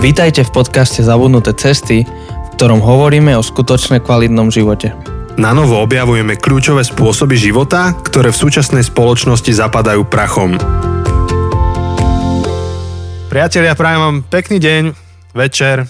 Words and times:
Vítajte 0.00 0.48
v 0.48 0.64
podcaste 0.64 1.04
Zabudnuté 1.04 1.52
cesty, 1.52 2.08
v 2.08 2.48
ktorom 2.56 2.80
hovoríme 2.80 3.36
o 3.36 3.44
skutočne 3.44 4.00
kvalitnom 4.00 4.48
živote. 4.48 4.96
Na 5.36 5.52
novo 5.52 5.76
objavujeme 5.76 6.40
kľúčové 6.40 6.88
spôsoby 6.88 7.36
života, 7.36 7.92
ktoré 7.92 8.32
v 8.32 8.40
súčasnej 8.40 8.80
spoločnosti 8.80 9.52
zapadajú 9.52 10.08
prachom. 10.08 10.56
Priatelia, 13.28 13.76
prajem 13.76 14.00
vám 14.00 14.16
pekný 14.24 14.56
deň, 14.56 14.82
večer, 15.36 15.84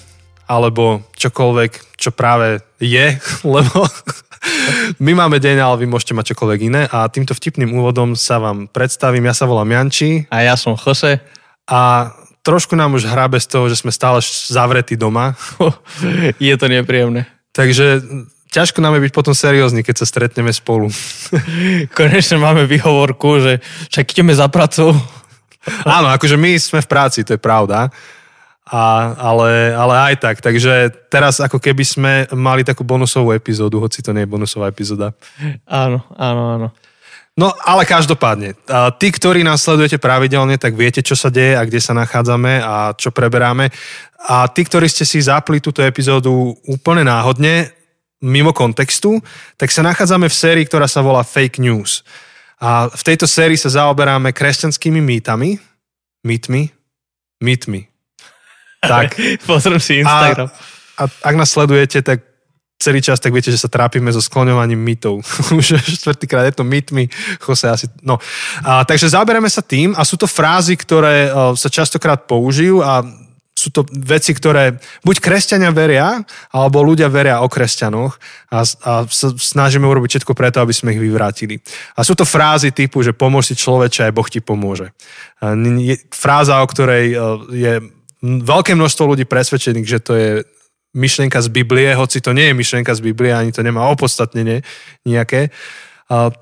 alebo 0.50 1.06
čokoľvek, 1.14 1.94
čo 1.94 2.10
práve 2.10 2.66
je, 2.82 3.14
lebo 3.54 3.86
my 4.98 5.22
máme 5.22 5.38
deň, 5.38 5.62
ale 5.62 5.86
vy 5.86 5.86
môžete 5.86 6.18
mať 6.18 6.34
čokoľvek 6.34 6.60
iné. 6.66 6.82
A 6.90 7.06
týmto 7.06 7.30
vtipným 7.30 7.78
úvodom 7.78 8.18
sa 8.18 8.42
vám 8.42 8.66
predstavím. 8.66 9.30
Ja 9.30 9.38
sa 9.38 9.46
volám 9.46 9.70
Janči. 9.70 10.26
A 10.34 10.42
ja 10.42 10.58
som 10.58 10.74
Jose. 10.74 11.22
A 11.70 12.10
trošku 12.42 12.76
nám 12.76 12.96
už 12.96 13.08
hrabe 13.08 13.40
z 13.40 13.46
toho, 13.46 13.68
že 13.68 13.80
sme 13.80 13.92
stále 13.92 14.20
zavretí 14.24 14.96
doma. 14.96 15.36
je 16.42 16.54
to 16.56 16.66
nepríjemné. 16.68 17.28
Takže 17.50 18.02
ťažko 18.50 18.82
nám 18.82 18.98
je 18.98 19.04
byť 19.08 19.12
potom 19.14 19.34
seriózny, 19.34 19.86
keď 19.86 20.02
sa 20.02 20.06
stretneme 20.06 20.50
spolu. 20.50 20.90
Konečne 21.98 22.42
máme 22.42 22.66
výhovorku, 22.66 23.40
že 23.40 23.52
však 23.90 24.06
ideme 24.14 24.34
za 24.34 24.50
pracou. 24.50 24.92
Áno, 25.86 26.08
akože 26.10 26.36
my 26.40 26.56
sme 26.58 26.80
v 26.82 26.90
práci, 26.90 27.22
to 27.22 27.36
je 27.36 27.40
pravda. 27.40 27.92
A, 28.70 29.12
ale, 29.18 29.74
ale 29.74 29.94
aj 30.12 30.14
tak. 30.22 30.36
Takže 30.38 30.94
teraz 31.10 31.42
ako 31.42 31.58
keby 31.58 31.82
sme 31.82 32.12
mali 32.30 32.62
takú 32.62 32.86
bonusovú 32.86 33.34
epizódu, 33.34 33.82
hoci 33.82 33.98
to 33.98 34.14
nie 34.14 34.22
je 34.22 34.30
bonusová 34.30 34.70
epizóda. 34.70 35.10
Áno, 35.66 36.06
áno, 36.14 36.42
áno. 36.54 36.68
No 37.38 37.54
ale 37.62 37.86
každopádne, 37.86 38.58
tí, 38.98 39.08
ktorí 39.14 39.46
nás 39.46 39.62
sledujete 39.62 40.02
pravidelne, 40.02 40.58
tak 40.58 40.74
viete, 40.74 41.00
čo 41.00 41.14
sa 41.14 41.30
deje 41.30 41.56
a 41.56 41.62
kde 41.62 41.80
sa 41.80 41.94
nachádzame 41.94 42.60
a 42.60 42.92
čo 42.92 43.14
preberáme. 43.14 43.70
A 44.28 44.50
tí, 44.50 44.66
ktorí 44.66 44.90
ste 44.90 45.06
si 45.06 45.22
zapli 45.22 45.62
túto 45.62 45.80
epizódu 45.80 46.52
úplne 46.66 47.06
náhodne, 47.06 47.70
mimo 48.20 48.52
kontextu, 48.52 49.22
tak 49.56 49.72
sa 49.72 49.80
nachádzame 49.80 50.28
v 50.28 50.36
sérii, 50.36 50.64
ktorá 50.68 50.84
sa 50.84 51.00
volá 51.00 51.24
Fake 51.24 51.62
News. 51.62 52.04
A 52.60 52.92
v 52.92 53.02
tejto 53.02 53.24
sérii 53.24 53.56
sa 53.56 53.72
zaoberáme 53.72 54.36
kresťanskými 54.36 55.00
mýtami, 55.00 55.56
mýtmi, 56.20 56.62
mýtmi. 57.40 57.80
Tak. 58.84 59.16
Pozriem 59.48 59.80
si 59.80 60.04
Instagram. 60.04 60.52
A, 61.00 61.08
a 61.08 61.32
ak 61.32 61.34
nás 61.40 61.48
sledujete, 61.48 62.04
tak 62.04 62.29
celý 62.80 63.04
čas, 63.04 63.20
tak 63.20 63.36
viete, 63.36 63.52
že 63.52 63.60
sa 63.60 63.68
trápime 63.68 64.08
so 64.08 64.24
skloňovaním 64.24 64.80
mytov. 64.80 65.20
Už 65.60 65.76
štvrtýkrát 65.76 66.48
je 66.48 66.56
to 66.56 66.64
mytmi, 66.64 67.12
Jose 67.44 67.68
asi... 67.68 67.86
No. 68.00 68.16
A, 68.64 68.88
takže 68.88 69.12
zaoberáme 69.12 69.52
sa 69.52 69.60
tým 69.60 69.92
a 69.92 70.02
sú 70.08 70.16
to 70.16 70.24
frázy, 70.24 70.80
ktoré 70.80 71.28
uh, 71.28 71.52
sa 71.52 71.68
častokrát 71.68 72.24
použijú 72.24 72.80
a 72.80 73.04
sú 73.52 73.68
to 73.68 73.84
veci, 73.92 74.32
ktoré 74.32 74.80
buď 75.04 75.20
kresťania 75.20 75.68
veria, 75.68 76.24
alebo 76.48 76.80
ľudia 76.80 77.12
veria 77.12 77.44
o 77.44 77.52
kresťanoch 77.52 78.16
a, 78.48 78.64
a 78.64 78.92
snažíme 79.36 79.84
urobiť 79.84 80.16
všetko 80.16 80.32
preto, 80.32 80.64
aby 80.64 80.72
sme 80.72 80.96
ich 80.96 81.02
vyvrátili. 81.04 81.60
A 81.92 82.00
sú 82.00 82.16
to 82.16 82.24
frázy 82.24 82.72
typu, 82.72 83.04
že 83.04 83.12
pomôž 83.12 83.52
si 83.52 83.54
človeče, 83.60 84.08
aj 84.08 84.16
Boh 84.16 84.24
ti 84.24 84.40
pomôže. 84.40 84.96
Fráza, 86.08 86.64
o 86.64 86.70
ktorej 86.72 87.12
je 87.52 87.72
veľké 88.24 88.72
množstvo 88.72 89.12
ľudí 89.12 89.28
presvedčených, 89.28 89.84
že 89.84 90.00
to 90.00 90.12
je 90.16 90.30
myšlienka 90.90 91.38
z 91.38 91.48
Biblie, 91.54 91.94
hoci 91.94 92.18
to 92.18 92.34
nie 92.34 92.50
je 92.50 92.54
myšlienka 92.54 92.90
z 92.94 93.00
Biblie, 93.00 93.30
ani 93.30 93.54
to 93.54 93.62
nemá 93.62 93.86
opodstatnenie 93.90 94.66
nejaké, 95.06 95.54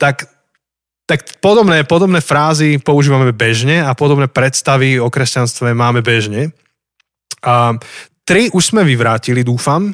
tak, 0.00 0.24
tak 1.04 1.20
podobné, 1.44 1.84
podobné 1.84 2.24
frázy 2.24 2.80
používame 2.80 3.32
bežne 3.36 3.84
a 3.84 3.92
podobné 3.92 4.24
predstavy 4.24 4.96
o 4.96 5.12
kresťanstve 5.12 5.76
máme 5.76 6.00
bežne. 6.00 6.56
A 7.44 7.76
tri 8.24 8.48
už 8.48 8.72
sme 8.72 8.88
vyvrátili, 8.88 9.44
dúfam. 9.44 9.92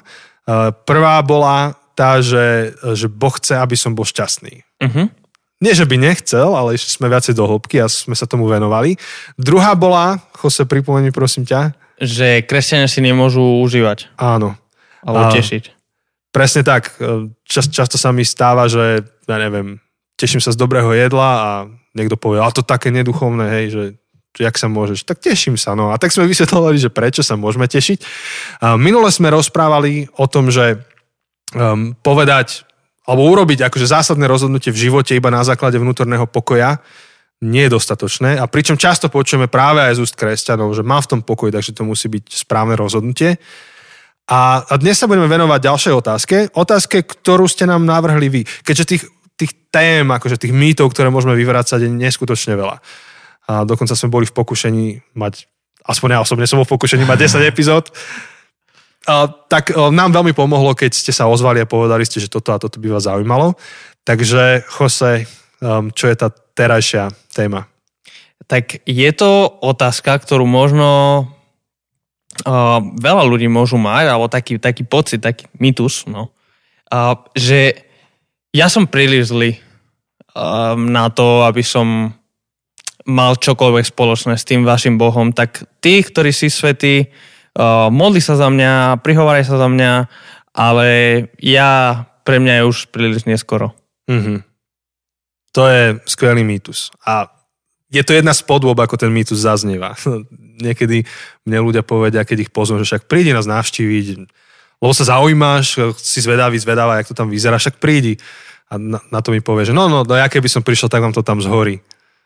Prvá 0.87 1.19
bola 1.27 1.75
tá, 1.95 2.19
že, 2.23 2.75
že 2.95 3.07
Boh 3.07 3.35
chce, 3.35 3.59
aby 3.59 3.75
som 3.79 3.95
bol 3.95 4.07
šťastný. 4.07 4.63
Uh-huh. 4.83 5.07
Nie, 5.63 5.73
že 5.75 5.87
by 5.87 5.95
nechcel, 5.99 6.51
ale 6.55 6.75
ešte 6.75 6.99
sme 6.99 7.07
viacej 7.07 7.39
do 7.39 7.47
hĺbky 7.47 7.79
a 7.79 7.87
sme 7.87 8.19
sa 8.19 8.27
tomu 8.27 8.51
venovali. 8.51 8.99
Druhá 9.39 9.79
bola, 9.79 10.19
Jose, 10.35 10.67
pripomeni 10.67 11.15
prosím 11.15 11.47
ťa, 11.47 11.75
že 12.01 12.43
kresťania 12.43 12.91
si 12.91 13.01
nemôžu 13.03 13.43
užívať. 13.63 14.15
Áno. 14.19 14.59
Alebo 15.05 15.31
tešiť. 15.35 15.71
Presne 16.35 16.67
tak. 16.67 16.99
Čas, 17.47 17.71
často 17.71 17.95
sa 17.95 18.11
mi 18.11 18.27
stáva, 18.27 18.67
že 18.67 19.07
ja 19.31 19.37
neviem, 19.39 19.79
teším 20.19 20.43
sa 20.43 20.51
z 20.51 20.59
dobrého 20.59 20.91
jedla 20.91 21.31
a 21.31 21.51
niekto 21.95 22.19
povie, 22.19 22.43
ale 22.43 22.51
to 22.51 22.67
také 22.67 22.91
neduchovné, 22.91 23.47
hej, 23.61 23.67
že 23.71 23.83
jak 24.35 24.59
sa 24.59 24.67
môžeš, 24.67 25.07
tak 25.07 25.23
teším 25.23 25.55
sa. 25.55 25.79
No. 25.79 25.95
A 25.95 25.99
tak 25.99 26.11
sme 26.11 26.27
vysvetlovali, 26.31 26.79
že 26.79 26.91
prečo 26.91 27.23
sa 27.23 27.39
môžeme 27.39 27.71
tešiť. 27.71 27.99
A 28.67 28.75
minule 28.75 29.07
sme 29.15 29.31
rozprávali 29.31 30.11
o 30.19 30.27
tom, 30.27 30.51
že 30.51 30.83
um, 31.55 31.95
povedať 32.03 32.67
alebo 33.05 33.29
urobiť 33.29 33.69
akože 33.69 33.85
zásadné 33.85 34.25
rozhodnutie 34.25 34.73
v 34.73 34.89
živote 34.89 35.13
iba 35.13 35.29
na 35.29 35.45
základe 35.45 35.77
vnútorného 35.77 36.25
pokoja 36.25 36.81
nie 37.43 37.67
je 37.67 37.75
dostatočné. 37.75 38.39
A 38.39 38.47
pričom 38.47 38.79
často 38.79 39.11
počujeme 39.11 39.51
práve 39.51 39.83
aj 39.83 39.99
z 39.99 40.03
úst 40.05 40.15
kresťanov, 40.15 40.77
že 40.77 40.87
má 40.87 41.03
v 41.03 41.11
tom 41.11 41.21
pokoj, 41.21 41.51
takže 41.51 41.75
to 41.75 41.83
musí 41.83 42.07
byť 42.07 42.47
správne 42.47 42.79
rozhodnutie. 42.79 43.41
A, 44.25 44.65
a 44.65 44.75
dnes 44.81 44.97
sa 44.97 45.05
budeme 45.05 45.29
venovať 45.29 45.61
ďalšej 45.61 45.95
otázke. 46.01 46.37
Otázke, 46.57 47.05
ktorú 47.05 47.45
ste 47.45 47.69
nám 47.69 47.85
navrhli 47.85 48.29
vy. 48.33 48.43
Keďže 48.65 48.85
tých, 48.89 49.03
tých 49.37 49.53
tém, 49.69 50.09
akože 50.09 50.41
tých 50.41 50.55
mýtov, 50.55 50.97
ktoré 50.97 51.13
môžeme 51.13 51.37
vyvrácať, 51.37 51.85
je 51.85 51.91
neskutočne 51.93 52.57
veľa. 52.57 52.81
A 53.45 53.69
dokonca 53.69 53.93
sme 53.93 54.09
boli 54.09 54.25
v 54.25 54.33
pokušení 54.33 55.13
mať, 55.13 55.45
aspoň 55.85 56.09
ja 56.17 56.19
osobne 56.25 56.49
som 56.49 56.57
bol 56.57 56.65
v 56.65 56.75
pokušení 56.81 57.05
mať 57.05 57.45
10 57.45 57.45
epizód. 57.45 57.93
A, 59.05 59.29
tak 59.29 59.77
a, 59.77 59.93
nám 59.93 60.17
veľmi 60.17 60.33
pomohlo, 60.33 60.73
keď 60.73 60.97
ste 60.97 61.13
sa 61.13 61.29
ozvali 61.29 61.61
a 61.61 61.69
povedali 61.69 62.09
ste, 62.09 62.25
že 62.25 62.33
toto 62.33 62.57
a 62.57 62.63
toto 62.63 62.81
by 62.81 62.97
vás 62.97 63.05
zaujímalo. 63.05 63.53
Takže, 64.09 64.65
Jose, 64.65 65.29
um, 65.61 65.93
čo 65.93 66.09
je 66.09 66.17
tá 66.17 66.33
terajšia 66.55 67.11
téma? 67.35 67.67
Tak 68.47 68.87
je 68.87 69.11
to 69.15 69.47
otázka, 69.63 70.19
ktorú 70.21 70.47
možno 70.47 70.91
uh, 72.43 72.79
veľa 72.81 73.25
ľudí 73.27 73.47
môžu 73.49 73.79
mať, 73.79 74.11
alebo 74.11 74.27
taký, 74.31 74.59
taký 74.59 74.83
pocit, 74.87 75.23
taký 75.23 75.47
mytus, 75.59 76.05
no, 76.07 76.35
uh, 76.91 77.15
že 77.35 77.87
ja 78.55 78.71
som 78.71 78.87
príliš 78.87 79.35
zlý 79.35 79.59
uh, 79.59 80.79
na 80.79 81.11
to, 81.11 81.43
aby 81.47 81.63
som 81.63 82.15
mal 83.05 83.37
čokoľvek 83.37 83.85
spoločné 83.85 84.35
s 84.39 84.49
tým 84.49 84.65
vašim 84.65 84.97
Bohom, 84.97 85.35
tak 85.35 85.67
tí, 85.85 86.01
ktorí 86.01 86.33
si 86.33 86.49
svetí, 86.49 87.13
uh, 87.59 87.93
modli 87.93 88.23
sa 88.23 88.39
za 88.39 88.49
mňa, 88.49 89.05
prihovaraj 89.05 89.45
sa 89.45 89.61
za 89.61 89.69
mňa, 89.69 89.93
ale 90.55 90.89
ja, 91.43 92.05
pre 92.23 92.39
mňa 92.41 92.63
je 92.63 92.69
už 92.71 92.79
príliš 92.95 93.27
neskoro. 93.29 93.75
Mm-hmm. 94.09 94.54
To 95.55 95.71
je 95.71 96.03
skvelý 96.11 96.43
mýtus. 96.43 96.91
A 97.07 97.31
je 97.95 98.03
to 98.03 98.11
jedna 98.11 98.35
z 98.35 98.43
podôb, 98.43 98.75
ako 98.75 98.99
ten 98.99 99.15
mýtus 99.15 99.47
zaznieva. 99.47 99.95
Niekedy 100.67 101.07
mne 101.47 101.59
ľudia 101.63 101.87
povedia, 101.87 102.27
keď 102.27 102.51
ich 102.51 102.51
pozvú, 102.51 102.83
že 102.83 102.91
však 102.91 103.07
prídi 103.07 103.31
nás 103.31 103.47
navštíviť, 103.47 104.07
lebo 104.83 104.93
sa 104.93 105.07
zaujímaš, 105.07 105.95
si 106.03 106.19
zvedavý, 106.19 106.59
zvedavá, 106.59 106.99
jak 106.99 107.15
to 107.15 107.17
tam 107.17 107.31
vyzerá, 107.31 107.57
však 107.57 107.79
prídi. 107.79 108.19
A 108.67 108.81
na, 108.81 108.99
na 109.15 109.23
to 109.23 109.31
mi 109.31 109.39
povie, 109.39 109.71
že 109.71 109.77
no, 109.77 109.87
no, 109.87 110.03
no 110.03 110.15
ja 110.19 110.27
keby 110.27 110.51
som 110.51 110.67
prišiel, 110.67 110.91
tak 110.91 111.07
vám 111.07 111.15
to 111.15 111.23
tam 111.23 111.39
zhorí. 111.39 111.79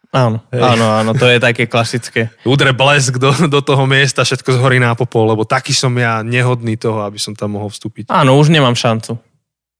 Áno, 0.08 0.40
Hej. 0.48 0.64
áno, 0.64 0.86
áno, 0.88 1.10
to 1.12 1.28
je 1.28 1.36
také 1.36 1.68
klasické. 1.68 2.32
Udre 2.48 2.72
blesk 2.72 3.20
do, 3.20 3.28
do 3.44 3.60
toho 3.60 3.84
miesta, 3.84 4.24
všetko 4.24 4.56
zhorí 4.56 4.80
na 4.80 4.96
popol, 4.96 5.28
lebo 5.28 5.44
taký 5.44 5.76
som 5.76 5.92
ja 6.00 6.24
nehodný 6.24 6.80
toho, 6.80 7.04
aby 7.04 7.20
som 7.20 7.36
tam 7.36 7.60
mohol 7.60 7.68
vstúpiť. 7.68 8.08
Áno, 8.08 8.40
už 8.40 8.48
nemám 8.48 8.72
šancu. 8.72 9.20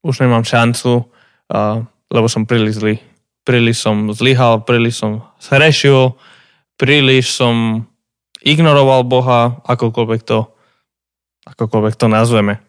Už 0.04 0.20
nemám 0.20 0.44
šancu, 0.44 1.08
uh, 1.08 1.80
lebo 2.12 2.28
som 2.28 2.44
príliš 2.44 2.76
zlý 2.76 3.00
príliš 3.48 3.80
som 3.80 4.12
zlyhal, 4.12 4.60
príliš 4.68 5.00
som 5.00 5.24
zhrešil, 5.40 6.12
príliš 6.76 7.32
som 7.32 7.88
ignoroval 8.44 9.08
Boha, 9.08 9.64
akokoľvek 9.64 10.20
to, 10.28 10.44
akokoľvek 11.48 11.94
to 11.96 12.06
nazveme. 12.12 12.60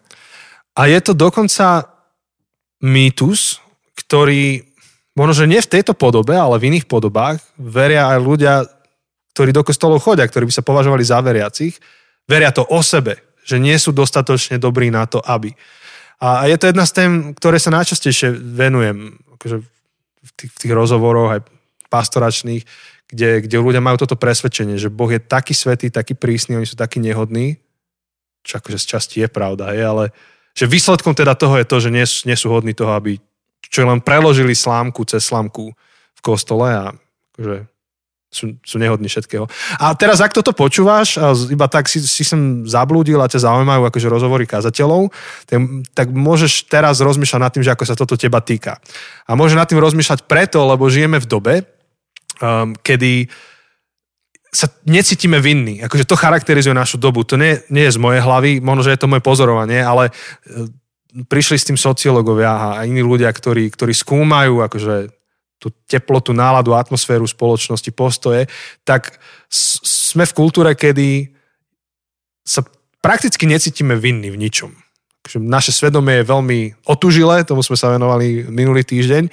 A 0.72 0.88
je 0.88 0.96
to 1.04 1.12
dokonca 1.12 1.84
mýtus, 2.80 3.60
ktorý 3.92 4.64
možno, 5.12 5.44
že 5.44 5.50
nie 5.52 5.60
v 5.60 5.72
tejto 5.76 5.92
podobe, 5.92 6.32
ale 6.32 6.56
v 6.56 6.72
iných 6.72 6.88
podobách 6.88 7.44
veria 7.60 8.08
aj 8.16 8.18
ľudia, 8.24 8.54
ktorí 9.36 9.52
do 9.52 9.60
kostolov 9.60 10.00
chodia, 10.00 10.24
ktorí 10.24 10.48
by 10.48 10.54
sa 10.56 10.64
považovali 10.64 11.04
za 11.04 11.20
veriacich, 11.20 11.76
veria 12.24 12.48
to 12.56 12.64
o 12.64 12.80
sebe, 12.80 13.20
že 13.44 13.60
nie 13.60 13.76
sú 13.76 13.92
dostatočne 13.92 14.56
dobrí 14.56 14.88
na 14.88 15.04
to, 15.04 15.20
aby. 15.20 15.52
A 16.24 16.48
je 16.48 16.56
to 16.56 16.72
jedna 16.72 16.88
z 16.88 16.92
tém, 16.96 17.12
ktoré 17.36 17.60
sa 17.60 17.68
najčastejšie 17.72 18.32
venujem. 18.32 19.20
Akože 19.36 19.60
v 20.20 20.30
tých, 20.36 20.50
v 20.52 20.58
tých 20.66 20.72
rozhovoroch 20.76 21.38
aj 21.38 21.40
pastoračných, 21.88 22.62
kde, 23.10 23.42
kde 23.42 23.56
ľudia 23.58 23.82
majú 23.82 23.98
toto 23.98 24.14
presvedčenie, 24.14 24.78
že 24.78 24.92
Boh 24.92 25.10
je 25.10 25.18
taký 25.18 25.50
svetý, 25.56 25.90
taký 25.90 26.14
prísny, 26.14 26.54
oni 26.54 26.68
sú 26.68 26.78
takí 26.78 27.02
nehodní, 27.02 27.58
čo 28.46 28.62
akože 28.62 28.78
z 28.78 28.86
časti 28.86 29.16
je 29.24 29.28
pravda, 29.28 29.74
je, 29.74 29.82
ale 29.82 30.04
že 30.54 30.70
výsledkom 30.70 31.14
teda 31.14 31.34
toho 31.34 31.58
je 31.58 31.66
to, 31.66 31.76
že 31.78 31.90
nie, 31.90 32.06
nie 32.26 32.36
sú 32.38 32.50
hodní 32.50 32.74
toho, 32.74 32.94
aby 32.94 33.18
čo 33.70 33.86
len 33.86 34.02
preložili 34.02 34.54
slámku 34.54 35.06
cez 35.06 35.22
slámku 35.22 35.70
v 36.18 36.20
kostole 36.22 36.74
a 36.74 36.90
akože 37.34 37.69
sú, 38.30 38.54
sú 38.62 38.78
nehodní 38.78 39.10
všetkého. 39.10 39.50
A 39.82 39.90
teraz, 39.98 40.22
ak 40.22 40.30
toto 40.30 40.54
počúvaš, 40.54 41.18
a 41.18 41.34
iba 41.50 41.66
tak 41.66 41.90
si, 41.90 41.98
si 41.98 42.22
sem 42.22 42.62
zablúdil 42.62 43.18
a 43.18 43.26
ťa 43.26 43.42
zaujímajú 43.42 43.82
akože 43.90 44.06
rozhovory 44.06 44.46
kazateľov, 44.46 45.10
tak, 45.50 45.58
tak 45.92 46.06
môžeš 46.14 46.70
teraz 46.70 47.02
rozmýšľať 47.02 47.40
nad 47.42 47.50
tým, 47.50 47.66
že 47.66 47.74
ako 47.74 47.84
sa 47.84 47.98
toto 47.98 48.14
teba 48.14 48.38
týka. 48.38 48.78
A 49.26 49.34
môžeš 49.34 49.58
nad 49.58 49.66
tým 49.66 49.82
rozmýšľať 49.82 50.30
preto, 50.30 50.62
lebo 50.62 50.86
žijeme 50.86 51.18
v 51.18 51.26
dobe, 51.26 51.54
um, 52.38 52.78
kedy 52.78 53.26
sa 54.50 54.70
necítime 54.86 55.42
vinní. 55.42 55.82
Akože 55.82 56.06
to 56.06 56.18
charakterizuje 56.18 56.74
našu 56.74 56.98
dobu. 56.98 57.26
To 57.26 57.34
nie, 57.34 57.58
nie 57.70 57.86
je 57.86 57.94
z 57.98 58.02
mojej 58.02 58.22
hlavy, 58.22 58.62
možno, 58.62 58.86
že 58.86 58.94
je 58.94 59.00
to 59.02 59.10
moje 59.10 59.26
pozorovanie, 59.26 59.82
ale 59.82 60.14
uh, 60.14 60.70
prišli 61.26 61.58
s 61.58 61.66
tým 61.66 61.78
sociológovia 61.78 62.78
a 62.78 62.86
iní 62.86 63.02
ľudia, 63.02 63.26
ktorí, 63.26 63.74
ktorí 63.74 63.90
skúmajú 63.90 64.62
akože 64.62 65.19
tú 65.60 65.68
teplotu, 65.84 66.32
náladu, 66.32 66.72
atmosféru 66.72 67.28
spoločnosti, 67.28 67.92
postoje, 67.92 68.48
tak 68.82 69.20
sme 69.52 70.24
v 70.24 70.32
kultúre, 70.32 70.72
kedy 70.72 71.28
sa 72.40 72.64
prakticky 73.04 73.44
necítime 73.44 73.92
vinní 74.00 74.32
v 74.32 74.40
ničom. 74.40 74.72
Naše 75.36 75.76
svedomie 75.76 76.24
je 76.24 76.30
veľmi 76.32 76.58
otužilé, 76.88 77.44
tomu 77.44 77.60
sme 77.60 77.76
sa 77.76 77.92
venovali 77.92 78.48
minulý 78.48 78.82
týždeň. 78.88 79.28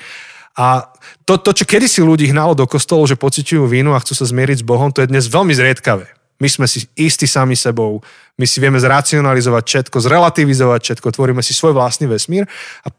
A 0.59 0.91
to, 1.24 1.39
to 1.39 1.63
čo 1.63 1.65
kedysi 1.69 2.03
ľudí 2.03 2.27
hnalo 2.27 2.57
do 2.57 2.68
kostolov, 2.68 3.07
že 3.07 3.15
pociťujú 3.15 3.63
vínu 3.63 3.95
a 3.95 4.01
chcú 4.03 4.19
sa 4.19 4.27
zmieriť 4.27 4.62
s 4.62 4.68
Bohom, 4.68 4.91
to 4.91 5.00
je 5.00 5.09
dnes 5.09 5.31
veľmi 5.31 5.56
zriedkavé. 5.56 6.12
My 6.38 6.50
sme 6.51 6.69
si 6.69 6.85
istí 6.94 7.25
sami 7.25 7.57
sebou, 7.57 8.03
my 8.38 8.45
si 8.45 8.62
vieme 8.62 8.77
zracionalizovať 8.77 9.63
všetko, 9.63 9.97
zrelativizovať 9.97 10.81
všetko, 10.83 11.07
tvoríme 11.13 11.41
si 11.41 11.56
svoj 11.56 11.73
vlastný 11.73 12.06
vesmír 12.06 12.45
a 12.85 12.94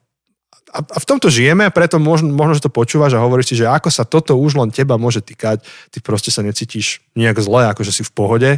a, 0.73 0.79
a 0.85 0.99
v 1.01 1.09
tomto 1.09 1.33
žijeme 1.33 1.73
preto 1.73 1.97
možno, 1.97 2.29
možno, 2.33 2.57
že 2.57 2.65
to 2.65 2.73
počúvaš 2.73 3.17
a 3.17 3.25
hovoríš 3.25 3.53
si, 3.53 3.61
že 3.61 3.69
ako 3.69 3.89
sa 3.89 4.05
toto 4.05 4.37
už 4.37 4.61
len 4.61 4.71
teba 4.73 5.01
môže 5.01 5.25
týkať, 5.25 5.65
ty 5.93 5.99
proste 6.05 6.29
sa 6.29 6.45
necítiš 6.45 7.01
nejak 7.17 7.41
zle, 7.41 7.69
akože 7.73 7.93
si 7.93 8.03
v 8.05 8.13
pohode, 8.13 8.51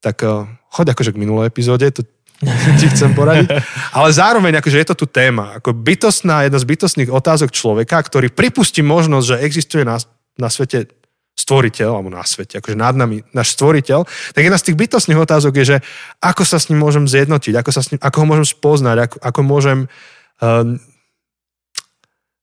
tak 0.00 0.20
uh, 0.24 0.48
choď 0.72 0.96
akože 0.96 1.12
k 1.12 1.20
minulej 1.20 1.48
epizóde, 1.48 1.88
to 1.92 2.02
ti 2.80 2.86
chcem 2.90 3.14
poradiť. 3.14 3.48
Ale 3.94 4.08
zároveň 4.10 4.60
akože 4.60 4.80
je 4.80 4.88
to 4.92 4.96
tu 5.04 5.06
téma, 5.08 5.60
ako 5.60 5.72
bytostná, 5.72 6.44
jedna 6.44 6.58
z 6.60 6.68
bytostných 6.68 7.10
otázok 7.12 7.54
človeka, 7.54 7.96
ktorý 8.00 8.32
pripustí 8.32 8.82
možnosť, 8.82 9.26
že 9.26 9.42
existuje 9.44 9.82
na, 9.86 9.96
na 10.36 10.48
svete 10.50 10.90
stvoriteľ, 11.34 11.98
alebo 11.98 12.14
na 12.14 12.22
svete, 12.22 12.62
akože 12.62 12.78
nad 12.78 12.94
nami 12.94 13.26
náš 13.34 13.58
stvoriteľ, 13.58 14.06
tak 14.06 14.42
jedna 14.46 14.58
z 14.58 14.70
tých 14.70 14.78
bytostných 14.86 15.18
otázok 15.18 15.52
je, 15.58 15.64
že 15.66 15.76
ako 16.22 16.46
sa 16.46 16.62
s 16.62 16.70
ním 16.70 16.78
môžem 16.78 17.10
zjednotiť, 17.10 17.58
ako, 17.58 17.70
sa 17.74 17.82
s 17.82 17.90
ním, 17.90 17.98
ako 17.98 18.16
ho 18.22 18.26
môžem 18.26 18.46
spoznať, 18.46 18.96
ako, 19.10 19.16
ako 19.18 19.40
môžem 19.42 19.78
uh, 19.84 20.78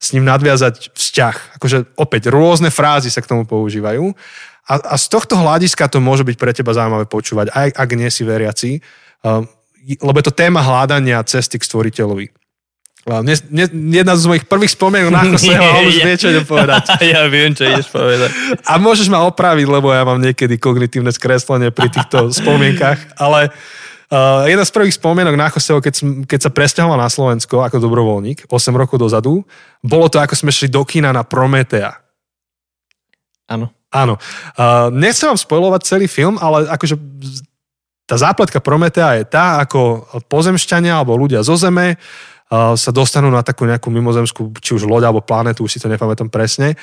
s 0.01 0.17
ním 0.17 0.25
nadviazať 0.25 0.97
vzťah. 0.97 1.61
Akože 1.61 1.93
opäť 1.93 2.33
rôzne 2.33 2.73
frázy 2.73 3.13
sa 3.13 3.21
k 3.21 3.29
tomu 3.29 3.45
používajú. 3.45 4.09
A, 4.65 4.73
a 4.81 4.95
z 4.97 5.05
tohto 5.13 5.37
hľadiska 5.37 5.85
to 5.93 6.01
môže 6.01 6.25
byť 6.25 6.37
pre 6.41 6.51
teba 6.57 6.73
zaujímavé 6.73 7.05
počúvať, 7.05 7.53
aj 7.53 7.69
ak 7.77 7.89
nie 7.93 8.09
si 8.09 8.25
veriaci, 8.25 8.81
uh, 9.25 9.45
lebo 10.01 10.17
je 10.17 10.25
to 10.25 10.37
téma 10.37 10.61
hľadania 10.61 11.21
cesty 11.25 11.61
k 11.61 11.65
stvoriteľovi. 11.65 12.33
Ne, 13.01 13.33
ne, 13.49 13.65
jedna 13.97 14.13
z 14.13 14.29
mojich 14.29 14.45
prvých 14.45 14.77
spomienok 14.77 15.09
na 15.09 15.25
Joseho, 15.25 15.57
a 15.57 15.81
už 15.89 16.05
vie, 16.05 16.15
čo 16.21 16.29
idem 16.29 16.45
povedať. 16.45 17.01
ja 17.01 17.25
viem, 17.25 17.49
čo 17.49 17.65
ideš 17.65 17.89
povedať. 17.89 18.29
A 18.69 18.77
môžeš 18.77 19.09
ma 19.09 19.25
opraviť, 19.25 19.65
lebo 19.65 19.89
ja 19.89 20.05
mám 20.05 20.21
niekedy 20.21 20.61
kognitívne 20.61 21.09
skreslenie 21.09 21.73
pri 21.73 21.89
týchto 21.89 22.29
spomienkach, 22.39 23.01
ale 23.17 23.49
uh, 23.49 23.80
Uh, 24.11 24.43
jedna 24.43 24.67
z 24.67 24.75
prvých 24.75 24.99
spomienok 24.99 25.39
na 25.39 25.47
Joseho, 25.47 25.79
keď, 25.79 26.27
keď 26.27 26.39
sa 26.43 26.51
presťahoval 26.51 26.99
na 26.99 27.07
Slovensko 27.07 27.63
ako 27.63 27.79
dobrovoľník 27.79 28.43
8 28.51 28.75
rokov 28.75 28.99
dozadu, 28.99 29.47
bolo 29.79 30.11
to, 30.11 30.19
ako 30.19 30.35
sme 30.35 30.51
šli 30.51 30.67
do 30.67 30.83
kina 30.83 31.15
na 31.15 31.23
Prometea. 31.23 31.95
Áno. 33.47 33.71
Áno. 33.87 34.19
Uh, 34.59 34.91
nechcem 34.91 35.31
vám 35.31 35.39
spojovať 35.39 35.87
celý 35.87 36.11
film, 36.11 36.35
ale 36.43 36.67
akože 36.67 36.99
tá 38.03 38.19
zápletka 38.19 38.59
Prometea 38.59 39.23
je 39.23 39.31
tá, 39.31 39.63
ako 39.63 40.03
pozemšťania 40.27 40.91
alebo 40.91 41.15
ľudia 41.15 41.39
zo 41.39 41.55
Zeme 41.55 41.95
uh, 41.95 42.75
sa 42.75 42.91
dostanú 42.91 43.31
na 43.31 43.47
takú 43.47 43.63
nejakú 43.63 43.87
mimozemskú, 43.87 44.51
či 44.59 44.75
už 44.75 44.91
loď 44.91 45.07
alebo 45.07 45.23
planetu, 45.23 45.63
už 45.63 45.71
si 45.71 45.79
to 45.79 45.87
nepamätám 45.87 46.27
presne, 46.27 46.75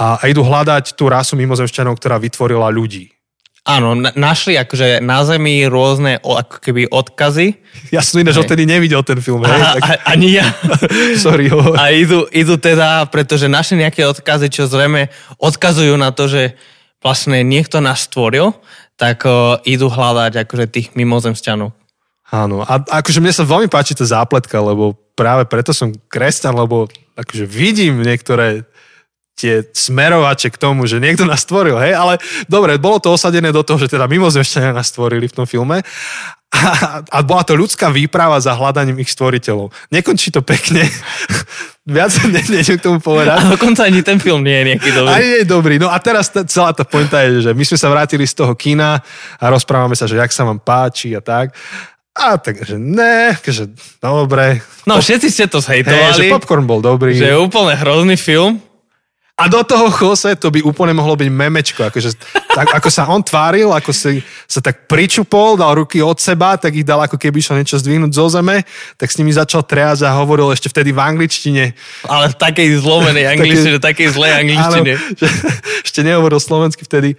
a, 0.00 0.16
a 0.16 0.32
idú 0.32 0.40
hľadať 0.40 0.96
tú 0.96 1.12
rasu 1.12 1.36
mimozemšťanov, 1.36 2.00
ktorá 2.00 2.16
vytvorila 2.16 2.72
ľudí. 2.72 3.19
Áno, 3.60 3.92
našli 4.16 4.56
akože 4.56 5.04
na 5.04 5.20
Zemi 5.20 5.68
rôzne 5.68 6.16
ako 6.16 6.64
keby 6.64 6.88
odkazy. 6.88 7.60
Ja 7.92 8.00
som 8.00 8.24
ináč 8.24 8.40
odtedy 8.40 8.64
nevidel 8.64 9.04
ten 9.04 9.20
film. 9.20 9.44
Hej, 9.44 9.52
tak... 9.76 9.82
a, 9.84 10.16
ani 10.16 10.40
ja. 10.40 10.48
Sorry. 11.24 11.52
Ho. 11.52 11.76
A 11.76 11.92
idú, 11.92 12.24
idú 12.32 12.56
teda, 12.56 13.04
pretože 13.12 13.52
našli 13.52 13.84
nejaké 13.84 14.08
odkazy, 14.08 14.48
čo 14.48 14.64
zrejme 14.64 15.12
odkazujú 15.36 15.92
na 16.00 16.08
to, 16.08 16.24
že 16.24 16.56
vlastne 17.04 17.44
niekto 17.44 17.84
nás 17.84 18.08
stvoril, 18.08 18.56
tak 18.96 19.28
o, 19.28 19.60
idú 19.68 19.92
hľadať 19.92 20.40
akože 20.40 20.64
tých 20.72 20.88
mimozemšťanov. 20.96 21.72
Áno, 22.30 22.62
a 22.62 22.78
akože 22.80 23.18
mne 23.18 23.34
sa 23.34 23.42
veľmi 23.42 23.66
páči 23.66 23.92
tá 23.92 24.06
zápletka, 24.06 24.62
lebo 24.62 24.94
práve 25.18 25.44
preto 25.50 25.74
som 25.74 25.90
kresťan, 26.08 26.54
lebo 26.54 26.86
akože 27.18 27.44
vidím 27.44 28.00
niektoré 28.06 28.64
tie 29.40 29.54
smerovače 29.72 30.52
k 30.52 30.60
tomu, 30.60 30.84
že 30.84 31.00
niekto 31.00 31.24
nás 31.24 31.42
stvoril, 31.48 31.80
hej, 31.80 31.96
ale 31.96 32.20
dobre, 32.46 32.76
bolo 32.76 33.00
to 33.00 33.16
osadené 33.16 33.48
do 33.50 33.64
toho, 33.64 33.80
že 33.80 33.88
teda 33.88 34.04
mimozemšťania 34.04 34.76
nás 34.76 34.92
stvorili 34.92 35.26
v 35.26 35.36
tom 35.40 35.46
filme 35.48 35.80
a, 36.50 37.00
a 37.06 37.18
bola 37.22 37.46
to 37.46 37.54
ľudská 37.54 37.94
výprava 37.94 38.34
za 38.42 38.58
hľadaním 38.58 38.98
ich 39.00 39.14
stvoriteľov. 39.14 39.70
Nekončí 39.94 40.34
to 40.34 40.42
pekne, 40.42 40.82
viac 41.94 42.10
ne, 42.26 42.42
nejdem 42.42 42.76
k 42.76 42.84
tomu 42.84 42.98
povedať. 42.98 43.38
A 43.38 43.54
dokonca 43.54 43.86
ani 43.86 44.02
ten 44.02 44.18
film 44.18 44.42
nie 44.42 44.58
je 44.58 44.64
nejaký 44.74 44.90
dobrý. 44.90 45.14
Ani 45.14 45.26
nie 45.30 45.40
je 45.40 45.48
dobrý, 45.48 45.74
no 45.78 45.88
a 45.88 45.96
teraz 46.02 46.34
ta, 46.34 46.42
celá 46.42 46.74
tá 46.74 46.82
pointa 46.82 47.22
je, 47.22 47.46
že 47.46 47.50
my 47.54 47.62
sme 47.62 47.78
sa 47.78 47.88
vrátili 47.88 48.26
z 48.26 48.34
toho 48.34 48.52
kina 48.58 48.98
a 49.38 49.44
rozprávame 49.46 49.94
sa, 49.94 50.10
že 50.10 50.18
jak 50.18 50.34
sa 50.34 50.42
vám 50.42 50.58
páči 50.58 51.14
a 51.14 51.22
tak. 51.22 51.54
A 52.10 52.34
takže 52.36 52.76
ne, 52.76 53.38
že 53.46 53.70
dobre. 54.02 54.58
No 54.82 54.98
všetci 54.98 55.28
ste 55.30 55.46
to 55.46 55.62
zhejtovali. 55.62 56.26
Hey, 56.26 56.28
že 56.28 56.34
popcorn 56.34 56.66
bol 56.66 56.82
dobrý. 56.82 57.14
Že 57.14 57.30
je 57.30 57.38
úplne 57.38 57.78
hrozný 57.78 58.18
film. 58.18 58.58
A 59.40 59.48
do 59.48 59.64
toho 59.64 59.88
Jose 59.88 60.36
to 60.36 60.52
by 60.52 60.60
úplne 60.60 60.92
mohlo 60.92 61.16
byť 61.16 61.28
memečko. 61.32 61.88
Akože, 61.88 62.12
tak, 62.52 62.76
ako 62.76 62.88
sa 62.92 63.08
on 63.08 63.24
tváril, 63.24 63.72
ako 63.72 63.88
si 63.88 64.20
sa 64.44 64.60
tak 64.60 64.84
pričupol, 64.84 65.56
dal 65.56 65.80
ruky 65.80 66.04
od 66.04 66.20
seba, 66.20 66.60
tak 66.60 66.76
ich 66.76 66.84
dal 66.84 67.00
ako 67.00 67.16
keby 67.16 67.40
išlo 67.40 67.56
niečo 67.56 67.80
zdvihnúť 67.80 68.12
zo 68.12 68.28
zeme, 68.28 68.68
tak 69.00 69.08
s 69.08 69.16
nimi 69.16 69.32
začal 69.32 69.64
triať 69.64 70.04
a 70.04 70.12
hovoril 70.20 70.52
ešte 70.52 70.68
vtedy 70.68 70.92
v 70.92 71.00
angličtine. 71.00 71.64
Ale 72.04 72.28
v 72.28 72.36
takej 72.36 72.68
zlomenej 72.84 73.24
angličtine, 73.32 73.80
takej 73.80 74.08
zlej 74.12 74.32
angličtine. 74.44 74.92
Áno, 75.00 75.16
že, 75.16 75.26
ešte 75.88 76.04
nehovoril 76.04 76.36
slovensky 76.36 76.84
vtedy 76.84 77.16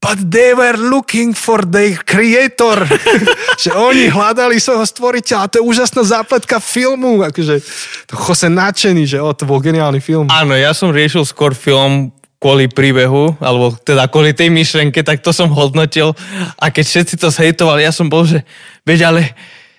but 0.00 0.18
they 0.20 0.52
were 0.52 0.76
looking 0.76 1.32
for 1.32 1.64
the 1.64 1.96
creator. 2.04 2.84
že 3.62 3.70
oni 3.72 4.10
hľadali 4.10 4.60
svojho 4.60 4.84
stvoriteľa. 4.84 5.50
To 5.50 5.56
je 5.60 5.64
úžasná 5.64 6.02
zápletka 6.04 6.60
filmu. 6.60 7.24
Akože, 7.24 7.62
to 8.10 8.14
Jose 8.18 8.50
nadšený, 8.50 9.04
že 9.06 9.18
o, 9.22 9.30
to 9.32 9.48
bol 9.48 9.62
geniálny 9.62 10.02
film. 10.02 10.28
Áno, 10.28 10.52
ja 10.52 10.74
som 10.76 10.92
riešil 10.92 11.24
skôr 11.24 11.56
film 11.56 12.12
kvôli 12.44 12.68
príbehu, 12.68 13.40
alebo 13.40 13.72
teda 13.72 14.04
kvôli 14.12 14.36
tej 14.36 14.52
myšlenke, 14.52 15.00
tak 15.00 15.24
to 15.24 15.32
som 15.32 15.48
hodnotil. 15.48 16.12
A 16.60 16.68
keď 16.68 16.84
všetci 16.84 17.14
to 17.16 17.32
zhejtovali, 17.32 17.80
ja 17.80 17.92
som 17.94 18.12
bol, 18.12 18.28
že 18.28 18.44
veď 18.84 19.00
ale... 19.08 19.32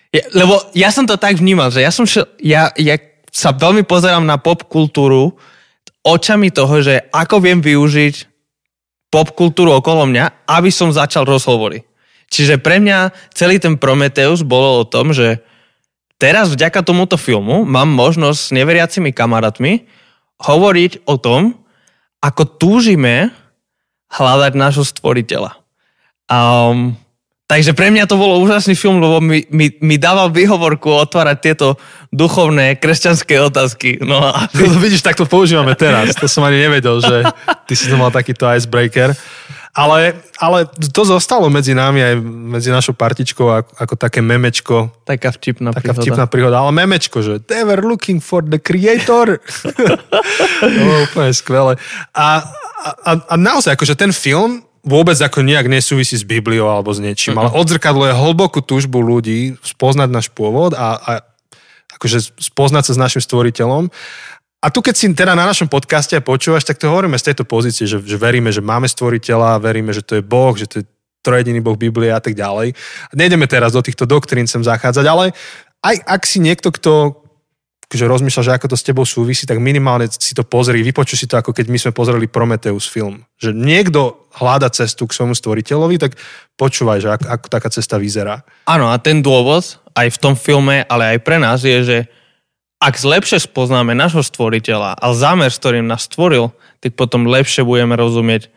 Ja, 0.10 0.26
lebo 0.34 0.58
ja 0.74 0.90
som 0.90 1.06
to 1.06 1.14
tak 1.20 1.38
vnímal, 1.38 1.70
že 1.70 1.86
ja 1.86 1.94
som 1.94 2.10
šel, 2.10 2.26
ja, 2.42 2.74
ja 2.80 2.98
sa 3.30 3.54
veľmi 3.54 3.84
pozerám 3.86 4.24
na 4.24 4.40
pop 4.42 4.66
kultúru 4.66 5.36
očami 6.02 6.50
toho, 6.50 6.82
že 6.82 7.06
ako 7.12 7.44
viem 7.44 7.60
využiť 7.60 8.35
popkultúru 9.14 9.74
okolo 9.80 10.10
mňa, 10.10 10.48
aby 10.50 10.70
som 10.70 10.94
začal 10.94 11.26
rozhovory. 11.26 11.86
Čiže 12.30 12.58
pre 12.60 12.82
mňa 12.82 13.14
celý 13.32 13.62
ten 13.62 13.78
Prometheus 13.78 14.42
bolo 14.42 14.82
o 14.82 14.90
tom, 14.90 15.14
že 15.14 15.46
teraz 16.18 16.52
vďaka 16.52 16.82
tomuto 16.82 17.16
filmu 17.16 17.64
mám 17.64 17.88
možnosť 17.92 18.40
s 18.40 18.54
neveriacimi 18.56 19.14
kamarátmi 19.14 19.86
hovoriť 20.42 21.06
o 21.06 21.16
tom, 21.22 21.56
ako 22.20 22.44
túžime 22.58 23.30
hľadať 24.10 24.54
nášho 24.58 24.84
stvoriteľa. 24.84 25.62
Um, 26.26 26.98
Takže 27.46 27.78
pre 27.78 27.94
mňa 27.94 28.10
to 28.10 28.18
bolo 28.18 28.42
úžasný 28.42 28.74
film, 28.74 28.98
lebo 28.98 29.22
mi, 29.22 29.46
mi, 29.54 29.70
mi 29.78 30.02
dával 30.02 30.34
výhovorku 30.34 30.90
otvárať 30.90 31.38
tieto 31.46 31.68
duchovné 32.10 32.82
kresťanské 32.82 33.38
otázky. 33.38 34.02
No 34.02 34.18
a... 34.18 34.50
No, 34.58 34.82
vidíš, 34.82 35.06
tak 35.06 35.14
to 35.14 35.30
používame 35.30 35.78
teraz. 35.78 36.18
To 36.18 36.26
som 36.26 36.42
ani 36.42 36.58
nevedel, 36.58 36.98
že 37.06 37.22
ty 37.70 37.78
si 37.78 37.86
to 37.86 38.02
mal 38.02 38.10
takýto 38.10 38.50
icebreaker. 38.50 39.14
Ale, 39.76 40.16
ale 40.40 40.66
to 40.90 41.04
zostalo 41.06 41.52
medzi 41.52 41.76
nami 41.76 42.00
aj 42.00 42.16
medzi 42.24 42.72
našou 42.72 42.96
partičkou 42.96 43.46
ako, 43.52 43.72
ako 43.78 43.94
také 44.00 44.24
memečko. 44.24 44.90
Taká 45.04 45.36
vtipná 45.36 45.70
taká 45.70 45.92
príhoda. 45.92 46.02
vtipná 46.02 46.26
príhoda. 46.26 46.56
Ale 46.66 46.72
memečko, 46.74 47.20
že 47.22 47.44
they 47.46 47.62
were 47.62 47.84
looking 47.84 48.24
for 48.24 48.42
the 48.42 48.58
creator. 48.58 49.38
to 50.64 50.80
bolo 50.82 50.98
úplne 51.06 51.30
skvelé. 51.36 51.78
A, 52.16 52.42
a, 53.06 53.12
a 53.22 53.36
naozaj, 53.36 53.76
akože 53.76 53.94
ten 54.00 54.16
film 54.16 54.64
vôbec 54.86 55.18
ako 55.18 55.42
nejak 55.42 55.66
nesúvisí 55.66 56.16
s 56.16 56.24
Bibliou 56.24 56.70
alebo 56.70 56.94
s 56.94 57.02
niečím, 57.02 57.36
mm-hmm. 57.36 57.52
ale 57.52 57.60
odzrkadluje 57.60 58.14
hlbokú 58.14 58.62
túžbu 58.62 59.02
ľudí 59.02 59.58
spoznať 59.66 60.10
náš 60.14 60.28
pôvod 60.30 60.78
a, 60.78 61.02
a 61.02 61.12
akože 61.98 62.38
spoznať 62.38 62.84
sa 62.88 62.94
s 62.94 63.02
našim 63.02 63.22
stvoriteľom. 63.26 63.90
A 64.62 64.66
A 64.66 64.74
tu 64.74 64.82
keď 64.82 64.98
si 64.98 65.06
teda 65.14 65.38
na 65.38 65.46
našom 65.46 65.70
podcaste 65.70 66.18
počúvaš, 66.26 66.66
tak 66.66 66.82
to 66.82 66.90
hovoríme 66.90 67.22
z 67.22 67.30
tejto 67.30 67.46
pozície, 67.46 67.86
že, 67.86 68.02
že 68.02 68.18
veríme, 68.18 68.50
že 68.50 68.66
máme 68.66 68.90
stvoriteľa, 68.90 69.62
veríme, 69.62 69.94
že 69.94 70.02
to 70.02 70.18
je 70.18 70.24
Boh, 70.26 70.58
že 70.58 70.66
to 70.66 70.76
je 70.82 70.86
trojediný 71.22 71.62
Boh 71.62 71.78
Biblie 71.78 72.10
a 72.10 72.18
tak 72.18 72.34
ďalej. 72.34 72.74
Nejdeme 73.14 73.46
teraz 73.46 73.78
do 73.78 73.86
týchto 73.86 74.10
doktrín 74.10 74.50
sem 74.50 74.66
zachádzať, 74.66 75.06
ale 75.06 75.38
aj 75.86 75.96
ak 76.02 76.22
si 76.26 76.42
niekto, 76.42 76.74
kto 76.74 77.25
že 77.94 78.10
rozmýšľa, 78.10 78.46
že 78.50 78.56
ako 78.58 78.68
to 78.74 78.78
s 78.78 78.88
tebou 78.88 79.06
súvisí, 79.06 79.46
tak 79.46 79.62
minimálne 79.62 80.10
si 80.10 80.34
to 80.34 80.42
pozri, 80.42 80.82
vypočuj 80.82 81.22
si 81.22 81.28
to, 81.30 81.38
ako 81.38 81.54
keď 81.54 81.70
my 81.70 81.78
sme 81.78 81.92
pozreli 81.94 82.26
Prometheus 82.26 82.90
film. 82.90 83.22
Že 83.38 83.54
niekto 83.54 84.26
hľada 84.34 84.74
cestu 84.74 85.06
k 85.06 85.16
svojmu 85.16 85.38
stvoriteľovi, 85.38 85.96
tak 86.02 86.18
počúvaj, 86.58 86.98
že 87.00 87.10
ako, 87.14 87.26
ako 87.30 87.46
taká 87.48 87.70
cesta 87.70 88.02
vyzerá. 88.02 88.42
Áno, 88.66 88.90
a 88.90 88.98
ten 88.98 89.22
dôvod 89.22 89.78
aj 89.94 90.08
v 90.18 90.22
tom 90.22 90.34
filme, 90.34 90.82
ale 90.90 91.16
aj 91.16 91.20
pre 91.22 91.38
nás 91.38 91.62
je, 91.62 91.78
že 91.86 91.98
ak 92.82 93.00
lepšie 93.00 93.40
spoznáme 93.40 93.96
nášho 93.96 94.22
stvoriteľa 94.22 95.00
a 95.00 95.06
zámer, 95.16 95.50
s 95.50 95.62
ktorým 95.62 95.88
nás 95.88 96.10
stvoril, 96.10 96.52
tak 96.84 96.98
potom 97.00 97.30
lepšie 97.30 97.64
budeme 97.64 97.96
rozumieť, 97.96 98.52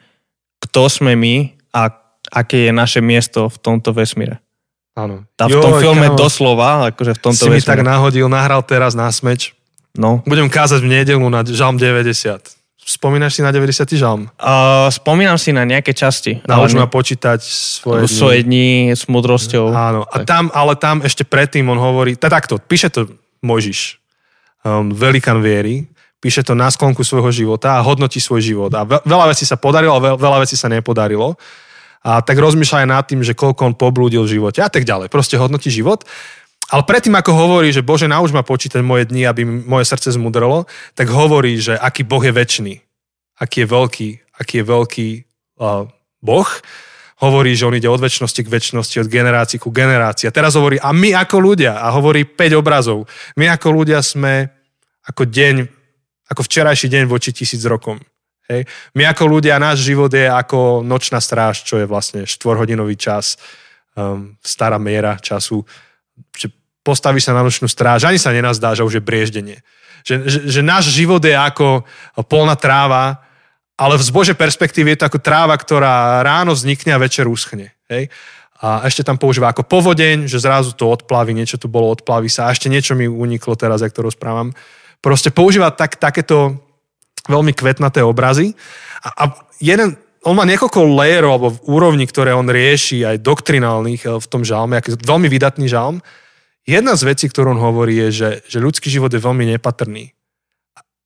kto 0.58 0.90
sme 0.90 1.14
my 1.14 1.54
a 1.70 1.94
aké 2.34 2.68
je 2.68 2.72
naše 2.74 3.00
miesto 3.00 3.48
v 3.48 3.56
tomto 3.62 3.94
vesmíre. 3.94 4.42
Áno. 4.98 5.22
Tá 5.38 5.46
v 5.46 5.62
tom 5.62 5.78
filme 5.78 6.10
kámo, 6.10 6.18
doslova, 6.18 6.90
akože 6.90 7.14
v 7.14 7.20
tomto 7.22 7.44
si 7.46 7.48
mi 7.54 7.62
tak 7.62 7.86
nahodil, 7.86 8.26
nahral 8.26 8.66
teraz 8.66 8.98
na 8.98 9.06
smeč. 9.14 9.54
No. 9.94 10.26
Budem 10.26 10.50
kázať 10.50 10.82
v 10.82 10.90
nedelu 10.90 11.22
na 11.30 11.46
žalm 11.46 11.78
90. 11.78 12.58
Spomínaš 12.88 13.38
si 13.38 13.44
na 13.44 13.52
90. 13.52 13.84
žalm? 14.00 14.32
Uh, 14.40 14.88
spomínam 14.88 15.36
si 15.36 15.52
na 15.52 15.62
nejaké 15.62 15.92
časti. 15.92 16.40
Nauč 16.48 16.72
ma 16.72 16.88
počítať 16.88 17.44
svoje 17.44 18.08
dni. 18.08 18.16
Svoje 18.16 18.38
dni 18.48 18.68
s 18.96 19.04
múdrosťou. 19.06 19.70
Áno. 19.70 20.08
A 20.08 20.24
tam, 20.24 20.48
ale 20.56 20.74
tam 20.74 21.04
ešte 21.04 21.22
predtým 21.22 21.68
on 21.68 21.76
hovorí, 21.76 22.16
takto, 22.16 22.56
píše 22.56 22.88
to 22.88 23.06
Mojžiš, 23.44 24.00
um, 24.64 24.88
velikán 24.90 25.44
viery, 25.44 25.84
píše 26.18 26.42
to 26.42 26.56
na 26.56 26.72
sklonku 26.72 27.04
svojho 27.04 27.28
života 27.30 27.76
a 27.76 27.84
hodnotí 27.84 28.18
svoj 28.18 28.40
život. 28.40 28.72
A 28.72 28.82
veľa 29.04 29.36
vecí 29.36 29.44
sa 29.44 29.60
podarilo 29.60 29.94
a 29.94 30.16
veľa 30.16 30.42
vecí 30.42 30.56
sa 30.56 30.66
nepodarilo 30.72 31.36
a 32.02 32.22
tak 32.22 32.38
rozmýšľa 32.38 32.86
aj 32.86 32.88
nad 32.88 33.04
tým, 33.04 33.20
že 33.26 33.34
koľko 33.34 33.72
on 33.72 33.74
poblúdil 33.74 34.22
v 34.24 34.38
živote 34.38 34.62
a 34.62 34.70
tak 34.70 34.86
ďalej. 34.86 35.10
Proste 35.10 35.34
hodnotí 35.34 35.68
život. 35.68 36.06
Ale 36.68 36.84
predtým, 36.84 37.16
ako 37.16 37.32
hovorí, 37.32 37.72
že 37.72 37.80
Bože, 37.80 38.04
nauč 38.04 38.28
ma 38.28 38.44
počítať 38.44 38.84
moje 38.84 39.08
dni, 39.08 39.24
aby 39.24 39.42
moje 39.44 39.88
srdce 39.88 40.12
zmudrlo, 40.12 40.68
tak 40.92 41.08
hovorí, 41.08 41.56
že 41.56 41.72
aký 41.80 42.04
Boh 42.04 42.20
je 42.20 42.32
väčší, 42.32 42.74
aký 43.40 43.64
je 43.64 43.68
veľký, 43.72 44.08
aký 44.36 44.54
je 44.60 44.64
veľký 44.68 45.08
uh, 45.64 45.88
Boh. 46.20 46.48
Hovorí, 47.18 47.56
že 47.56 47.66
on 47.66 47.74
ide 47.74 47.88
od 47.90 47.98
väčšnosti 47.98 48.40
k 48.44 48.52
väčšnosti, 48.52 49.00
od 49.00 49.08
generácií 49.10 49.58
ku 49.58 49.74
generácii. 49.74 50.28
A 50.28 50.36
teraz 50.36 50.54
hovorí, 50.54 50.78
a 50.78 50.92
my 50.92 51.16
ako 51.18 51.36
ľudia, 51.40 51.80
a 51.80 51.90
hovorí 51.90 52.22
5 52.28 52.60
obrazov, 52.60 53.10
my 53.34 53.48
ako 53.50 53.68
ľudia 53.74 54.04
sme 54.04 54.52
ako 55.08 55.24
deň, 55.24 55.66
ako 56.30 56.40
včerajší 56.44 56.86
deň 56.92 57.08
voči 57.08 57.32
tisíc 57.32 57.64
rokom. 57.64 57.98
Hej. 58.48 58.64
My 58.96 59.12
ako 59.12 59.28
ľudia, 59.28 59.60
náš 59.60 59.84
život 59.84 60.08
je 60.08 60.24
ako 60.24 60.80
nočná 60.80 61.20
stráž, 61.20 61.68
čo 61.68 61.76
je 61.76 61.84
vlastne 61.84 62.24
štvorhodinový 62.24 62.96
čas, 62.96 63.36
um, 63.92 64.32
stará 64.40 64.80
miera 64.80 65.20
času. 65.20 65.60
Že 66.32 66.56
postavíš 66.80 67.28
sa 67.28 67.36
na 67.36 67.44
nočnú 67.44 67.68
stráž, 67.68 68.08
ani 68.08 68.16
sa 68.16 68.32
nenazdá, 68.32 68.72
že 68.72 68.88
už 68.88 68.98
je 68.98 69.04
brieždenie. 69.04 69.60
Že, 70.00 70.14
že, 70.24 70.38
že 70.48 70.60
náš 70.64 70.88
život 70.88 71.20
je 71.20 71.36
ako 71.36 71.84
polná 72.24 72.56
tráva, 72.56 73.20
ale 73.76 74.00
v 74.00 74.06
zbože 74.08 74.32
perspektíve 74.32 74.96
je 74.96 75.04
to 75.04 75.08
ako 75.12 75.20
tráva, 75.20 75.52
ktorá 75.52 76.24
ráno 76.24 76.56
vznikne 76.56 76.96
a 76.96 77.02
večer 77.02 77.28
uschne. 77.28 77.76
Hej? 77.92 78.08
A 78.58 78.82
ešte 78.88 79.06
tam 79.06 79.20
používa 79.20 79.54
ako 79.54 79.62
povodeň, 79.62 80.26
že 80.26 80.42
zrazu 80.42 80.74
to 80.74 80.90
odplaví, 80.90 81.30
niečo 81.30 81.62
tu 81.62 81.70
bolo, 81.70 81.92
odplaví 81.94 82.26
sa. 82.26 82.48
A 82.48 82.52
ešte 82.56 82.66
niečo 82.66 82.98
mi 82.98 83.06
uniklo 83.06 83.54
teraz, 83.54 83.84
ak 83.86 83.94
to 83.94 84.02
rozprávam. 84.02 84.50
Proste 84.98 85.30
používa 85.30 85.70
tak, 85.70 85.94
takéto 85.94 86.58
veľmi 87.26 87.52
kvetnaté 87.56 88.04
obrazy. 88.04 88.54
A, 89.02 89.08
a 89.14 89.24
jeden, 89.58 89.98
on 90.26 90.34
má 90.34 90.44
niekoľko 90.44 90.84
layerov 90.94 91.32
alebo 91.34 91.48
úrovní, 91.66 92.04
ktoré 92.04 92.34
on 92.34 92.46
rieši 92.46 93.06
aj 93.06 93.22
doktrinálnych 93.22 94.02
eh, 94.06 94.18
v 94.18 94.26
tom 94.26 94.42
žalme, 94.42 94.78
aký 94.78 94.98
veľmi 94.98 95.26
vydatný 95.26 95.66
žalm. 95.66 96.04
Jedna 96.68 97.00
z 97.00 97.08
vecí, 97.08 97.32
ktorú 97.32 97.56
on 97.56 97.62
hovorí, 97.64 97.96
je, 97.96 98.08
že, 98.12 98.30
že 98.44 98.58
ľudský 98.60 98.92
život 98.92 99.08
je 99.08 99.24
veľmi 99.24 99.48
nepatrný. 99.56 100.12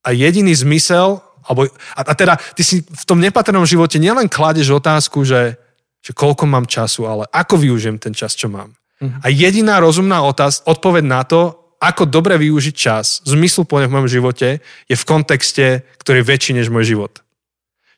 A 0.03 0.11
jediný 0.11 0.51
zmysel, 0.59 1.23
alebo, 1.47 1.71
a, 1.95 2.01
a 2.03 2.13
teda 2.19 2.35
ty 2.59 2.67
si 2.67 2.83
v 2.83 3.05
tom 3.07 3.23
nepatrnom 3.23 3.63
živote 3.63 4.03
nielen 4.03 4.27
kladeš 4.27 4.75
otázku, 4.75 5.23
že, 5.23 5.55
že 6.03 6.11
koľko 6.11 6.51
mám 6.51 6.67
času, 6.67 7.07
ale 7.07 7.31
ako 7.31 7.63
využijem 7.63 8.03
ten 8.03 8.11
čas, 8.11 8.35
čo 8.35 8.51
mám. 8.51 8.75
Mm-hmm. 8.99 9.23
A 9.23 9.27
jediná 9.31 9.79
rozumná 9.79 10.27
otáz, 10.27 10.67
odpoveď 10.67 11.05
na 11.07 11.23
to 11.23 11.62
ako 11.83 12.07
dobre 12.07 12.39
využiť 12.39 12.75
čas, 12.79 13.19
zmysluplne 13.27 13.91
v 13.91 13.95
mojom 13.99 14.09
živote, 14.09 14.63
je 14.87 14.97
v 14.97 15.09
kontexte, 15.09 15.83
ktorý 15.99 16.23
je 16.23 16.29
väčší 16.31 16.53
než 16.55 16.71
môj 16.71 16.95
život. 16.95 17.19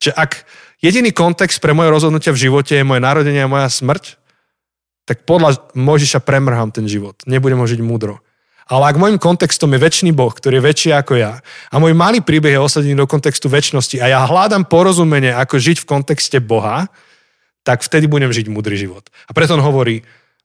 Že 0.01 0.17
ak 0.17 0.49
jediný 0.81 1.13
kontext 1.13 1.61
pre 1.61 1.77
moje 1.77 1.93
rozhodnutia 1.93 2.33
v 2.33 2.49
živote 2.49 2.81
je 2.81 2.89
moje 2.89 3.05
narodenie 3.05 3.45
a 3.45 3.53
moja 3.53 3.69
smrť, 3.69 4.17
tak 5.05 5.29
podľa 5.29 5.61
Možiša 5.77 6.25
premrhám 6.25 6.73
ten 6.73 6.89
život. 6.89 7.21
Nebudem 7.29 7.61
ho 7.61 7.69
žiť 7.69 7.85
múdro. 7.85 8.25
Ale 8.65 8.89
ak 8.89 8.97
môjim 8.97 9.21
kontextom 9.21 9.69
je 9.77 9.85
väčší 9.85 10.09
Boh, 10.17 10.33
ktorý 10.33 10.57
je 10.57 10.67
väčší 10.73 10.91
ako 10.97 11.21
ja, 11.21 11.45
a 11.69 11.75
môj 11.77 11.93
malý 11.93 12.25
príbeh 12.25 12.57
je 12.57 12.65
osadený 12.65 12.97
do 12.97 13.05
kontextu 13.05 13.53
väčšnosti 13.53 14.01
a 14.01 14.09
ja 14.09 14.25
hľadám 14.25 14.65
porozumenie, 14.65 15.37
ako 15.37 15.61
žiť 15.61 15.85
v 15.85 15.89
kontexte 15.89 16.41
Boha, 16.41 16.89
tak 17.61 17.85
vtedy 17.85 18.09
budem 18.09 18.33
žiť 18.33 18.49
múdry 18.49 18.81
život. 18.81 19.05
A 19.29 19.37
preto 19.37 19.53
on 19.53 19.61
hovorí, 19.61 20.01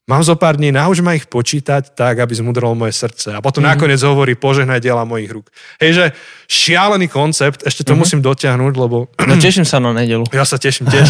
Mám 0.10 0.26
zo 0.26 0.34
pár 0.34 0.58
dní, 0.58 0.74
nauč 0.74 1.06
ma 1.06 1.14
ich 1.14 1.30
počítať 1.30 1.94
tak, 1.94 2.18
aby 2.18 2.34
zmudrolo 2.34 2.74
moje 2.74 2.98
srdce. 2.98 3.30
A 3.30 3.46
potom 3.46 3.62
mm-hmm. 3.62 3.78
nakoniec 3.78 4.02
hovorí, 4.02 4.34
požehnaj 4.34 4.82
diela 4.82 5.06
mojich 5.06 5.30
rúk. 5.30 5.54
Hej, 5.78 5.92
že 5.94 6.06
šialený 6.50 7.06
koncept, 7.14 7.62
ešte 7.62 7.86
to 7.86 7.94
mm-hmm. 7.94 8.02
musím 8.02 8.20
dotiahnuť, 8.26 8.74
lebo... 8.74 9.06
No 9.22 9.38
teším 9.38 9.70
sa 9.70 9.78
na 9.78 9.94
nedelu. 9.94 10.26
Ja 10.34 10.50
sa 10.50 10.58
teším 10.58 10.90
tiež. 10.90 11.06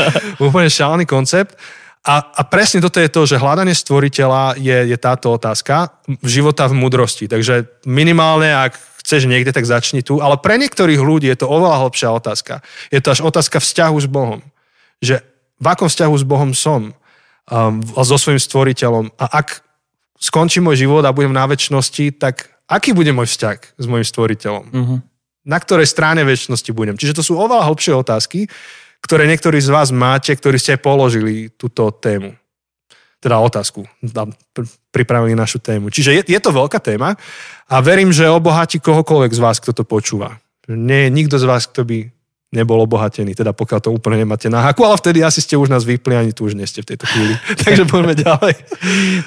Úplne 0.52 0.68
šialený 0.68 1.08
koncept. 1.08 1.56
A, 2.04 2.20
a 2.20 2.42
presne 2.44 2.84
toto 2.84 3.00
je 3.00 3.08
to, 3.08 3.24
že 3.24 3.40
hľadanie 3.40 3.72
stvoriteľa 3.72 4.60
je, 4.60 4.78
je 4.84 4.96
táto 5.00 5.32
otázka 5.32 5.96
života 6.20 6.68
v 6.68 6.76
mudrosti. 6.76 7.32
Takže 7.32 7.80
minimálne, 7.88 8.52
ak 8.52 8.76
chceš 9.00 9.32
niekde, 9.32 9.56
tak 9.56 9.64
začni 9.64 10.04
tu. 10.04 10.20
Ale 10.20 10.36
pre 10.36 10.60
niektorých 10.60 11.00
ľudí 11.00 11.24
je 11.32 11.40
to 11.40 11.48
oveľa 11.48 11.88
hlbšia 11.88 12.12
otázka. 12.12 12.60
Je 12.92 13.00
to 13.00 13.16
až 13.16 13.24
otázka 13.24 13.64
vzťahu 13.64 13.96
s 13.96 14.08
Bohom. 14.12 14.44
Že 15.00 15.24
v 15.56 15.66
akom 15.72 15.88
vzťahu 15.88 16.14
s 16.20 16.24
Bohom 16.28 16.52
som? 16.52 16.92
Um, 17.52 17.84
so 17.84 18.16
svojím 18.16 18.40
stvoriteľom. 18.40 19.12
A 19.20 19.44
ak 19.44 19.60
skončí 20.16 20.64
môj 20.64 20.88
život 20.88 21.04
a 21.04 21.12
budem 21.12 21.36
na 21.36 21.44
väčšnosti, 21.44 22.16
tak 22.16 22.48
aký 22.64 22.96
bude 22.96 23.12
môj 23.12 23.28
vzťah 23.28 23.58
s 23.76 23.84
môjim 23.84 24.06
stvoriteľom? 24.06 24.64
Uh-huh. 24.72 24.98
Na 25.44 25.58
ktorej 25.60 25.90
strane 25.90 26.24
väčšnosti 26.24 26.70
budem? 26.72 26.96
Čiže 26.96 27.20
to 27.20 27.26
sú 27.26 27.36
oveľa 27.36 27.68
hlbšie 27.68 27.92
otázky, 27.92 28.48
ktoré 29.02 29.26
niektorí 29.26 29.58
z 29.58 29.68
vás 29.74 29.90
máte, 29.90 30.30
ktorí 30.32 30.56
ste 30.56 30.78
položili 30.78 31.50
túto 31.58 31.90
tému. 31.90 32.38
Teda 33.18 33.38
otázku. 33.38 33.86
Pripravili 34.94 35.34
našu 35.34 35.58
tému. 35.58 35.90
Čiže 35.90 36.22
je, 36.22 36.22
je 36.26 36.40
to 36.42 36.50
veľká 36.54 36.78
téma 36.78 37.14
a 37.66 37.76
verím, 37.82 38.14
že 38.14 38.30
obohatí 38.30 38.78
kohokoľvek 38.78 39.32
z 39.34 39.40
vás, 39.42 39.58
kto 39.58 39.74
to 39.74 39.84
počúva. 39.86 40.38
Nie 40.70 41.06
je 41.06 41.14
nikto 41.14 41.38
z 41.38 41.46
vás, 41.46 41.66
kto 41.66 41.82
by 41.82 41.98
nebol 42.52 42.84
obohatený, 42.84 43.32
teda 43.32 43.56
pokiaľ 43.56 43.80
to 43.80 43.90
úplne 43.90 44.22
nemáte 44.22 44.52
na 44.52 44.60
haku, 44.60 44.84
ale 44.84 45.00
vtedy 45.00 45.24
asi 45.24 45.40
ste 45.40 45.56
už 45.56 45.72
nás 45.72 45.88
vypli, 45.88 46.12
ani 46.12 46.36
tu 46.36 46.44
už 46.44 46.52
nie 46.52 46.68
ste 46.68 46.84
v 46.84 46.94
tejto 46.94 47.08
chvíli. 47.08 47.34
Takže 47.64 47.88
poďme 47.88 48.12
ďalej. 48.12 48.54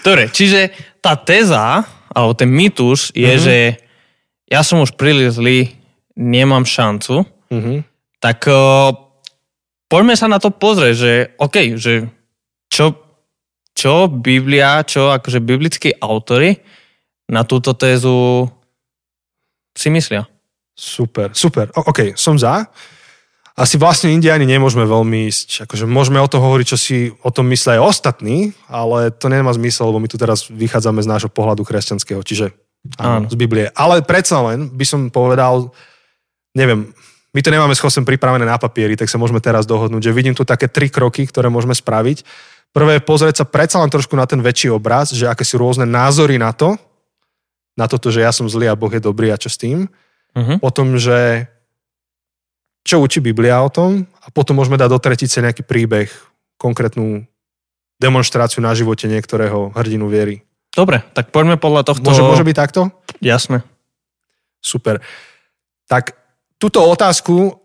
Dobre, 0.05 0.29
čiže 0.29 0.69
tá 1.01 1.17
téza, 1.17 1.81
alebo 2.13 2.37
ten 2.37 2.47
mýtus 2.47 3.09
je, 3.17 3.25
uh-huh. 3.25 3.41
že 3.41 3.57
ja 4.45 4.61
som 4.61 4.85
už 4.85 4.93
príliš 4.93 5.41
zlý, 5.41 5.73
nemám 6.13 6.69
šancu, 6.69 7.25
uh-huh. 7.25 7.81
tak 8.21 8.45
uh, 8.45 8.93
poďme 9.89 10.13
sa 10.13 10.29
na 10.29 10.37
to 10.37 10.53
pozrieť, 10.53 10.93
že 10.93 11.11
OK, 11.41 11.81
že 11.81 12.05
čo, 12.69 12.93
čo 13.73 14.05
Biblia, 14.05 14.85
čo 14.85 15.09
akože 15.09 15.41
biblickí 15.41 15.97
autory 15.97 16.61
na 17.25 17.41
túto 17.41 17.73
tézu 17.73 18.45
si 19.73 19.89
myslia. 19.89 20.29
Super, 20.77 21.33
super. 21.33 21.73
O, 21.73 21.89
OK, 21.89 22.13
som 22.13 22.37
za 22.37 22.69
asi 23.55 23.79
vlastne 23.79 24.11
Indiani 24.11 24.43
nemôžeme 24.43 24.83
veľmi 24.83 25.31
ísť. 25.31 25.63
Akože 25.63 25.87
môžeme 25.87 26.19
o 26.19 26.27
tom 26.27 26.43
hovoriť, 26.43 26.65
čo 26.75 26.77
si 26.77 26.97
o 27.23 27.31
tom 27.31 27.47
myslia 27.55 27.79
aj 27.79 27.87
ostatní, 27.87 28.51
ale 28.67 29.15
to 29.15 29.31
nemá 29.31 29.55
zmysel, 29.55 29.95
lebo 29.95 30.03
my 30.03 30.11
tu 30.11 30.19
teraz 30.19 30.51
vychádzame 30.51 30.99
z 30.99 31.07
nášho 31.07 31.31
pohľadu 31.31 31.63
kresťanského, 31.63 32.19
čiže 32.19 32.51
áno, 32.99 33.31
z 33.31 33.35
Biblie. 33.39 33.71
Ale 33.71 34.03
predsa 34.03 34.43
len 34.43 34.67
by 34.67 34.83
som 34.83 35.07
povedal, 35.07 35.71
neviem, 36.51 36.91
my 37.31 37.39
to 37.39 37.51
nemáme 37.51 37.71
s 37.71 37.79
Chosem 37.79 38.03
pripravené 38.03 38.43
na 38.43 38.59
papieri, 38.59 38.99
tak 38.99 39.07
sa 39.07 39.15
môžeme 39.15 39.39
teraz 39.39 39.63
dohodnúť, 39.63 40.03
že 40.03 40.15
vidím 40.15 40.35
tu 40.35 40.43
také 40.43 40.67
tri 40.67 40.91
kroky, 40.91 41.23
ktoré 41.23 41.47
môžeme 41.47 41.75
spraviť. 41.75 42.27
Prvé 42.75 42.99
je 42.99 43.07
pozrieť 43.07 43.35
sa 43.39 43.45
predsa 43.47 43.79
len 43.79 43.87
trošku 43.87 44.19
na 44.19 44.27
ten 44.27 44.43
väčší 44.43 44.67
obraz, 44.67 45.15
že 45.15 45.31
aké 45.31 45.47
sú 45.47 45.55
rôzne 45.63 45.87
názory 45.87 46.35
na 46.35 46.51
to, 46.51 46.75
na 47.79 47.87
toto, 47.87 48.11
že 48.11 48.19
ja 48.19 48.35
som 48.35 48.51
zlý 48.51 48.67
a 48.67 48.75
Boh 48.75 48.91
je 48.91 49.03
dobrý 49.03 49.31
a 49.31 49.39
čo 49.39 49.47
s 49.47 49.59
tým. 49.59 49.87
Uh-huh. 50.35 50.59
Potom, 50.59 50.99
že 50.99 51.47
čo 52.85 53.01
učí 53.01 53.17
Biblia 53.17 53.65
o 53.65 53.73
tom 53.73 54.05
a 54.21 54.29
potom 54.29 54.61
môžeme 54.61 54.77
dať 54.77 54.89
do 54.93 55.01
tretice 55.01 55.41
nejaký 55.41 55.65
príbeh, 55.65 56.07
konkrétnu 56.61 57.25
demonstráciu 57.97 58.61
na 58.61 58.77
živote 58.77 59.09
niektorého 59.09 59.73
hrdinu 59.73 60.05
viery. 60.05 60.45
Dobre, 60.69 61.01
tak 61.17 61.33
poďme 61.33 61.57
podľa 61.57 61.87
tohto... 61.87 62.05
Môže, 62.05 62.21
môže 62.21 62.45
byť 62.45 62.55
takto? 62.55 62.93
Jasné. 63.23 63.65
Super. 64.61 65.01
tak 65.85 66.17
túto 66.57 66.81
otázku, 66.81 67.61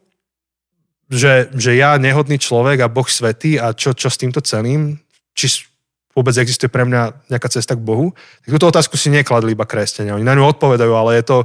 že, 1.08 1.48
že 1.56 1.74
ja 1.74 1.96
nehodný 1.96 2.36
človek 2.36 2.84
a 2.84 2.92
Boh 2.92 3.08
svetý 3.08 3.56
a 3.56 3.72
čo, 3.72 3.96
čo 3.96 4.12
s 4.12 4.20
týmto 4.20 4.44
celým, 4.44 5.00
či 5.32 5.66
vôbec 6.14 6.36
existuje 6.36 6.68
pre 6.68 6.84
mňa 6.84 7.32
nejaká 7.32 7.48
cesta 7.48 7.74
k 7.74 7.82
Bohu, 7.82 8.12
tak 8.44 8.50
túto 8.52 8.68
otázku 8.68 9.00
si 9.00 9.08
nekladli 9.08 9.56
iba 9.56 9.64
kresťania. 9.64 10.14
Oni 10.14 10.26
na 10.26 10.36
ňu 10.36 10.44
odpovedajú, 10.54 10.92
ale 10.92 11.18
je 11.18 11.24
to 11.24 11.36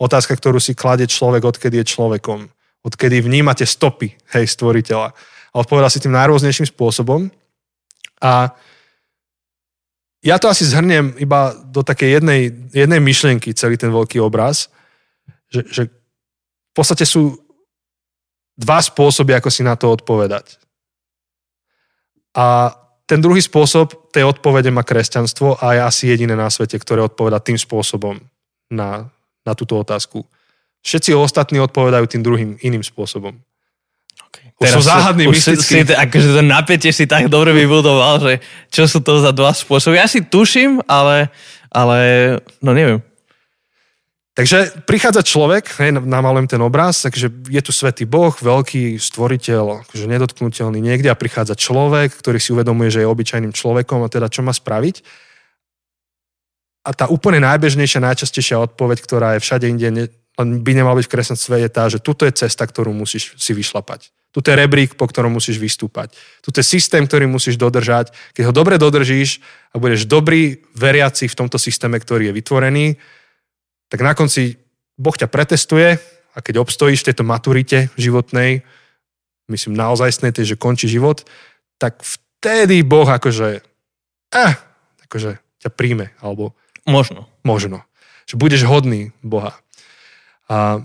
otázka, 0.00 0.34
ktorú 0.34 0.58
si 0.58 0.74
kladie 0.74 1.06
človek, 1.06 1.44
odkedy 1.44 1.80
je 1.84 1.92
človekom. 1.94 2.50
Odkedy 2.84 3.24
vnímate 3.24 3.64
stopy, 3.64 4.12
hej, 4.36 4.44
stvoriteľa. 4.44 5.08
A 5.50 5.54
odpovedal 5.56 5.88
si 5.88 6.04
tým 6.04 6.12
najrôznejším 6.12 6.68
spôsobom. 6.68 7.32
A 8.20 8.52
ja 10.24 10.36
to 10.40 10.48
asi 10.48 10.64
zhrniem 10.68 11.16
iba 11.20 11.52
do 11.68 11.84
takej 11.84 12.20
jednej, 12.20 12.52
jednej 12.72 13.00
myšlienky, 13.00 13.56
celý 13.56 13.76
ten 13.76 13.92
veľký 13.92 14.20
obraz, 14.20 14.72
že, 15.52 15.64
že 15.68 15.82
v 15.88 16.72
podstate 16.72 17.04
sú 17.04 17.36
dva 18.56 18.80
spôsoby, 18.80 19.36
ako 19.36 19.48
si 19.52 19.60
na 19.60 19.76
to 19.76 19.92
odpovedať. 19.92 20.56
A 22.34 22.72
ten 23.04 23.20
druhý 23.20 23.44
spôsob 23.44 24.10
tej 24.10 24.24
odpovede 24.24 24.72
má 24.72 24.80
kresťanstvo 24.80 25.60
a 25.60 25.76
je 25.76 25.80
asi 25.84 26.04
jediné 26.08 26.32
na 26.32 26.48
svete, 26.48 26.80
ktoré 26.80 27.04
odpoveda 27.04 27.44
tým 27.44 27.60
spôsobom 27.60 28.16
na, 28.72 29.12
na 29.44 29.52
túto 29.52 29.76
otázku. 29.76 30.24
Všetci 30.84 31.16
ostatní 31.16 31.58
odpovedajú 31.64 32.04
tým 32.04 32.22
druhým 32.22 32.50
iným 32.60 32.84
spôsobom. 32.84 33.40
Okay. 34.28 34.52
Už 34.60 34.68
Teraz 34.68 34.76
sú 34.76 34.82
záhadný, 34.84 35.24
už. 35.32 35.40
Si, 35.40 35.80
akože 35.80 36.28
to 36.36 36.42
napätie 36.44 36.92
si 36.92 37.08
tak 37.08 37.32
dobre 37.32 37.56
vybudoval, 37.56 38.20
že 38.20 38.34
čo 38.68 38.84
sú 38.84 39.00
to 39.00 39.24
za 39.24 39.32
dva 39.32 39.56
spôsoby. 39.56 39.96
Ja 39.96 40.04
si 40.04 40.20
tuším, 40.20 40.84
ale, 40.84 41.32
ale 41.72 41.98
no 42.60 42.76
neviem. 42.76 43.00
Takže 44.34 44.82
prichádza 44.82 45.22
človek, 45.22 45.78
hej, 45.78 45.94
namalujem 45.94 46.50
ten 46.50 46.58
obraz, 46.58 47.06
takže 47.06 47.30
je 47.30 47.62
tu 47.62 47.70
svätý 47.70 48.02
Boh, 48.02 48.34
veľký 48.34 48.98
stvoriteľ, 48.98 49.86
akože 49.86 50.10
nedotknutelný 50.10 50.82
niekde 50.82 51.06
a 51.06 51.14
prichádza 51.14 51.54
človek, 51.54 52.18
ktorý 52.18 52.42
si 52.42 52.50
uvedomuje, 52.50 52.90
že 52.90 53.06
je 53.06 53.12
obyčajným 53.14 53.54
človekom 53.54 54.02
a 54.02 54.10
teda 54.10 54.26
čo 54.26 54.42
má 54.42 54.50
spraviť. 54.50 55.06
A 56.82 56.90
tá 56.90 57.06
úplne 57.06 57.46
najbežnejšia, 57.46 58.02
najčastejšia 58.02 58.58
odpoveď, 58.58 58.98
ktorá 59.06 59.28
je 59.38 59.40
všade 59.46 59.70
inde, 59.70 60.10
ne, 60.42 60.58
by 60.58 60.72
nemal 60.74 60.98
byť 60.98 61.06
v 61.06 61.12
kresťanstve, 61.14 61.54
je 61.62 61.70
tá, 61.70 61.86
že 61.86 62.02
tuto 62.02 62.26
je 62.26 62.34
cesta, 62.34 62.66
ktorú 62.66 62.90
musíš 62.90 63.38
si 63.38 63.54
vyšlapať. 63.54 64.10
Tuto 64.34 64.50
je 64.50 64.58
rebrík, 64.58 64.98
po 64.98 65.06
ktorom 65.06 65.38
musíš 65.38 65.62
vystúpať. 65.62 66.10
Tuto 66.42 66.58
je 66.58 66.66
systém, 66.66 67.06
ktorý 67.06 67.30
musíš 67.30 67.54
dodržať. 67.54 68.10
Keď 68.34 68.50
ho 68.50 68.52
dobre 68.52 68.82
dodržíš 68.82 69.38
a 69.70 69.78
budeš 69.78 70.10
dobrý 70.10 70.58
veriaci 70.74 71.30
v 71.30 71.38
tomto 71.38 71.54
systéme, 71.54 72.02
ktorý 72.02 72.34
je 72.34 72.36
vytvorený, 72.42 72.86
tak 73.86 74.02
na 74.02 74.10
konci 74.18 74.58
Boh 74.98 75.14
ťa 75.14 75.30
pretestuje 75.30 76.02
a 76.34 76.38
keď 76.42 76.66
obstojíš 76.66 77.06
v 77.06 77.14
tejto 77.14 77.22
maturite 77.22 77.94
životnej, 77.94 78.66
myslím 79.46 79.78
naozaj 79.78 80.18
tej, 80.34 80.54
že 80.54 80.56
končí 80.58 80.90
život, 80.90 81.22
tak 81.78 82.02
vtedy 82.02 82.82
Boh 82.82 83.06
akože, 83.06 83.62
eh, 84.34 84.54
akože 85.06 85.38
ťa 85.62 85.70
príjme, 85.70 86.10
alebo 86.18 86.58
možno. 86.90 87.30
Možno. 87.46 87.86
Že 88.26 88.34
budeš 88.36 88.62
hodný 88.66 89.14
Boha. 89.22 89.54
A, 90.54 90.78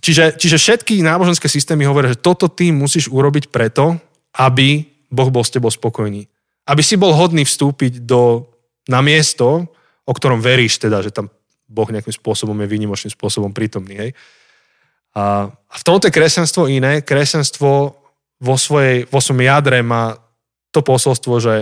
čiže, 0.00 0.40
čiže 0.40 0.56
všetky 0.56 1.04
náboženské 1.04 1.52
systémy 1.52 1.84
hovoria, 1.84 2.16
že 2.16 2.24
toto 2.24 2.48
ty 2.48 2.72
musíš 2.72 3.12
urobiť 3.12 3.52
preto, 3.52 4.00
aby 4.40 4.88
Boh 5.12 5.28
bol 5.28 5.44
s 5.44 5.52
tebou 5.52 5.68
spokojný. 5.68 6.24
Aby 6.64 6.80
si 6.80 6.96
bol 6.96 7.12
hodný 7.12 7.44
vstúpiť 7.44 8.08
do, 8.08 8.48
na 8.88 9.04
miesto, 9.04 9.68
o 10.08 10.12
ktorom 10.16 10.40
veríš 10.40 10.80
teda, 10.80 11.04
že 11.04 11.12
tam 11.12 11.28
Boh 11.68 11.88
nejakým 11.92 12.14
spôsobom 12.14 12.56
je 12.62 12.72
výnimočným 12.72 13.12
spôsobom 13.12 13.52
prítomný. 13.52 13.94
Hej? 14.00 14.10
A, 15.12 15.50
a 15.52 15.74
v 15.76 15.84
tomto 15.84 16.08
je 16.08 16.16
kresťanstvo 16.16 16.70
iné. 16.72 17.04
Kresťanstvo 17.04 17.70
vo, 18.40 18.56
svojej, 18.56 19.04
vo 19.10 19.20
svojom 19.20 19.44
jadre 19.44 19.84
má 19.84 20.16
to 20.72 20.80
posolstvo, 20.80 21.34
že 21.42 21.54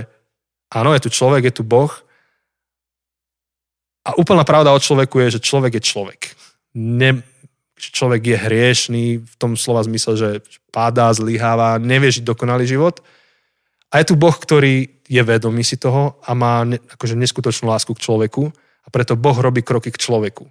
áno, 0.71 0.93
je 0.95 1.03
tu 1.07 1.11
človek, 1.11 1.51
je 1.51 1.55
tu 1.59 1.65
Boh. 1.65 1.91
A 4.05 4.13
úplná 4.21 4.45
pravda 4.45 4.77
o 4.77 4.83
človeku 4.83 5.17
je, 5.25 5.41
že 5.41 5.45
človek 5.45 5.81
je 5.81 5.83
človek. 5.83 6.21
Ne, 6.75 7.23
človek 7.79 8.23
je 8.35 8.37
hriešný 8.39 9.05
v 9.23 9.35
tom 9.39 9.55
slova 9.55 9.87
zmysle, 9.87 10.15
že 10.19 10.29
padá, 10.75 11.11
zlyháva, 11.15 11.79
nevie 11.79 12.11
žiť 12.11 12.27
dokonalý 12.27 12.67
život. 12.67 13.03
A 13.95 14.03
je 14.03 14.11
tu 14.11 14.19
Boh, 14.19 14.35
ktorý 14.35 14.91
je 15.07 15.23
vedomý 15.23 15.63
si 15.63 15.79
toho 15.79 16.19
a 16.27 16.35
má 16.35 16.67
ne, 16.67 16.83
akože 16.83 17.15
neskutočnú 17.15 17.71
lásku 17.71 17.95
k 17.95 18.03
človeku 18.03 18.51
a 18.85 18.89
preto 18.91 19.15
Boh 19.15 19.37
robí 19.39 19.63
kroky 19.63 19.95
k 19.95 20.03
človeku. 20.03 20.51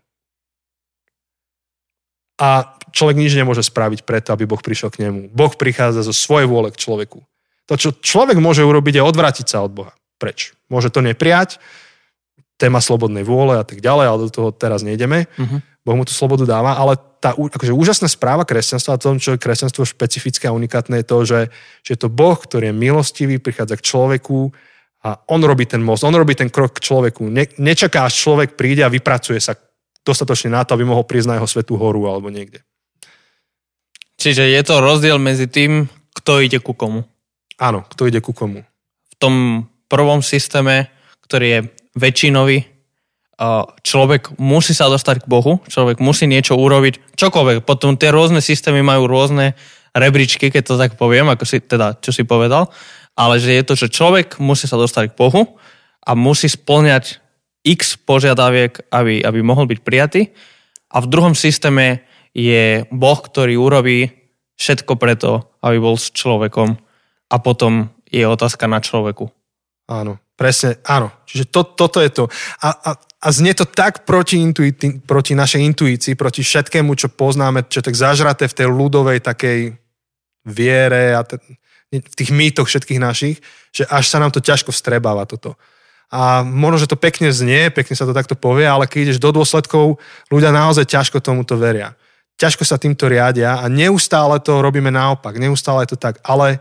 A 2.40 2.80
človek 2.96 3.20
nič 3.20 3.36
nemôže 3.36 3.62
spraviť 3.62 4.08
preto, 4.08 4.32
aby 4.32 4.48
Boh 4.48 4.62
prišiel 4.62 4.90
k 4.90 5.10
nemu. 5.10 5.34
Boh 5.34 5.54
prichádza 5.54 6.08
zo 6.08 6.16
svojej 6.16 6.48
vôle 6.48 6.72
k 6.72 6.80
človeku. 6.80 7.20
To, 7.68 7.74
čo 7.76 7.96
človek 7.96 8.40
môže 8.40 8.64
urobiť, 8.64 9.00
je 9.00 9.04
odvrátiť 9.04 9.48
sa 9.48 9.64
od 9.64 9.72
Boha. 9.72 9.94
Preč? 10.20 10.56
Môže 10.68 10.92
to 10.92 11.04
neprijať, 11.04 11.60
téma 12.56 12.80
slobodnej 12.80 13.28
vôle 13.28 13.60
a 13.60 13.66
tak 13.66 13.84
ďalej, 13.84 14.06
ale 14.08 14.24
do 14.24 14.32
toho 14.32 14.50
teraz 14.56 14.86
nejdeme. 14.88 15.28
Uh-huh. 15.36 15.60
Boh 15.84 16.00
mu 16.00 16.08
tú 16.08 16.16
slobodu 16.16 16.48
dáva, 16.48 16.80
ale 16.80 16.96
tá 17.20 17.36
akože 17.36 17.76
úžasná 17.76 18.08
správa 18.08 18.48
kresťanstva 18.48 18.96
a 18.96 19.02
tom, 19.02 19.20
čo 19.20 19.36
je 19.36 19.44
kresťanstvo 19.44 19.84
špecifické 19.84 20.48
a 20.48 20.56
unikátne, 20.56 21.00
je 21.04 21.08
to, 21.08 21.18
že, 21.28 21.42
že 21.84 21.90
je 21.96 22.00
to 22.00 22.10
Boh, 22.12 22.36
ktorý 22.40 22.72
je 22.72 22.76
milostivý, 22.76 23.36
prichádza 23.40 23.80
k 23.80 23.88
človeku, 23.88 24.52
a 25.04 25.20
on 25.28 25.44
robí 25.44 25.68
ten 25.68 25.84
most, 25.84 26.08
on 26.08 26.16
robí 26.16 26.32
ten 26.32 26.48
krok 26.48 26.80
k 26.80 26.88
človeku. 26.88 27.28
Ne, 27.28 27.52
nečaká, 27.60 28.08
až 28.08 28.24
človek 28.24 28.56
príde 28.56 28.88
a 28.88 28.92
vypracuje 28.92 29.36
sa 29.36 29.52
dostatočne 30.00 30.56
na 30.56 30.64
to, 30.64 30.80
aby 30.80 30.88
mohol 30.88 31.04
prísť 31.04 31.28
na 31.28 31.36
jeho 31.40 31.48
svetú 31.48 31.76
horu 31.76 32.08
alebo 32.08 32.32
niekde. 32.32 32.64
Čiže 34.16 34.48
je 34.48 34.62
to 34.64 34.80
rozdiel 34.80 35.20
medzi 35.20 35.52
tým, 35.52 35.92
kto 36.16 36.40
ide 36.40 36.64
ku 36.64 36.72
komu. 36.72 37.04
Áno, 37.60 37.84
kto 37.92 38.08
ide 38.08 38.24
ku 38.24 38.32
komu. 38.32 38.64
V 39.12 39.16
tom 39.20 39.68
prvom 39.92 40.24
systéme, 40.24 40.88
ktorý 41.28 41.48
je 41.52 41.60
väčšinový, 42.00 42.64
človek 43.84 44.38
musí 44.38 44.78
sa 44.78 44.88
dostať 44.88 45.26
k 45.26 45.30
Bohu, 45.30 45.60
človek 45.66 46.00
musí 46.00 46.30
niečo 46.30 46.56
urobiť, 46.56 47.18
čokoľvek. 47.18 47.66
Potom 47.66 47.98
tie 47.98 48.14
rôzne 48.14 48.40
systémy 48.40 48.86
majú 48.86 49.10
rôzne 49.10 49.58
rebríčky, 49.94 50.50
keď 50.54 50.64
to 50.64 50.76
tak 50.78 50.92
poviem, 50.98 51.30
ako 51.30 51.44
si, 51.46 51.62
teda, 51.62 51.98
čo 52.02 52.14
si 52.14 52.26
povedal 52.26 52.70
ale 53.14 53.38
že 53.38 53.54
je 53.54 53.64
to, 53.64 53.74
že 53.78 53.94
človek 53.94 54.42
musí 54.42 54.66
sa 54.66 54.78
dostať 54.78 55.14
k 55.14 55.18
Bohu 55.18 55.58
a 56.04 56.12
musí 56.18 56.50
splňať 56.50 57.22
x 57.64 57.96
požiadaviek, 58.02 58.90
aby, 58.92 59.24
aby 59.24 59.40
mohol 59.40 59.70
byť 59.70 59.80
prijatý. 59.86 60.22
A 60.94 61.02
v 61.02 61.10
druhom 61.10 61.38
systéme 61.38 62.04
je 62.34 62.86
Boh, 62.90 63.20
ktorý 63.22 63.58
urobí 63.58 64.10
všetko 64.58 64.98
preto, 64.98 65.54
aby 65.62 65.78
bol 65.78 65.96
s 65.98 66.10
človekom 66.14 66.78
a 67.30 67.36
potom 67.42 67.94
je 68.10 68.26
otázka 68.26 68.70
na 68.70 68.82
človeku. 68.82 69.30
Áno, 69.90 70.22
presne, 70.44 70.84
áno. 70.84 71.08
Čiže 71.24 71.48
to, 71.48 71.64
toto 71.64 72.04
je 72.04 72.12
to. 72.12 72.28
A, 72.60 72.76
a, 72.76 72.92
a 73.00 73.28
znie 73.32 73.56
to 73.56 73.64
tak 73.64 74.04
proti, 74.04 74.44
intuiti, 74.44 75.00
proti 75.00 75.40
našej 75.40 75.64
intuícii, 75.72 76.20
proti 76.20 76.44
všetkému, 76.44 76.92
čo 77.00 77.08
poznáme, 77.08 77.64
čo 77.72 77.80
tak 77.80 77.96
zažraté 77.96 78.52
v 78.52 78.58
tej 78.60 78.68
ľudovej 78.68 79.24
takej 79.24 79.80
viere 80.44 81.16
a 81.16 81.24
t- 81.24 81.40
v 81.96 82.16
tých 82.20 82.36
mýtoch 82.36 82.68
všetkých 82.68 83.00
našich, 83.00 83.40
že 83.72 83.88
až 83.88 84.12
sa 84.12 84.20
nám 84.20 84.36
to 84.36 84.44
ťažko 84.44 84.76
vstrebáva 84.76 85.24
toto. 85.24 85.56
A 86.12 86.44
možno, 86.44 86.84
že 86.84 86.92
to 86.92 87.00
pekne 87.00 87.32
znie, 87.32 87.72
pekne 87.72 87.96
sa 87.96 88.04
to 88.04 88.12
takto 88.12 88.36
povie, 88.36 88.68
ale 88.68 88.84
keď 88.84 89.00
ideš 89.08 89.24
do 89.24 89.32
dôsledkov, 89.32 90.04
ľudia 90.28 90.52
naozaj 90.52 90.92
ťažko 90.92 91.24
tomuto 91.24 91.56
veria. 91.56 91.96
Ťažko 92.36 92.68
sa 92.68 92.76
týmto 92.76 93.08
riadia 93.08 93.64
a 93.64 93.66
neustále 93.72 94.44
to 94.44 94.60
robíme 94.60 94.92
naopak, 94.92 95.40
neustále 95.40 95.88
je 95.88 95.96
to 95.96 95.98
tak, 96.02 96.20
ale 96.28 96.60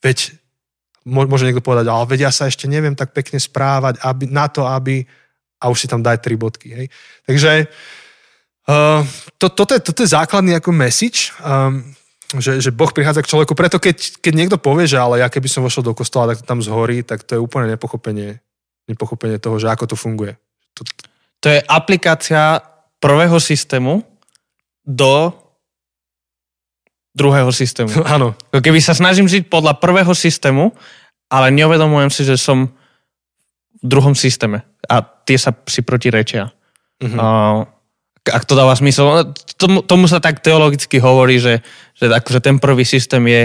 veď 0.00 0.45
môže 1.06 1.46
niekto 1.46 1.62
povedať, 1.62 1.86
ale 1.86 2.04
veď 2.10 2.28
ja 2.28 2.32
sa 2.34 2.50
ešte 2.50 2.66
neviem 2.66 2.98
tak 2.98 3.14
pekne 3.14 3.38
správať 3.38 4.02
aby, 4.02 4.26
na 4.26 4.50
to, 4.50 4.66
aby 4.66 5.06
a 5.62 5.70
už 5.70 5.78
si 5.78 5.88
tam 5.88 6.02
daj 6.02 6.20
tri 6.20 6.34
bodky. 6.34 6.68
Hej. 6.74 6.86
Takže 7.24 7.70
uh, 8.68 9.00
to, 9.38 9.46
toto, 9.54 9.72
je, 9.72 9.80
toto 9.80 10.02
je 10.02 10.12
základný 10.12 10.58
ako 10.58 10.74
message. 10.74 11.32
Um, 11.40 11.96
že, 12.34 12.58
že 12.58 12.74
Boh 12.74 12.90
prichádza 12.90 13.22
k 13.22 13.30
človeku. 13.30 13.54
Preto 13.54 13.78
keď, 13.78 14.18
keď 14.18 14.32
niekto 14.34 14.58
povie, 14.58 14.90
že 14.90 14.98
ale 14.98 15.22
ja 15.22 15.30
keby 15.30 15.46
som 15.46 15.62
vošiel 15.62 15.86
do 15.86 15.94
kostola, 15.94 16.34
tak 16.34 16.42
to 16.42 16.50
tam 16.50 16.58
zhorí, 16.58 17.06
tak 17.06 17.22
to 17.22 17.38
je 17.38 17.40
úplne 17.40 17.70
nepochopenie, 17.70 18.42
nepochopenie 18.90 19.38
toho, 19.38 19.62
že 19.62 19.70
ako 19.70 19.94
to 19.94 19.96
funguje. 19.96 20.34
To, 20.74 20.82
to 21.38 21.46
je 21.54 21.62
aplikácia 21.70 22.58
prvého 22.98 23.38
systému 23.38 24.02
do 24.82 25.30
druhého 27.16 27.48
systému. 27.48 28.04
Áno. 28.14 28.36
Keby 28.52 28.78
sa 28.84 28.92
snažím 28.92 29.24
žiť 29.26 29.48
podľa 29.48 29.80
prvého 29.80 30.12
systému, 30.12 30.76
ale 31.32 31.48
neuvedomujem 31.50 32.12
si, 32.12 32.22
že 32.22 32.36
som 32.36 32.68
v 33.80 33.84
druhom 33.84 34.12
systéme 34.12 34.62
a 34.86 35.00
tie 35.00 35.40
sa 35.40 35.56
si 35.66 35.80
protirečia. 35.80 36.52
Uh, 36.96 37.66
ak 38.26 38.42
to 38.48 38.58
dáva 38.58 38.74
smysl. 38.74 39.36
Tomu, 39.60 39.84
tomu 39.84 40.10
sa 40.10 40.18
tak 40.18 40.42
teologicky 40.42 40.98
hovorí, 40.98 41.38
že, 41.38 41.62
že 41.94 42.10
akože 42.10 42.40
ten 42.42 42.56
prvý 42.58 42.82
systém 42.82 43.22
je, 43.26 43.42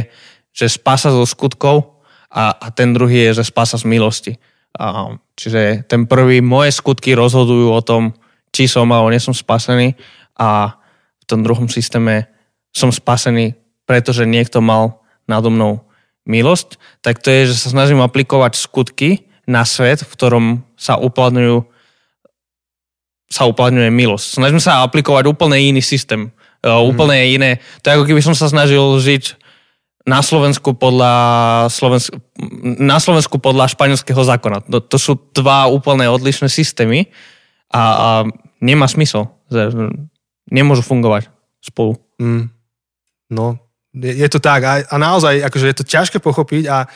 že 0.56 0.66
spása 0.72 1.14
zo 1.14 1.28
skutkov 1.28 2.02
a, 2.32 2.56
a 2.56 2.68
ten 2.74 2.96
druhý 2.96 3.30
je, 3.30 3.44
že 3.44 3.52
spása 3.52 3.78
z 3.78 3.86
milosti. 3.86 4.34
A, 4.80 5.16
čiže 5.36 5.86
ten 5.86 6.08
prvý, 6.08 6.40
moje 6.40 6.74
skutky 6.74 7.14
rozhodujú 7.14 7.70
o 7.70 7.82
tom, 7.84 8.16
či 8.56 8.66
som 8.66 8.88
alebo 8.90 9.12
nie 9.12 9.22
som 9.22 9.36
spasený 9.36 9.94
a 10.40 10.80
v 11.22 11.24
tom 11.28 11.44
druhom 11.46 11.68
systéme 11.68 12.28
som 12.72 12.90
spasený, 12.90 13.61
pretože 13.92 14.24
niekto 14.24 14.64
mal 14.64 15.04
nado 15.28 15.52
mnou 15.52 15.84
milosť, 16.24 16.80
tak 17.04 17.20
to 17.20 17.28
je, 17.28 17.52
že 17.52 17.68
sa 17.68 17.76
snažím 17.76 18.00
aplikovať 18.00 18.56
skutky 18.56 19.28
na 19.44 19.68
svet, 19.68 20.08
v 20.08 20.12
ktorom 20.16 20.46
sa 20.80 20.96
uplatňujú 20.96 21.68
sa 23.32 23.48
uplatňuje 23.48 23.92
milosť. 23.92 24.40
Snažím 24.40 24.64
sa 24.64 24.84
aplikovať 24.84 25.28
úplne 25.28 25.60
iný 25.60 25.84
systém. 25.84 26.32
Mm. 26.64 26.88
Úplne 26.88 27.16
iné. 27.36 27.52
To 27.84 27.88
je 27.88 27.96
ako 28.00 28.08
keby 28.08 28.20
som 28.24 28.36
sa 28.36 28.52
snažil 28.52 28.84
žiť 29.00 29.40
na 30.04 30.20
Slovensku 30.20 30.76
podľa, 30.76 31.16
Slovensk- 31.72 32.16
na 32.80 33.00
Slovensku 33.00 33.40
podľa 33.40 33.72
španielského 33.72 34.20
zákona. 34.20 34.68
To, 34.68 34.84
to 34.84 35.00
sú 35.00 35.16
dva 35.32 35.72
úplne 35.72 36.12
odlišné 36.12 36.52
systémy 36.52 37.08
a, 37.72 37.84
a 37.84 38.08
nemá 38.60 38.92
smysel. 38.92 39.32
Nemôžu 40.52 40.84
fungovať 40.84 41.32
spolu. 41.64 41.96
Mm. 42.20 42.52
No, 43.32 43.71
je, 43.94 44.28
to 44.32 44.40
tak. 44.40 44.62
A, 44.64 44.74
a 44.88 44.96
naozaj, 44.96 45.44
akože 45.44 45.68
je 45.68 45.78
to 45.78 45.86
ťažké 45.86 46.18
pochopiť 46.24 46.64
a, 46.72 46.88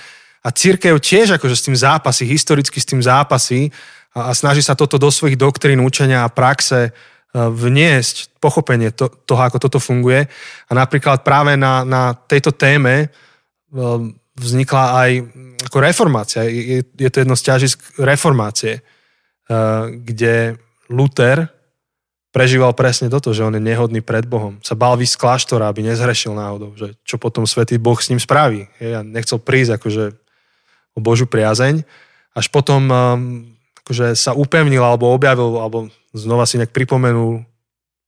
a 0.43 0.49
církev 0.51 0.95
tiež 0.99 1.35
akože 1.35 1.55
s 1.55 1.65
tým 1.67 1.75
zápasí, 1.75 2.23
historicky 2.23 2.79
s 2.79 2.87
tým 2.87 3.03
zápasí 3.03 3.71
a, 4.15 4.29
a 4.29 4.37
snaží 4.37 4.63
sa 4.63 4.79
toto 4.79 4.95
do 4.95 5.11
svojich 5.11 5.35
doktrín, 5.35 5.83
učenia 5.83 6.23
a 6.23 6.31
praxe 6.31 6.89
e, 6.89 6.91
vniesť 7.35 8.39
pochopenie 8.39 8.95
to, 8.95 9.11
toho, 9.27 9.41
ako 9.43 9.57
toto 9.59 9.79
funguje. 9.83 10.27
A 10.67 10.71
napríklad 10.71 11.27
práve 11.27 11.59
na, 11.59 11.83
na 11.83 12.15
tejto 12.15 12.55
téme 12.55 12.95
e, 13.03 13.07
vznikla 14.35 14.83
aj 15.03 15.11
ako 15.67 15.77
reformácia. 15.83 16.41
Je, 16.47 16.83
je 16.83 17.09
to 17.11 17.23
jedno 17.23 17.35
z 17.35 17.43
ťažisk 17.43 17.77
reformácie, 17.99 18.79
e, 18.79 18.81
kde 19.99 20.55
Luther 20.87 21.54
prežíval 22.35 22.75
presne 22.75 23.07
toto, 23.07 23.31
že 23.31 23.47
on 23.47 23.55
je 23.55 23.63
nehodný 23.63 24.03
pred 24.03 24.27
Bohom. 24.27 24.59
Sa 24.59 24.75
bál 24.75 24.99
vysť 24.99 25.15
kláštora, 25.15 25.71
aby 25.71 25.87
nezhrešil 25.87 26.35
náhodou, 26.35 26.75
že 26.75 26.91
čo 27.07 27.15
potom 27.15 27.47
svätý 27.47 27.79
Boh 27.79 27.95
s 27.95 28.11
ním 28.11 28.19
spraví. 28.19 28.67
Ja 28.83 29.07
nechcel 29.07 29.39
prísť 29.39 29.79
akože 29.79 30.11
o 30.91 30.99
Božú 30.99 31.31
priazeň. 31.31 31.87
Až 32.35 32.51
potom 32.51 32.91
akože 33.85 34.19
sa 34.19 34.35
upevnil 34.35 34.83
alebo 34.83 35.15
objavil, 35.15 35.55
alebo 35.55 35.87
znova 36.11 36.43
si 36.43 36.59
nejak 36.59 36.75
pripomenul, 36.75 37.45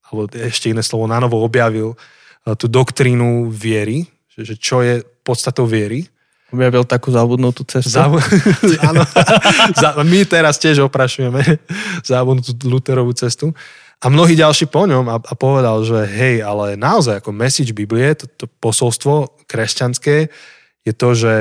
alebo 0.10 0.22
ešte 0.34 0.74
iné 0.74 0.82
slovo, 0.82 1.06
na 1.06 1.22
novo 1.22 1.40
objavil 1.40 1.94
eh, 1.94 2.56
tú 2.58 2.66
doktrínu 2.66 3.54
viery, 3.54 4.10
že, 4.34 4.54
že 4.54 4.56
čo 4.58 4.82
je 4.82 5.06
podstatou 5.22 5.70
viery. 5.70 6.10
Objavil 6.48 6.88
takú 6.88 7.12
zabudnutú 7.12 7.68
cestu. 7.68 7.92
Zabu- 7.92 8.24
áno. 8.90 9.04
My 10.12 10.24
teraz 10.24 10.58
tiež 10.58 10.82
oprašujeme 10.88 11.60
zabudnutú 12.02 12.56
Luterovú 12.66 13.12
cestu. 13.14 13.52
A 13.98 14.14
mnohí 14.14 14.38
ďalší 14.38 14.70
po 14.70 14.86
ňom 14.86 15.10
a, 15.10 15.18
a 15.18 15.34
povedal, 15.34 15.82
že 15.82 16.06
hej, 16.06 16.46
ale 16.46 16.78
naozaj 16.78 17.18
ako 17.18 17.34
message 17.34 17.74
Biblie, 17.74 18.14
to, 18.14 18.30
to 18.30 18.46
posolstvo 18.62 19.46
kresťanské 19.50 20.30
je 20.86 20.94
to, 20.94 21.10
že, 21.18 21.36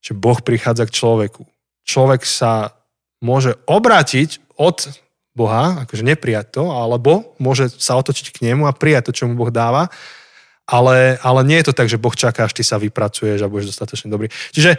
že 0.00 0.12
Boh 0.16 0.40
prichádza 0.40 0.88
k 0.88 0.96
človeku. 0.96 1.44
Človek 1.84 2.24
sa 2.24 2.72
môže 3.20 3.60
obrátiť 3.68 4.40
od 4.56 4.88
Boha, 5.36 5.84
akože 5.86 6.02
neprijať 6.02 6.56
to, 6.56 6.72
alebo 6.72 7.36
môže 7.36 7.70
sa 7.76 7.94
otočiť 8.00 8.32
k 8.32 8.42
nemu 8.50 8.64
a 8.64 8.74
prijať 8.74 9.12
to, 9.12 9.22
čo 9.22 9.24
mu 9.28 9.36
Boh 9.36 9.52
dáva. 9.52 9.92
Ale, 10.70 11.18
ale 11.18 11.40
nie 11.42 11.58
je 11.58 11.66
to 11.66 11.74
tak, 11.74 11.90
že 11.90 11.98
Boh 11.98 12.14
čaká, 12.14 12.46
až 12.46 12.54
ty 12.54 12.62
sa 12.62 12.78
vypracuješ 12.78 13.42
a 13.42 13.50
budeš 13.50 13.74
dostatočne 13.74 14.06
dobrý. 14.06 14.30
Čiže 14.54 14.78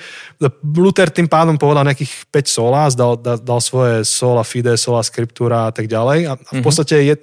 Luther 0.63 1.11
tým 1.11 1.27
pádom 1.27 1.59
povedal 1.59 1.83
nejakých 1.83 2.31
5 2.31 2.47
sola, 2.47 2.87
dal, 2.95 3.19
dal, 3.19 3.35
dal 3.43 3.59
svoje 3.59 4.07
sola 4.07 4.47
fide, 4.47 4.79
sola 4.79 5.03
scriptura 5.03 5.67
a 5.67 5.71
tak 5.75 5.91
ďalej. 5.91 6.19
A 6.31 6.33
v 6.39 6.59
mhm. 6.59 6.63
podstate 6.63 6.95
je 7.03 7.15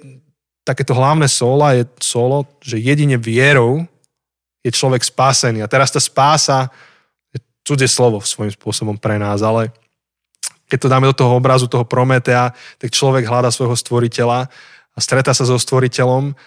takéto 0.69 0.93
hlavné 0.93 1.25
sola 1.25 1.73
je 1.73 1.89
solo, 1.97 2.45
že 2.61 2.77
jedine 2.77 3.17
vierou 3.17 3.89
je 4.61 4.69
človek 4.69 5.01
spásený. 5.01 5.65
A 5.65 5.71
teraz 5.71 5.89
tá 5.89 5.97
spása 5.97 6.69
je 7.33 7.41
cudzie 7.65 7.89
slovo 7.89 8.21
svojím 8.21 8.53
spôsobom 8.53 8.93
pre 9.01 9.17
nás, 9.17 9.41
ale 9.41 9.73
keď 10.69 10.77
to 10.77 10.91
dáme 10.93 11.09
do 11.09 11.17
toho 11.17 11.33
obrazu 11.33 11.65
toho 11.65 11.89
Prometea, 11.89 12.53
tak 12.77 12.93
človek 12.93 13.25
hľada 13.25 13.49
svojho 13.49 13.73
stvoriteľa 13.73 14.45
a 14.93 14.97
stretá 15.01 15.33
sa 15.33 15.41
so 15.41 15.57
stvoriteľom 15.57 16.37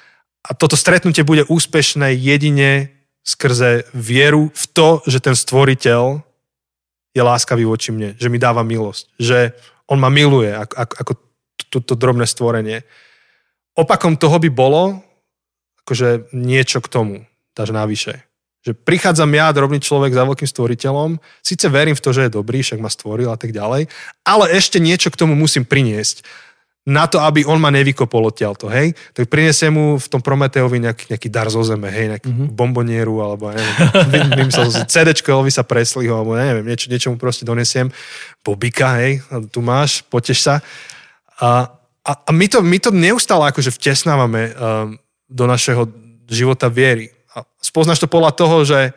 a 0.43 0.51
toto 0.59 0.75
stretnutie 0.75 1.23
bude 1.23 1.47
úspešné 1.47 2.19
jedine 2.19 2.91
skrze 3.23 3.87
vieru 3.95 4.51
v 4.51 4.65
to, 4.75 4.89
že 5.07 5.23
ten 5.23 5.39
stvoriteľ 5.39 6.19
je 7.15 7.23
láskavý 7.23 7.63
voči 7.63 7.95
mne, 7.95 8.19
že 8.19 8.27
mi 8.27 8.43
dáva 8.43 8.67
milosť, 8.67 9.05
že 9.21 9.55
on 9.87 10.03
ma 10.03 10.11
miluje 10.11 10.51
ako, 10.51 10.75
ako, 10.75 10.95
ako 10.99 11.13
toto 11.71 11.95
drobné 11.95 12.27
stvorenie. 12.27 12.83
Opakom 13.79 14.19
toho 14.19 14.37
by 14.43 14.51
bolo 14.51 15.01
akože 15.87 16.35
niečo 16.35 16.83
k 16.83 16.91
tomu, 16.91 17.17
dáš 17.55 17.71
navyše. 17.71 18.23
Že 18.63 18.79
prichádzam 18.79 19.31
ja, 19.35 19.51
drobný 19.51 19.83
človek 19.83 20.15
za 20.15 20.23
veľkým 20.23 20.47
stvoriteľom, 20.47 21.11
síce 21.43 21.67
verím 21.67 21.99
v 21.99 22.03
to, 22.03 22.11
že 22.15 22.27
je 22.27 22.37
dobrý, 22.39 22.63
však 22.63 22.79
ma 22.79 22.91
stvoril 22.91 23.31
a 23.31 23.39
tak 23.39 23.51
ďalej, 23.51 23.91
ale 24.23 24.45
ešte 24.55 24.79
niečo 24.79 25.11
k 25.11 25.19
tomu 25.19 25.35
musím 25.35 25.67
priniesť 25.67 26.23
na 26.83 27.07
to, 27.07 27.23
aby 27.23 27.47
on 27.47 27.63
ma 27.63 27.71
nevykopol 27.71 28.35
odtiaľto, 28.35 28.67
hej? 28.67 28.91
Tak 29.15 29.31
prinesie 29.31 29.71
mu 29.71 29.95
v 29.95 30.07
tom 30.11 30.19
Prometeovi 30.19 30.83
nejaký, 30.83 31.15
nejaký 31.15 31.29
dar 31.31 31.47
zo 31.47 31.63
zeme, 31.63 31.87
hej, 31.87 32.19
nejakú 32.19 32.27
mm-hmm. 32.27 32.49
bombonieru, 32.59 33.23
alebo 33.23 33.55
ja 33.55 33.63
neviem, 34.11 34.51
si 34.51 34.83
CDčko 34.91 35.31
Elvisa 35.31 35.63
Presleyho, 35.63 36.19
alebo 36.19 36.35
neviem, 36.35 36.67
niečo, 36.67 36.91
niečo 36.91 37.15
mu 37.15 37.23
proste 37.23 37.47
donesiem, 37.47 37.87
bobika, 38.43 38.99
hej, 38.99 39.23
tu 39.55 39.63
máš, 39.63 40.03
poteš 40.11 40.43
sa. 40.43 40.55
A, 41.39 41.71
a, 42.03 42.13
a 42.19 42.31
my, 42.35 42.51
to, 42.51 42.59
my 42.67 42.79
to 42.83 42.91
neustále 42.91 43.47
akože 43.47 43.71
vtesnávame 43.71 44.51
um, 44.51 44.99
do 45.31 45.45
našeho 45.47 45.87
života 46.27 46.67
viery 46.67 47.15
a 47.33 47.47
spoznáš 47.63 48.03
to 48.03 48.11
podľa 48.11 48.33
toho, 48.35 48.57
že, 48.67 48.91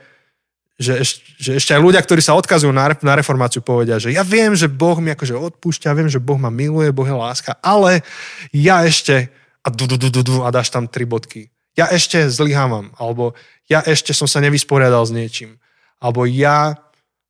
že, 0.75 0.99
že 1.39 1.51
ešte 1.55 1.71
aj 1.71 1.81
ľudia, 1.81 2.03
ktorí 2.03 2.19
sa 2.19 2.35
odkazujú 2.35 2.71
na, 2.75 2.91
na 2.99 3.13
reformáciu, 3.15 3.63
povedia, 3.63 3.95
že 3.95 4.11
ja 4.11 4.27
viem, 4.27 4.51
že 4.51 4.67
Boh 4.67 4.99
mi 4.99 5.15
akože 5.15 5.31
odpúšťa, 5.31 5.95
viem, 5.95 6.11
že 6.11 6.19
Boh 6.19 6.35
ma 6.35 6.51
miluje, 6.51 6.91
Boh 6.91 7.07
je 7.07 7.15
láska, 7.15 7.55
ale 7.63 8.03
ja 8.51 8.83
ešte 8.83 9.31
a, 9.63 9.71
du, 9.71 9.87
du, 9.87 9.95
du, 9.95 10.11
du, 10.11 10.21
du, 10.21 10.35
a 10.43 10.51
dáš 10.51 10.69
tam 10.69 10.85
tri 10.85 11.07
bodky. 11.07 11.49
Ja 11.79 11.89
ešte 11.89 12.27
zlyhávam, 12.27 12.91
alebo 12.99 13.33
ja 13.71 13.81
ešte 13.81 14.11
som 14.11 14.27
sa 14.27 14.43
nevysporiadal 14.43 15.03
s 15.07 15.15
niečím, 15.15 15.57
alebo 15.97 16.27
ja 16.27 16.75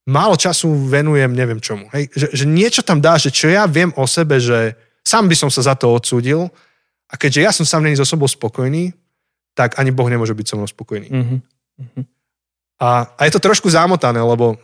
málo 0.05 0.38
času 0.38 0.69
venujem 0.89 1.34
neviem 1.34 1.62
čomu. 1.62 1.89
Hej? 1.93 2.13
Že, 2.13 2.27
že 2.34 2.45
niečo 2.45 2.81
tam 2.86 3.01
dá, 3.01 3.17
že 3.17 3.34
čo 3.34 3.49
ja 3.49 3.65
viem 3.65 3.93
o 3.97 4.05
sebe, 4.05 4.41
že 4.41 4.77
sám 5.05 5.29
by 5.29 5.36
som 5.38 5.49
sa 5.49 5.65
za 5.65 5.73
to 5.77 5.89
odsúdil 5.89 6.49
a 7.10 7.13
keďže 7.17 7.41
ja 7.41 7.51
som 7.53 7.65
sám 7.65 7.86
není 7.86 7.97
so 7.97 8.05
sebou 8.05 8.29
spokojný, 8.29 8.93
tak 9.58 9.77
ani 9.77 9.93
Boh 9.93 10.10
nemôže 10.10 10.34
byť 10.34 10.45
so 10.45 10.55
mnou 10.58 10.69
spokojný. 10.69 11.10
Mm-hmm. 11.10 12.05
A, 12.79 13.07
a 13.15 13.21
je 13.23 13.31
to 13.31 13.39
trošku 13.39 13.71
zamotané, 13.71 14.19
lebo 14.19 14.59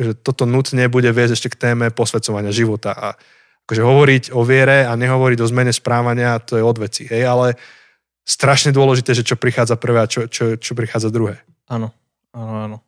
že 0.00 0.16
toto 0.16 0.48
nutne 0.48 0.88
bude 0.88 1.12
viesť 1.12 1.32
ešte 1.36 1.48
k 1.52 1.60
téme 1.68 1.92
posvedcovania 1.92 2.54
života. 2.54 2.96
A 2.96 3.06
akože 3.68 3.82
hovoriť 3.84 4.24
o 4.32 4.40
viere 4.42 4.88
a 4.88 4.96
nehovoriť 4.96 5.38
o 5.44 5.50
zmene 5.50 5.70
správania, 5.76 6.40
to 6.40 6.56
je 6.56 6.64
od 6.64 6.76
veci. 6.80 7.04
Hej, 7.04 7.28
ale 7.28 7.46
strašne 8.24 8.72
dôležité, 8.72 9.12
že 9.12 9.26
čo 9.26 9.36
prichádza 9.36 9.76
prvé 9.76 10.00
a 10.00 10.10
čo, 10.10 10.24
čo, 10.24 10.56
čo 10.56 10.72
prichádza 10.72 11.12
druhé. 11.12 11.44
Áno, 11.68 11.92
áno, 12.32 12.54
áno. 12.64 12.78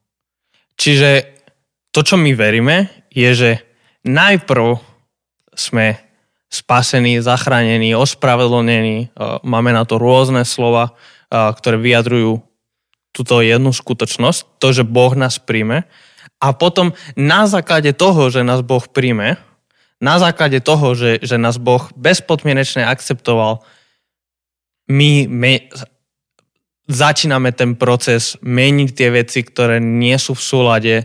Čiže 0.80 1.28
to, 1.92 2.00
čo 2.00 2.16
my 2.16 2.32
veríme, 2.32 2.88
je, 3.12 3.30
že 3.36 3.50
najprv 4.08 4.80
sme 5.52 6.00
spasení, 6.48 7.20
zachránení, 7.20 7.92
ospravedlnení, 7.92 9.12
máme 9.44 9.70
na 9.72 9.84
to 9.84 10.00
rôzne 10.00 10.48
slova, 10.48 10.96
ktoré 11.30 11.76
vyjadrujú 11.76 12.40
túto 13.12 13.44
jednu 13.44 13.70
skutočnosť, 13.70 14.58
to, 14.58 14.68
že 14.72 14.84
Boh 14.88 15.12
nás 15.12 15.36
príjme. 15.36 15.84
A 16.42 16.56
potom 16.56 16.96
na 17.14 17.46
základe 17.46 17.92
toho, 17.94 18.32
že 18.32 18.42
nás 18.42 18.64
Boh 18.64 18.82
príjme, 18.82 19.38
na 20.02 20.18
základe 20.18 20.58
toho, 20.58 20.98
že, 20.98 21.22
že 21.22 21.38
nás 21.38 21.62
Boh 21.62 21.86
bezpodmienečne 21.94 22.82
akceptoval, 22.82 23.62
my, 24.90 25.30
my 25.30 25.52
začíname 26.90 27.54
ten 27.54 27.78
proces 27.78 28.34
meniť 28.42 28.90
tie 28.90 29.08
veci, 29.14 29.46
ktoré 29.46 29.78
nie 29.78 30.18
sú 30.18 30.34
v 30.34 30.42
súlade 30.42 30.96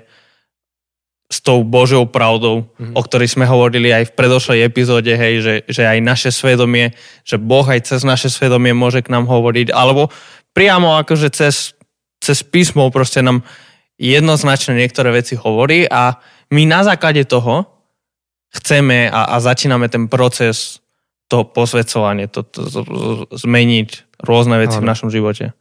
s 1.28 1.44
tou 1.44 1.62
Božou 1.62 2.08
pravdou, 2.08 2.72
mm-hmm. 2.74 2.96
o 2.96 3.02
ktorej 3.04 3.36
sme 3.36 3.44
hovorili 3.44 3.92
aj 3.92 4.10
v 4.10 4.16
predošlej 4.16 4.60
epizóde, 4.64 5.12
hej, 5.12 5.36
že, 5.44 5.56
že 5.68 5.84
aj 5.84 6.00
naše 6.00 6.30
svedomie, 6.32 6.96
že 7.28 7.36
Boh 7.36 7.68
aj 7.68 7.84
cez 7.84 8.08
naše 8.08 8.32
svedomie 8.32 8.72
môže 8.72 9.04
k 9.04 9.12
nám 9.12 9.28
hovoriť, 9.28 9.76
alebo 9.76 10.08
priamo 10.56 10.96
akože 10.98 11.28
cez, 11.30 11.77
cez 12.22 12.44
písmo 12.44 12.90
proste 12.90 13.22
nám 13.22 13.44
jednoznačne 13.98 14.78
niektoré 14.78 15.10
veci 15.10 15.34
hovorí 15.34 15.90
a 15.90 16.22
my 16.54 16.64
na 16.70 16.86
základe 16.86 17.26
toho 17.26 17.66
chceme 18.54 19.10
a, 19.10 19.34
a 19.34 19.36
začíname 19.42 19.90
ten 19.90 20.08
proces 20.08 20.80
toho 21.28 21.44
posvedcovania, 21.44 22.32
to, 22.32 22.48
to, 22.48 22.62
to, 22.72 22.82
to, 22.88 23.36
zmeniť 23.36 24.24
rôzne 24.24 24.56
veci 24.64 24.80
v 24.80 24.88
našom 24.88 25.12
živote. 25.12 25.52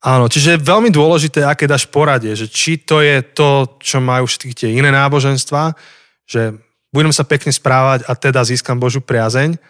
Áno, 0.00 0.32
čiže 0.32 0.56
je 0.56 0.64
veľmi 0.64 0.88
dôležité, 0.88 1.44
aké 1.44 1.68
dáš 1.68 1.84
poradie, 1.88 2.32
že 2.32 2.48
či 2.48 2.80
to 2.80 3.04
je 3.04 3.20
to, 3.20 3.76
čo 3.80 4.00
majú 4.00 4.24
všetky 4.24 4.52
tie 4.56 4.68
iné 4.72 4.88
náboženstva, 4.88 5.76
že 6.24 6.56
budem 6.88 7.12
sa 7.12 7.28
pekne 7.28 7.52
správať 7.52 8.08
a 8.08 8.12
teda 8.16 8.40
získam 8.48 8.80
Božú 8.80 9.04
priazeň, 9.04 9.60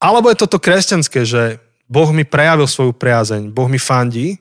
alebo 0.00 0.28
je 0.32 0.40
toto 0.40 0.60
kresťanské, 0.60 1.24
že 1.24 1.63
Boh 1.84 2.08
mi 2.10 2.24
prejavil 2.24 2.64
svoju 2.64 2.96
priazeň, 2.96 3.52
Boh 3.52 3.68
mi 3.68 3.76
fandí, 3.76 4.40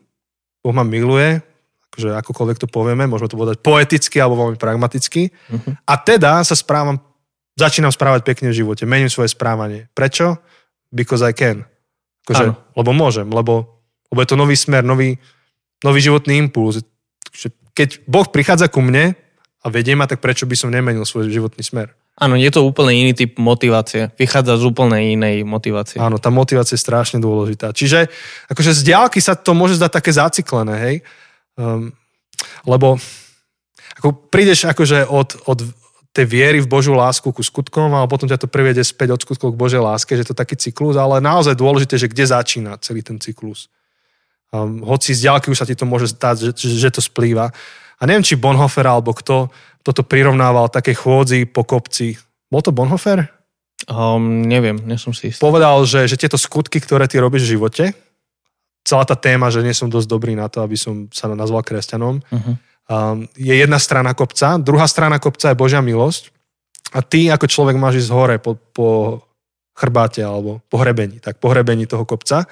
Boh 0.64 0.72
ma 0.72 0.88
miluje, 0.88 1.44
akože 1.92 2.16
akokoľvek 2.24 2.58
to 2.64 2.68
povieme, 2.72 3.06
môžeme 3.06 3.30
to 3.30 3.38
povedať 3.38 3.58
poeticky 3.62 4.18
alebo 4.18 4.42
veľmi 4.42 4.58
pragmaticky. 4.58 5.30
Uh-huh. 5.30 5.78
A 5.86 5.94
teda 6.00 6.42
sa 6.42 6.56
správam, 6.58 6.98
začínam 7.54 7.94
správať 7.94 8.26
pekne 8.26 8.50
v 8.50 8.64
živote, 8.64 8.88
mením 8.90 9.12
svoje 9.12 9.30
správanie. 9.30 9.92
Prečo? 9.94 10.42
Because 10.90 11.22
I 11.22 11.36
can. 11.38 11.68
Akože, 12.26 12.56
lebo 12.80 12.92
môžem, 12.96 13.28
lebo, 13.28 13.84
lebo 14.10 14.20
je 14.24 14.30
to 14.32 14.40
nový 14.40 14.56
smer, 14.56 14.82
nový, 14.82 15.20
nový 15.84 16.00
životný 16.00 16.40
impuls. 16.40 16.80
Keď 17.76 18.08
Boh 18.08 18.26
prichádza 18.32 18.72
ku 18.72 18.80
mne 18.80 19.14
a 19.62 19.66
vedie 19.68 19.94
ma, 19.94 20.08
tak 20.08 20.24
prečo 20.24 20.48
by 20.48 20.56
som 20.56 20.72
nemenil 20.72 21.04
svoj 21.04 21.28
životný 21.28 21.62
smer? 21.62 21.92
Áno, 22.14 22.38
je 22.38 22.46
to 22.54 22.62
úplne 22.62 22.94
iný 22.94 23.18
typ 23.18 23.42
motivácie. 23.42 24.14
Vychádza 24.22 24.62
z 24.62 24.70
úplne 24.70 25.02
inej 25.18 25.42
motivácie. 25.50 25.98
Áno, 25.98 26.22
tá 26.22 26.30
motivácia 26.30 26.78
je 26.78 26.86
strašne 26.86 27.18
dôležitá. 27.18 27.74
Čiže 27.74 28.06
akože 28.54 28.70
z 28.70 28.82
diálky 28.86 29.18
sa 29.18 29.34
to 29.34 29.58
môže 29.58 29.82
zdať 29.82 29.92
také 29.98 30.12
zaciklené, 30.14 30.76
hej? 30.78 30.96
Um, 31.58 31.90
lebo 32.70 33.02
ako 33.98 34.30
prídeš 34.30 34.70
akože 34.70 35.10
od, 35.10 35.42
od 35.50 35.66
tej 36.14 36.26
viery 36.30 36.62
v 36.62 36.70
Božiu 36.70 36.94
lásku 36.94 37.26
ku 37.26 37.42
skutkom 37.42 37.90
a 37.98 38.06
potom 38.06 38.30
ťa 38.30 38.46
to 38.46 38.46
priviede 38.46 38.86
späť 38.86 39.18
od 39.18 39.22
skutkov 39.26 39.58
k 39.58 39.62
Božej 39.66 39.82
láske, 39.82 40.14
že 40.14 40.22
to 40.22 40.38
je 40.38 40.42
taký 40.46 40.54
cyklus, 40.54 40.94
ale 40.94 41.18
naozaj 41.18 41.58
dôležité, 41.58 41.98
že 41.98 42.06
kde 42.06 42.30
začína 42.30 42.78
celý 42.78 43.02
ten 43.02 43.18
cyklus. 43.18 43.74
Um, 44.54 44.86
hoci 44.86 45.18
z 45.18 45.26
ďalky 45.26 45.50
už 45.50 45.58
sa 45.58 45.66
ti 45.66 45.74
to 45.74 45.90
môže 45.90 46.14
stať, 46.14 46.54
že, 46.54 46.78
že 46.78 46.94
to 46.94 47.02
splýva. 47.02 47.50
A 48.04 48.08
neviem, 48.08 48.28
či 48.28 48.36
Bonhoeffer 48.36 48.84
alebo 48.84 49.16
kto 49.16 49.48
toto 49.84 50.04
prirovnával 50.04 50.68
také 50.68 50.92
chôdzi 50.92 51.48
po 51.48 51.64
kopci. 51.64 52.20
Bol 52.52 52.60
to 52.60 52.76
Bonhoeffer? 52.76 53.32
Um, 53.88 54.44
neviem, 54.44 54.80
nie 54.84 54.96
som 54.96 55.12
si 55.12 55.32
istý. 55.32 55.44
Povedal, 55.44 55.84
že, 55.84 56.08
že 56.08 56.16
tieto 56.16 56.40
skutky, 56.40 56.80
ktoré 56.80 57.08
ty 57.08 57.20
robíš 57.20 57.48
v 57.48 57.60
živote, 57.60 57.86
celá 58.88 59.04
tá 59.04 59.16
téma, 59.16 59.52
že 59.52 59.60
nie 59.60 59.76
som 59.76 59.92
dosť 59.92 60.08
dobrý 60.08 60.36
na 60.40 60.48
to, 60.48 60.64
aby 60.64 60.80
som 60.80 61.12
sa 61.12 61.28
nazval 61.32 61.68
kresťanom, 61.68 62.24
uh-huh. 62.24 62.56
um, 62.92 63.28
je 63.36 63.56
jedna 63.56 63.80
strana 63.80 64.16
kopca, 64.16 64.56
druhá 64.60 64.88
strana 64.88 65.20
kopca 65.20 65.52
je 65.52 65.60
Božia 65.60 65.84
milosť 65.84 66.32
a 66.96 67.04
ty 67.04 67.28
ako 67.28 67.48
človek 67.48 67.76
máš 67.76 68.08
ísť 68.08 68.12
hore 68.16 68.36
po, 68.40 68.56
po 68.72 68.88
chrbáte 69.76 70.24
alebo 70.24 70.64
po 70.72 70.80
hrebení, 70.80 71.20
tak 71.20 71.44
po 71.44 71.52
hrebení 71.52 71.88
toho 71.88 72.08
kopca. 72.08 72.48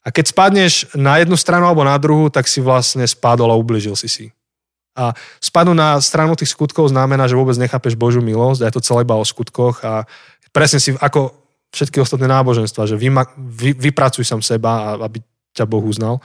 A 0.00 0.08
keď 0.08 0.32
spadneš 0.32 0.92
na 0.96 1.20
jednu 1.20 1.36
stranu 1.36 1.68
alebo 1.68 1.84
na 1.84 1.96
druhú, 2.00 2.32
tak 2.32 2.48
si 2.48 2.64
vlastne 2.64 3.04
spadol 3.04 3.52
a 3.52 3.56
ubližil 3.60 3.96
si 3.96 4.08
si. 4.08 4.26
A 4.98 5.14
spadnúť 5.38 5.78
na 5.78 5.90
stranu 6.02 6.34
tých 6.34 6.50
skutkov 6.52 6.90
znamená, 6.90 7.30
že 7.30 7.38
vôbec 7.38 7.54
nechápeš 7.56 7.94
Božiu 7.94 8.20
milosť 8.20 8.60
a 8.62 8.68
je 8.68 8.74
to 8.74 8.84
celé 8.84 9.06
iba 9.06 9.14
o 9.14 9.24
skutkoch 9.24 9.86
a 9.86 10.04
presne 10.50 10.82
si 10.82 10.90
ako 10.98 11.30
všetky 11.70 12.02
ostatné 12.02 12.26
náboženstva, 12.26 12.90
že 12.90 12.98
vyma, 12.98 13.30
vy, 13.38 13.78
vypracuj 13.78 14.26
sam 14.26 14.42
seba, 14.42 14.98
aby 14.98 15.22
ťa 15.54 15.64
Boh 15.70 15.82
uznal. 15.86 16.18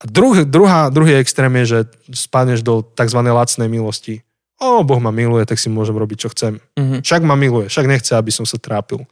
A 0.00 0.08
druh, 0.08 0.48
druhá, 0.48 0.88
druhý 0.88 1.20
extrém 1.20 1.52
je, 1.62 1.64
že 1.64 1.80
spadneš 2.26 2.64
do 2.64 2.82
tzv. 2.82 3.20
lacnej 3.22 3.68
milosti. 3.68 4.24
O, 4.58 4.82
Boh 4.82 4.98
ma 4.98 5.12
miluje, 5.12 5.44
tak 5.46 5.60
si 5.60 5.68
môžem 5.68 5.94
robiť, 5.94 6.18
čo 6.26 6.28
chcem. 6.32 6.58
Mm-hmm. 6.74 7.00
Však 7.04 7.22
ma 7.22 7.36
miluje, 7.36 7.68
však 7.68 7.86
nechce, 7.86 8.12
aby 8.16 8.32
som 8.32 8.48
sa 8.48 8.58
trápil. 8.58 9.04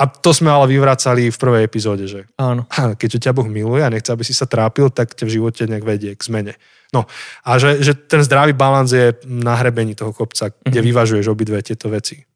A 0.00 0.08
to 0.08 0.32
sme 0.32 0.48
ale 0.48 0.64
vyvracali 0.64 1.28
v 1.28 1.36
prvej 1.36 1.62
epizóde, 1.68 2.08
že 2.08 2.24
Áno. 2.40 2.64
keďže 3.00 3.28
ťa 3.28 3.36
Boh 3.36 3.44
miluje 3.44 3.84
a 3.84 3.92
nechce, 3.92 4.08
aby 4.08 4.24
si 4.24 4.32
sa 4.32 4.48
trápil, 4.48 4.88
tak 4.88 5.12
ťa 5.12 5.28
v 5.28 5.34
živote 5.36 5.68
nejak 5.68 5.84
vedie 5.84 6.16
k 6.16 6.22
zmene. 6.24 6.56
No 6.90 7.06
a 7.46 7.50
že, 7.62 7.82
že 7.86 7.94
ten 7.94 8.22
zdravý 8.26 8.50
balans 8.52 8.90
je 8.90 9.14
na 9.26 9.54
hrebení 9.54 9.94
toho 9.94 10.10
kopca, 10.10 10.50
kde 10.50 10.66
mm-hmm. 10.66 10.88
vyvažuješ 10.90 11.26
obidve 11.30 11.62
tieto 11.62 11.86
veci. 11.86 12.26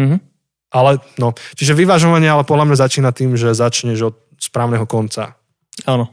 Mm-hmm. 0.00 0.18
Ale 0.70 1.02
no, 1.18 1.34
čiže 1.54 1.78
vyvažovanie 1.78 2.30
ale 2.30 2.46
podľa 2.46 2.70
mňa 2.70 2.76
začína 2.78 3.10
tým, 3.10 3.34
že 3.34 3.54
začneš 3.54 4.14
od 4.14 4.16
správneho 4.38 4.86
konca. 4.86 5.38
Áno. 5.86 6.10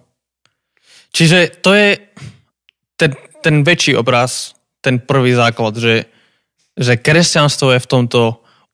Čiže 1.14 1.62
to 1.62 1.74
je 1.74 1.98
ten, 2.98 3.12
ten 3.42 3.62
väčší 3.66 3.98
obraz, 3.98 4.58
ten 4.82 5.02
prvý 5.02 5.34
základ, 5.34 5.78
že, 5.78 6.06
že 6.78 6.98
kresťanstvo 6.98 7.74
je 7.74 7.82
v 7.82 7.90
tomto 7.90 8.22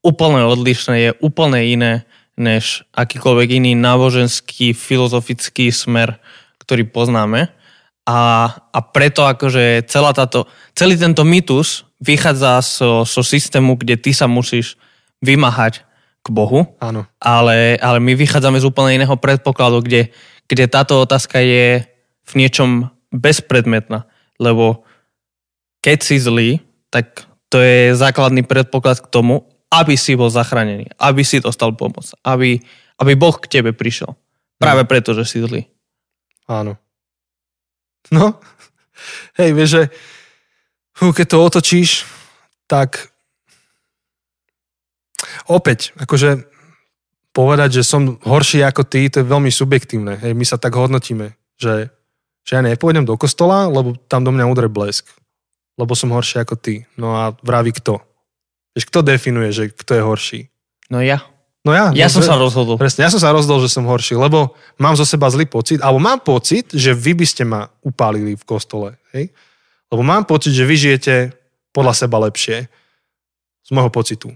úplne 0.03 0.43
odlišné, 0.43 0.95
je 0.99 1.11
úplne 1.23 1.63
iné 1.63 1.93
než 2.35 2.83
akýkoľvek 2.97 3.61
iný 3.61 3.71
náboženský, 3.77 4.73
filozofický 4.73 5.69
smer, 5.69 6.17
ktorý 6.59 6.89
poznáme. 6.89 7.53
A, 8.03 8.51
a 8.51 8.79
preto 8.83 9.23
akože 9.23 9.87
celá 9.87 10.11
táto, 10.11 10.43
celý 10.75 10.99
tento 10.99 11.23
mýtus 11.23 11.87
vychádza 12.03 12.59
zo, 12.59 13.07
zo 13.07 13.23
systému, 13.23 13.79
kde 13.79 13.95
ty 13.95 14.11
sa 14.11 14.27
musíš 14.27 14.75
vymáhať 15.23 15.87
k 16.23 16.27
Bohu. 16.31 16.75
Áno. 16.83 17.07
Ale, 17.19 17.79
ale 17.79 17.99
my 18.03 18.15
vychádzame 18.15 18.59
z 18.59 18.67
úplne 18.67 18.99
iného 18.99 19.15
predpokladu, 19.15 19.83
kde, 19.83 20.11
kde 20.51 20.65
táto 20.67 20.99
otázka 20.99 21.39
je 21.39 21.87
v 22.27 22.31
niečom 22.35 22.91
bezpredmetná. 23.11 24.03
Lebo 24.35 24.83
keď 25.79 25.97
si 26.03 26.15
zlý, 26.19 26.49
tak 26.91 27.23
to 27.47 27.59
je 27.59 27.95
základný 27.95 28.43
predpoklad 28.43 29.03
k 29.03 29.11
tomu, 29.11 29.47
aby 29.71 29.95
si 29.97 30.13
bol 30.13 30.31
zachránený, 30.31 30.91
aby 30.99 31.25
si 31.25 31.43
dostal 31.43 31.73
pomoc, 31.73 32.13
aby, 32.23 32.61
aby 32.99 33.13
Boh 33.15 33.35
k 33.39 33.49
tebe 33.49 33.71
prišiel. 33.73 34.15
Práve 34.61 34.87
preto, 34.87 35.11
že 35.11 35.27
si 35.27 35.43
zlý. 35.43 35.67
Áno. 36.47 36.79
No, 38.11 38.41
hej, 39.39 39.55
vieš, 39.55 39.69
že 39.69 39.83
keď 40.99 41.25
to 41.27 41.37
otočíš, 41.39 41.89
tak 42.67 43.13
opäť, 45.47 45.95
akože 45.95 46.47
povedať, 47.33 47.81
že 47.81 47.83
som 47.83 48.21
horší 48.21 48.61
ako 48.61 48.85
ty, 48.85 49.09
to 49.09 49.21
je 49.21 49.31
veľmi 49.31 49.49
subjektívne. 49.49 50.21
Hej, 50.21 50.37
my 50.37 50.45
sa 50.45 50.61
tak 50.61 50.77
hodnotíme, 50.77 51.33
že, 51.57 51.89
že 52.45 52.51
ja 52.53 52.61
nepôjdem 52.61 53.03
do 53.03 53.17
kostola, 53.17 53.65
lebo 53.67 53.97
tam 54.05 54.21
do 54.21 54.31
mňa 54.31 54.45
udre 54.45 54.69
blesk. 54.69 55.09
Lebo 55.73 55.97
som 55.97 56.13
horší 56.13 56.45
ako 56.45 56.53
ty. 56.53 56.85
No 56.93 57.17
a 57.17 57.33
vraví 57.41 57.73
kto? 57.73 57.97
Vieš, 58.77 58.85
kto 58.93 59.01
definuje, 59.01 59.49
že 59.49 59.73
kto 59.73 59.97
je 59.97 60.03
horší? 60.05 60.39
No 60.93 61.01
ja. 61.01 61.25
No 61.63 61.71
ja. 61.71 61.95
Ja 61.95 62.11
no, 62.11 62.13
som 62.19 62.23
sa 62.27 62.35
rozhodol. 62.35 62.75
Presne, 62.75 63.07
ja 63.07 63.11
som 63.11 63.23
sa 63.23 63.31
rozhodol, 63.31 63.63
že 63.63 63.71
som 63.71 63.87
horší, 63.87 64.19
lebo 64.19 64.51
mám 64.75 64.99
zo 64.99 65.07
seba 65.07 65.31
zlý 65.31 65.47
pocit, 65.47 65.79
alebo 65.79 65.95
mám 65.95 66.19
pocit, 66.19 66.67
že 66.75 66.91
vy 66.91 67.15
by 67.15 67.25
ste 67.25 67.43
ma 67.47 67.71
upálili 67.79 68.35
v 68.35 68.43
kostole. 68.43 68.99
Hej? 69.15 69.31
Lebo 69.87 70.03
mám 70.03 70.27
pocit, 70.27 70.51
že 70.51 70.67
vy 70.67 70.75
žijete 70.75 71.15
podľa 71.71 71.95
seba 71.95 72.19
lepšie. 72.27 72.67
Z 73.63 73.69
môjho 73.71 73.87
pocitu. 73.87 74.35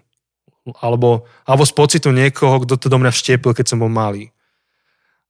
Alebo, 0.80 1.28
alebo 1.44 1.64
z 1.68 1.74
pocitu 1.76 2.16
niekoho, 2.16 2.64
kto 2.64 2.80
to 2.80 2.88
do 2.88 2.96
mňa 2.96 3.12
vštiepil, 3.12 3.52
keď 3.52 3.76
som 3.76 3.84
bol 3.84 3.92
malý. 3.92 4.32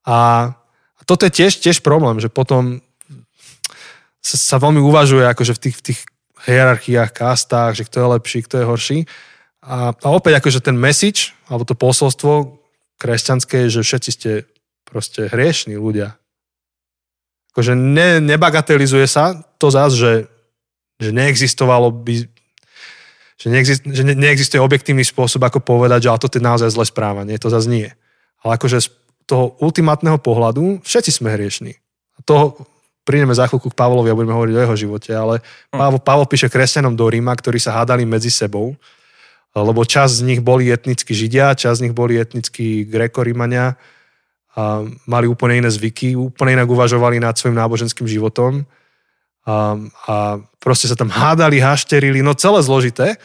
A, 0.05 0.49
a 0.97 1.01
toto 1.10 1.25
je 1.25 1.33
tiež, 1.33 1.57
tiež 1.57 1.81
problém, 1.81 2.21
že 2.21 2.29
potom 2.29 2.86
sa, 4.21 4.38
sa 4.38 4.55
veľmi 4.62 4.77
uvažuje 4.86 5.25
akože 5.25 5.57
v 5.57 5.62
tých, 5.65 5.75
v 5.81 5.83
tých 5.91 5.99
hierarchiách, 6.45 7.10
kastách, 7.10 7.73
že 7.73 7.89
kto 7.89 8.05
je 8.05 8.07
lepší, 8.13 8.39
kto 8.45 8.55
je 8.62 8.65
horší. 8.69 8.97
A, 9.67 9.91
a 9.91 10.08
opäť 10.15 10.39
akože 10.39 10.63
ten 10.63 10.80
message, 10.80 11.36
alebo 11.51 11.67
to 11.67 11.75
posolstvo 11.75 12.56
kresťanské 12.95 13.67
je, 13.67 13.80
že 13.80 13.82
všetci 13.84 14.10
ste 14.15 14.32
proste 14.88 15.27
hriešní 15.27 15.75
ľudia. 15.75 16.15
Akože 17.51 17.75
ne, 17.75 18.23
nebagatelizuje 18.23 19.03
sa 19.12 19.43
to 19.60 19.67
zás, 19.67 19.91
že, 19.91 20.32
že 21.03 21.12
neexistovalo 21.12 21.91
by 21.91 22.32
že, 23.38 23.47
neexist, 23.53 23.84
že 23.86 24.01
ne, 24.01 24.17
neexistuje 24.17 24.58
objektívny 24.58 25.06
spôsob, 25.06 25.45
ako 25.45 25.62
povedať, 25.62 26.08
že 26.08 26.10
ale 26.10 26.21
toto 26.23 26.38
je 26.41 26.47
naozaj 26.47 26.73
zlé 26.73 26.86
správanie, 26.89 27.38
to 27.38 27.53
zase 27.53 27.69
nie. 27.69 27.88
Ale 28.41 28.58
akože 28.58 28.82
z 28.82 28.88
toho 29.30 29.53
ultimátneho 29.62 30.17
pohľadu 30.17 30.82
všetci 30.82 31.12
sme 31.21 31.38
hriešní. 31.38 31.77
A 32.17 32.19
to 32.25 32.58
prídeme 33.06 33.36
za 33.38 33.45
chvíľku 33.45 33.69
k 33.69 33.77
Pavlovi 33.77 34.10
a 34.10 34.17
budeme 34.17 34.34
hovoriť 34.34 34.53
o 34.58 34.63
jeho 34.65 34.75
živote, 34.75 35.12
ale 35.13 35.43
hm. 35.69 35.77
Pavol, 35.77 35.99
Pavol 36.01 36.25
píše 36.25 36.49
kresťanom 36.49 36.97
do 36.97 37.06
Ríma, 37.06 37.38
ktorí 37.38 37.62
sa 37.62 37.77
hádali 37.77 38.10
medzi 38.10 38.34
sebou 38.34 38.73
lebo 39.63 39.87
čas 39.87 40.19
z 40.19 40.27
nich 40.27 40.41
boli 40.43 40.69
etnickí 40.69 41.15
židia, 41.15 41.55
čas 41.57 41.79
z 41.79 41.89
nich 41.89 41.95
boli 41.95 42.19
etnickí 42.19 42.85
grekorímania 42.85 43.79
a 44.57 44.83
mali 45.05 45.29
úplne 45.29 45.61
iné 45.61 45.69
zvyky, 45.69 46.17
úplne 46.17 46.57
inak 46.57 46.67
uvažovali 46.67 47.21
nad 47.21 47.37
svojim 47.37 47.55
náboženským 47.55 48.09
životom 48.09 48.65
a, 49.45 49.77
a 50.09 50.15
proste 50.59 50.89
sa 50.89 50.97
tam 50.97 51.13
hádali, 51.13 51.61
hašterili, 51.61 52.25
no 52.25 52.33
celé 52.33 52.59
zložité. 52.65 53.21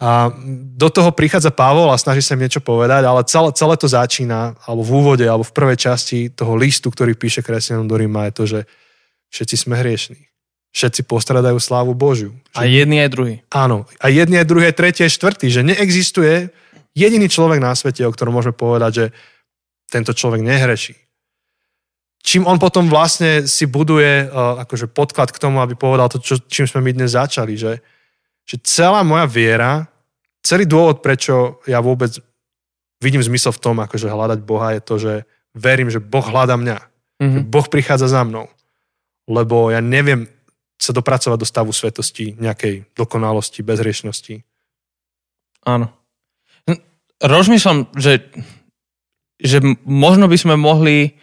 A 0.00 0.32
do 0.80 0.88
toho 0.88 1.12
prichádza 1.12 1.52
Pavol 1.52 1.92
a 1.92 2.00
snaží 2.00 2.24
sa 2.24 2.32
im 2.32 2.40
niečo 2.40 2.64
povedať, 2.64 3.04
ale 3.04 3.20
celé, 3.28 3.52
celé 3.52 3.74
to 3.76 3.84
začína, 3.84 4.56
alebo 4.64 4.80
v 4.80 4.94
úvode, 4.96 5.26
alebo 5.28 5.44
v 5.44 5.52
prvej 5.52 5.76
časti 5.76 6.32
toho 6.32 6.56
listu, 6.56 6.88
ktorý 6.88 7.12
píše 7.12 7.44
kresťanom 7.44 7.84
do 7.84 8.00
Ríma, 8.00 8.30
je 8.30 8.32
to, 8.32 8.44
že 8.48 8.60
všetci 9.28 9.56
sme 9.60 9.76
hriešní 9.76 10.29
všetci 10.70 11.02
postradajú 11.06 11.58
slávu 11.58 11.92
Božiu. 11.98 12.34
A 12.54 12.66
jedný 12.66 13.02
aj 13.02 13.10
druhý. 13.10 13.34
Áno. 13.50 13.90
A 13.98 14.06
jedný 14.06 14.38
aj 14.38 14.46
druhý, 14.46 14.70
tretí 14.70 15.02
aj 15.02 15.14
štvrtý. 15.14 15.50
Že 15.50 15.74
neexistuje 15.74 16.54
jediný 16.94 17.26
človek 17.26 17.58
na 17.58 17.74
svete, 17.74 18.06
o 18.06 18.14
ktorom 18.14 18.34
môžeme 18.34 18.54
povedať, 18.54 18.92
že 18.94 19.06
tento 19.90 20.14
človek 20.14 20.42
nehreší. 20.42 20.94
Čím 22.20 22.46
on 22.46 22.60
potom 22.60 22.86
vlastne 22.86 23.48
si 23.48 23.64
buduje 23.64 24.28
uh, 24.28 24.60
akože 24.62 24.92
podklad 24.92 25.32
k 25.32 25.40
tomu, 25.40 25.64
aby 25.64 25.74
povedal 25.74 26.06
to, 26.12 26.20
čo, 26.20 26.36
čím 26.46 26.68
sme 26.68 26.84
my 26.84 26.92
dnes 26.92 27.16
začali, 27.16 27.56
že, 27.56 27.80
že 28.44 28.60
celá 28.60 29.00
moja 29.00 29.24
viera, 29.24 29.88
celý 30.44 30.68
dôvod, 30.68 31.00
prečo 31.00 31.64
ja 31.64 31.80
vôbec 31.80 32.12
vidím 33.00 33.24
zmysel 33.24 33.56
v 33.56 33.62
tom, 33.64 33.76
akože 33.80 34.06
hľadať 34.06 34.38
Boha, 34.44 34.76
je 34.76 34.82
to, 34.84 34.94
že 35.00 35.14
verím, 35.56 35.88
že 35.88 35.98
Boh 35.98 36.22
hľada 36.22 36.60
mňa. 36.60 36.78
Mm-hmm. 36.78 37.32
Že 37.32 37.40
Boh 37.48 37.66
prichádza 37.66 38.08
za 38.12 38.22
mnou. 38.22 38.52
Lebo 39.24 39.72
ja 39.72 39.80
neviem 39.80 40.28
sa 40.80 40.96
dopracovať 40.96 41.36
do 41.36 41.44
stavu 41.44 41.70
svetosti, 41.76 42.40
nejakej 42.40 42.88
dokonalosti, 42.96 43.60
bezriešnosti. 43.60 44.40
Áno. 45.68 45.92
Rozmýšľam, 47.20 47.92
že, 48.00 48.32
že 49.36 49.60
možno 49.84 50.24
by 50.24 50.36
sme 50.40 50.56
mohli, 50.56 51.20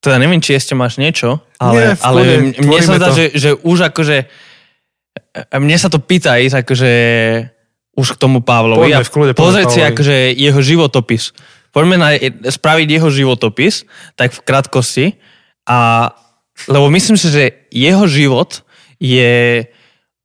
teda 0.00 0.16
neviem, 0.16 0.40
či 0.40 0.56
ešte 0.56 0.72
máš 0.72 0.96
niečo, 0.96 1.44
ale, 1.60 1.76
Nie, 1.76 1.88
ale 2.00 2.20
mne 2.56 2.80
sa 2.80 2.96
zdá, 2.96 3.12
že, 3.12 3.36
že 3.36 3.52
už 3.52 3.92
akože 3.92 4.32
mne 5.60 5.76
sa 5.76 5.88
to 5.92 6.00
pýta 6.00 6.40
ísť 6.40 6.64
akože 6.64 6.92
už 7.96 8.06
k 8.16 8.20
tomu 8.20 8.44
Pavlovi 8.44 8.92
poďme, 8.92 9.04
v 9.04 9.12
kľude, 9.12 9.32
pozrieť 9.36 9.66
si 9.72 9.80
akože 9.80 10.16
jeho 10.36 10.60
životopis. 10.60 11.32
Poďme 11.72 11.96
na, 11.96 12.08
spraviť 12.48 12.88
jeho 12.88 13.08
životopis, 13.08 13.88
tak 14.16 14.32
v 14.36 14.40
krátkosti. 14.44 15.06
A, 15.68 16.12
lebo 16.68 16.88
myslím 16.92 17.16
si, 17.20 17.28
že 17.32 17.68
jeho 17.72 18.04
život 18.08 18.64
je 19.00 19.66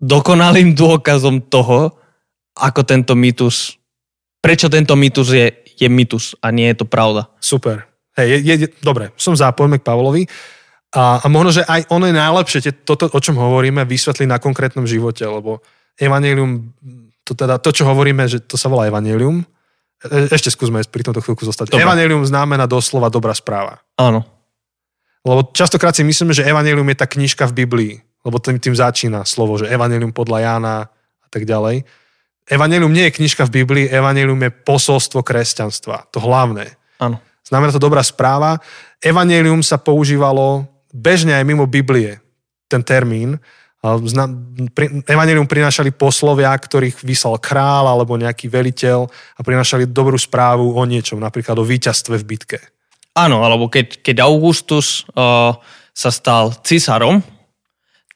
dokonalým 0.02 0.74
dôkazom 0.82 1.46
toho, 1.48 1.96
ako 2.58 2.82
tento 2.84 3.14
mýtus, 3.16 3.80
prečo 4.44 4.68
tento 4.68 4.98
mýtus 4.98 5.28
je, 5.32 5.48
je 5.80 5.88
mýtus 5.88 6.36
a 6.44 6.52
nie 6.52 6.68
je 6.74 6.84
to 6.84 6.86
pravda. 6.86 7.32
Super. 7.40 7.88
Hej, 8.20 8.44
je, 8.44 8.54
je, 8.66 8.68
dobre, 8.84 9.16
som 9.16 9.32
za, 9.32 9.56
poďme 9.56 9.80
k 9.80 9.88
Pavlovi. 9.88 10.24
A, 10.92 11.24
a 11.24 11.26
možno, 11.32 11.56
že 11.56 11.64
aj 11.64 11.88
ono 11.88 12.12
je 12.12 12.16
najlepšie 12.20 12.60
tie, 12.60 12.74
toto, 12.84 13.08
o 13.08 13.20
čom 13.24 13.40
hovoríme, 13.40 13.88
vysvetliť 13.88 14.28
na 14.28 14.44
konkrétnom 14.44 14.84
živote, 14.84 15.24
lebo 15.24 15.64
evanelium, 15.96 16.76
to, 17.24 17.32
teda, 17.32 17.64
to, 17.64 17.72
čo 17.72 17.88
hovoríme, 17.88 18.28
že 18.28 18.44
to 18.44 18.60
sa 18.60 18.68
volá 18.68 18.92
evanelium, 18.92 19.40
e, 20.04 20.28
ešte 20.28 20.52
skúsme 20.52 20.84
pri 20.84 21.08
tomto 21.08 21.24
chvíľku 21.24 21.48
zostať. 21.48 21.72
Dobre. 21.72 21.88
Evanelium 21.88 22.28
znamená 22.28 22.68
doslova 22.68 23.08
dobrá 23.08 23.32
správa. 23.32 23.80
Áno. 23.96 24.28
Lebo 25.24 25.48
častokrát 25.56 25.96
si 25.96 26.04
myslíme, 26.04 26.36
že 26.36 26.44
evanelium 26.44 26.88
je 26.92 26.98
tá 27.00 27.08
knižka 27.08 27.48
v 27.48 27.64
Biblii, 27.64 27.94
lebo 28.22 28.38
tým, 28.38 28.62
tým 28.62 28.76
začína 28.78 29.26
slovo, 29.26 29.58
že 29.58 29.70
evanelium 29.70 30.14
podľa 30.14 30.40
Jána 30.40 30.76
a 31.22 31.28
tak 31.30 31.46
ďalej. 31.46 31.86
Evanelium 32.50 32.92
nie 32.92 33.08
je 33.10 33.16
knižka 33.18 33.48
v 33.48 33.64
Biblii, 33.64 33.86
evanelium 33.88 34.42
je 34.42 34.52
posolstvo 34.52 35.22
kresťanstva, 35.26 36.10
to 36.14 36.20
hlavné. 36.22 36.78
Áno. 37.02 37.18
Znamená 37.42 37.74
to 37.74 37.82
dobrá 37.82 38.00
správa. 38.06 38.62
Evanelium 39.02 39.66
sa 39.66 39.82
používalo 39.82 40.70
bežne 40.94 41.36
aj 41.36 41.44
mimo 41.48 41.66
Biblie 41.68 42.20
ten 42.72 42.80
termín. 42.86 43.40
Evangelium 45.10 45.50
prinášali 45.50 45.90
poslovia, 45.90 46.54
ktorých 46.54 47.02
vyslal 47.02 47.42
král 47.42 47.90
alebo 47.90 48.14
nejaký 48.14 48.46
veliteľ 48.46 49.10
a 49.10 49.42
prinášali 49.42 49.90
dobrú 49.90 50.22
správu 50.22 50.78
o 50.78 50.84
niečom, 50.86 51.18
napríklad 51.18 51.58
o 51.58 51.66
víťazstve 51.66 52.16
v 52.22 52.28
bitke. 52.28 52.60
Áno, 53.18 53.42
alebo 53.44 53.68
keď, 53.68 54.06
keď 54.06 54.24
Augustus 54.24 55.04
uh, 55.18 55.58
sa 55.92 56.10
stal 56.14 56.56
cisárom, 56.62 57.20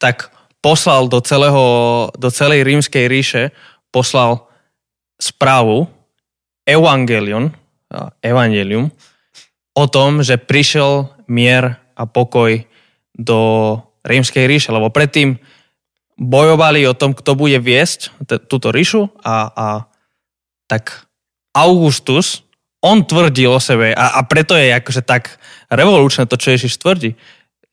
tak 0.06 0.30
poslal 0.62 1.10
do, 1.10 1.18
celého, 1.18 1.66
do 2.14 2.30
celej 2.30 2.62
rímskej 2.62 3.10
ríše 3.10 3.50
poslal 3.90 4.46
správu, 5.18 5.90
evangelion, 6.70 7.50
evangelium, 8.22 8.94
o 9.74 9.86
tom, 9.90 10.22
že 10.22 10.38
prišiel 10.38 11.10
mier 11.26 11.82
a 11.98 12.06
pokoj 12.06 12.62
do 13.18 13.40
rímskej 14.06 14.46
ríše, 14.46 14.70
lebo 14.70 14.94
predtým 14.94 15.42
bojovali 16.22 16.86
o 16.86 16.94
tom, 16.94 17.18
kto 17.18 17.34
bude 17.34 17.58
viesť 17.58 18.14
t- 18.30 18.42
túto 18.46 18.70
ríšu 18.70 19.10
a, 19.26 19.50
a 19.52 19.68
tak 20.70 21.10
Augustus, 21.56 22.46
on 22.80 23.02
tvrdí 23.02 23.50
o 23.50 23.58
sebe 23.58 23.92
a, 23.98 24.20
a 24.20 24.20
preto 24.24 24.54
je 24.54 24.70
akože 24.70 25.02
tak 25.02 25.42
revolučné 25.74 26.30
to, 26.30 26.38
čo 26.38 26.54
Ježiš 26.54 26.78
tvrdí. 26.78 27.18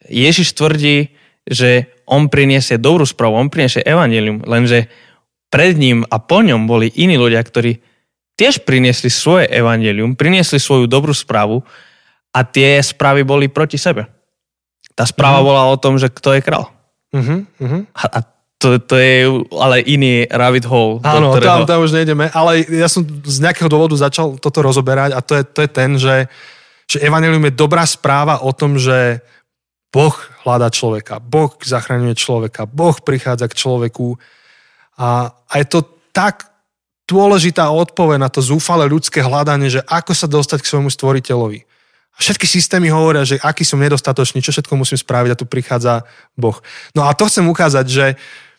Ježiš 0.09 0.57
tvrdí, 0.57 1.13
že 1.49 1.91
on 2.07 2.31
priniesie 2.31 2.79
dobrú 2.79 3.03
správu, 3.03 3.39
on 3.39 3.51
priniesie 3.51 3.83
evanelium, 3.83 4.43
lenže 4.47 4.87
pred 5.53 5.77
ním 5.77 6.07
a 6.09 6.17
po 6.17 6.41
ňom 6.41 6.65
boli 6.65 6.89
iní 6.97 7.21
ľudia, 7.21 7.43
ktorí 7.45 7.77
tiež 8.41 8.65
priniesli 8.65 9.13
svoje 9.13 9.51
evanelium, 9.53 10.17
priniesli 10.17 10.57
svoju 10.57 10.89
dobrú 10.89 11.13
správu 11.13 11.61
a 12.33 12.41
tie 12.47 12.81
správy 12.81 13.27
boli 13.27 13.53
proti 13.53 13.77
sebe. 13.77 14.09
Tá 14.97 15.05
správa 15.05 15.41
uh-huh. 15.41 15.49
bola 15.53 15.63
o 15.69 15.77
tom, 15.77 16.01
že 16.01 16.09
kto 16.09 16.37
je 16.37 16.41
král. 16.41 16.73
Uh-huh, 17.13 17.45
uh-huh. 17.45 17.83
A, 17.93 18.03
a 18.09 18.19
to, 18.57 18.79
to 18.79 18.95
je 18.97 19.27
ale 19.59 19.83
iný 19.85 20.25
rabbit 20.31 20.65
hole. 20.65 21.03
Áno, 21.03 21.35
ktorého... 21.35 21.67
tam, 21.67 21.77
tam 21.77 21.81
už 21.83 21.93
nejdeme, 21.99 22.31
ale 22.31 22.63
ja 22.71 22.87
som 22.87 23.03
z 23.05 23.37
nejakého 23.43 23.67
dôvodu 23.67 23.99
začal 23.99 24.39
toto 24.39 24.63
rozoberať 24.63 25.19
a 25.19 25.21
to 25.21 25.35
je, 25.37 25.43
to 25.45 25.59
je 25.67 25.69
ten, 25.69 25.91
že, 25.99 26.31
že 26.87 27.03
Evangelium 27.03 27.43
je 27.51 27.59
dobrá 27.59 27.83
správa 27.83 28.39
o 28.41 28.55
tom, 28.55 28.79
že 28.79 29.21
Boh 29.93 30.17
hľadá 30.49 30.73
človeka, 30.73 31.21
Boh 31.21 31.53
zachraňuje 31.61 32.17
človeka, 32.17 32.65
Boh 32.65 32.97
prichádza 32.97 33.45
k 33.47 33.59
človeku 33.61 34.17
a, 34.97 35.37
a 35.37 35.55
je 35.61 35.67
to 35.69 35.85
tak 36.17 36.49
dôležitá 37.05 37.69
odpoveď 37.69 38.17
na 38.17 38.33
to 38.33 38.41
zúfale 38.41 38.89
ľudské 38.89 39.21
hľadanie, 39.21 39.69
že 39.69 39.85
ako 39.85 40.13
sa 40.17 40.25
dostať 40.25 40.65
k 40.65 40.71
svojmu 40.73 40.89
stvoriteľovi. 40.89 41.69
Všetky 42.17 42.45
systémy 42.45 42.93
hovoria, 42.93 43.25
že 43.25 43.41
aký 43.41 43.65
som 43.65 43.81
nedostatočný, 43.81 44.45
čo 44.45 44.53
všetko 44.53 44.77
musím 44.77 45.01
spraviť 45.01 45.31
a 45.33 45.39
tu 45.41 45.45
prichádza 45.49 46.05
Boh. 46.37 46.57
No 46.93 47.09
a 47.09 47.13
to 47.17 47.29
chcem 47.29 47.45
ukázať, 47.49 47.87
že, 47.89 48.07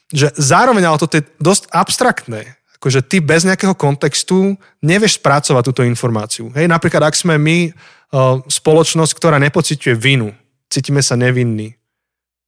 že 0.10 0.28
zároveň, 0.38 0.90
ale 0.90 1.02
toto 1.02 1.18
je 1.22 1.26
dosť 1.38 1.70
abstraktné. 1.70 2.58
Akože 2.82 3.06
ty 3.06 3.22
bez 3.24 3.46
nejakého 3.46 3.78
kontextu 3.78 4.58
nevieš 4.82 5.22
spracovať 5.22 5.64
túto 5.70 5.82
informáciu. 5.86 6.50
Hej, 6.58 6.66
napríklad, 6.68 7.08
ak 7.08 7.16
sme 7.16 7.38
my 7.40 7.58
uh, 7.70 8.42
spoločnosť, 8.44 9.14
ktorá 9.16 9.38
nepociťuje 9.40 9.96
vinu, 9.96 10.34
cítime 10.74 11.06
sa 11.06 11.14
nevinní, 11.14 11.78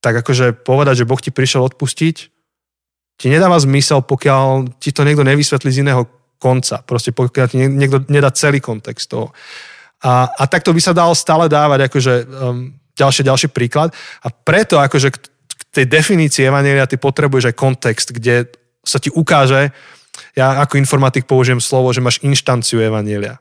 tak 0.01 0.25
akože 0.25 0.65
povedať, 0.65 1.05
že 1.05 1.09
Boh 1.09 1.21
ti 1.21 1.29
prišiel 1.29 1.61
odpustiť, 1.69 2.15
ti 3.15 3.27
nedáva 3.29 3.61
zmysel, 3.61 4.01
pokiaľ 4.01 4.75
ti 4.81 4.89
to 4.89 5.05
niekto 5.05 5.21
nevysvetlí 5.21 5.69
z 5.69 5.85
iného 5.85 6.09
konca. 6.41 6.83
Proste 6.83 7.13
pokiaľ 7.13 7.47
ti 7.47 7.57
niekto 7.61 8.03
nedá 8.11 8.33
celý 8.33 8.59
kontext 8.59 9.07
toho. 9.07 9.31
A, 10.03 10.27
a 10.27 10.43
takto 10.49 10.75
by 10.75 10.81
sa 10.83 10.91
dal 10.91 11.15
stále 11.15 11.47
dávať 11.47 11.87
akože 11.87 12.13
um, 12.27 12.75
ďalší, 12.97 13.21
ďalší 13.23 13.47
príklad. 13.55 13.95
A 14.21 14.27
preto 14.29 14.81
akože 14.81 15.15
k, 15.15 15.17
k 15.31 15.61
tej 15.71 15.85
definícii 15.87 16.43
Evanielia 16.43 16.89
ty 16.89 16.99
potrebuješ 16.99 17.53
aj 17.53 17.55
kontext, 17.55 18.07
kde 18.11 18.51
sa 18.83 18.99
ti 18.99 19.09
ukáže, 19.09 19.71
ja 20.35 20.59
ako 20.61 20.77
informatik 20.77 21.25
použijem 21.25 21.63
slovo, 21.63 21.91
že 21.95 22.03
máš 22.03 22.19
inštanciu 22.21 22.83
Evanielia. 22.83 23.39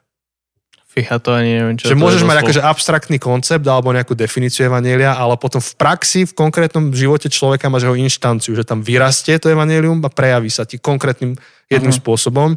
Fíha, 0.95 1.19
to 1.19 1.35
ani 1.35 1.59
neviem, 1.59 1.75
čo 1.75 1.91
Že 1.91 1.99
môžeš 1.99 2.23
mať 2.23 2.47
akože 2.47 2.61
abstraktný 2.63 3.19
koncept 3.19 3.67
alebo 3.67 3.91
nejakú 3.91 4.15
definíciu 4.15 4.71
Evanielia, 4.71 5.19
ale 5.19 5.35
potom 5.35 5.59
v 5.59 5.75
praxi, 5.75 6.23
v 6.23 6.39
konkrétnom 6.39 6.95
živote 6.95 7.27
človeka 7.27 7.67
máš 7.67 7.91
jeho 7.91 7.99
inštanciu, 7.99 8.55
že 8.55 8.63
tam 8.63 8.79
vyrastie 8.79 9.35
to 9.43 9.51
Evanielium 9.51 9.99
a 10.07 10.11
prejaví 10.11 10.47
sa 10.47 10.63
ti 10.63 10.79
konkrétnym 10.79 11.35
jedným 11.67 11.91
uh-huh. 11.91 11.99
spôsobom. 11.99 12.55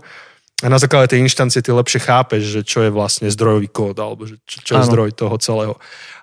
A 0.61 0.67
na 0.69 0.77
základe 0.77 1.17
tej 1.17 1.25
inštancie 1.25 1.65
ty 1.65 1.73
lepšie 1.73 1.97
chápeš, 1.97 2.45
že 2.45 2.61
čo 2.61 2.85
je 2.85 2.93
vlastne 2.93 3.25
zdrojový 3.25 3.73
kód, 3.73 3.97
alebo 3.97 4.29
že 4.29 4.37
čo, 4.45 4.61
čo 4.61 4.71
je 4.77 4.85
zdroj 4.85 5.17
toho 5.17 5.33
celého. 5.41 5.73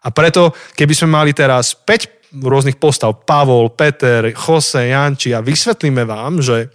A 0.06 0.14
preto, 0.14 0.54
keby 0.78 0.94
sme 0.94 1.18
mali 1.18 1.34
teraz 1.34 1.74
5 1.74 2.38
rôznych 2.38 2.78
postav, 2.78 3.26
Pavol, 3.26 3.74
Peter, 3.74 4.30
Jose, 4.30 4.90
Janči 4.90 5.34
a 5.34 5.42
vysvetlíme 5.42 6.06
vám, 6.06 6.38
že 6.38 6.70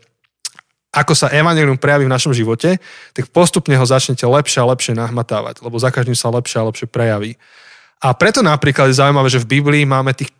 ako 0.89 1.13
sa 1.13 1.29
evanelium 1.29 1.77
prejaví 1.77 2.09
v 2.09 2.13
našom 2.13 2.33
živote, 2.33 2.81
tak 3.13 3.29
postupne 3.29 3.77
ho 3.77 3.85
začnete 3.85 4.25
lepšie 4.25 4.59
a 4.65 4.69
lepšie 4.73 4.97
nahmatávať, 4.97 5.61
lebo 5.61 5.77
za 5.77 5.93
každým 5.93 6.17
sa 6.17 6.33
lepšie 6.33 6.57
a 6.57 6.67
lepšie 6.67 6.87
prejaví. 6.89 7.37
A 8.01 8.15
preto 8.17 8.41
napríklad 8.41 8.89
je 8.89 8.97
zaujímavé, 8.97 9.29
že 9.29 9.43
v 9.43 9.59
Biblii 9.59 9.85
máme 9.85 10.17
tých 10.17 10.33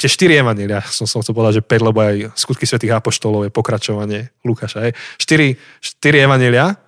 tie 0.00 0.08
štyri 0.08 0.40
evanília, 0.40 0.80
som, 0.88 1.04
som 1.04 1.20
chcel 1.20 1.36
povedať, 1.36 1.60
že 1.60 1.68
5, 1.68 1.88
lebo 1.92 1.98
aj 2.00 2.32
skutky 2.32 2.64
svätých 2.64 2.96
apoštolov 2.96 3.44
je 3.44 3.52
pokračovanie 3.52 4.32
Lukáša. 4.40 4.88
Aj. 4.88 4.92
Štyri, 5.20 5.60
štyri 5.84 6.24
evanília, 6.24 6.80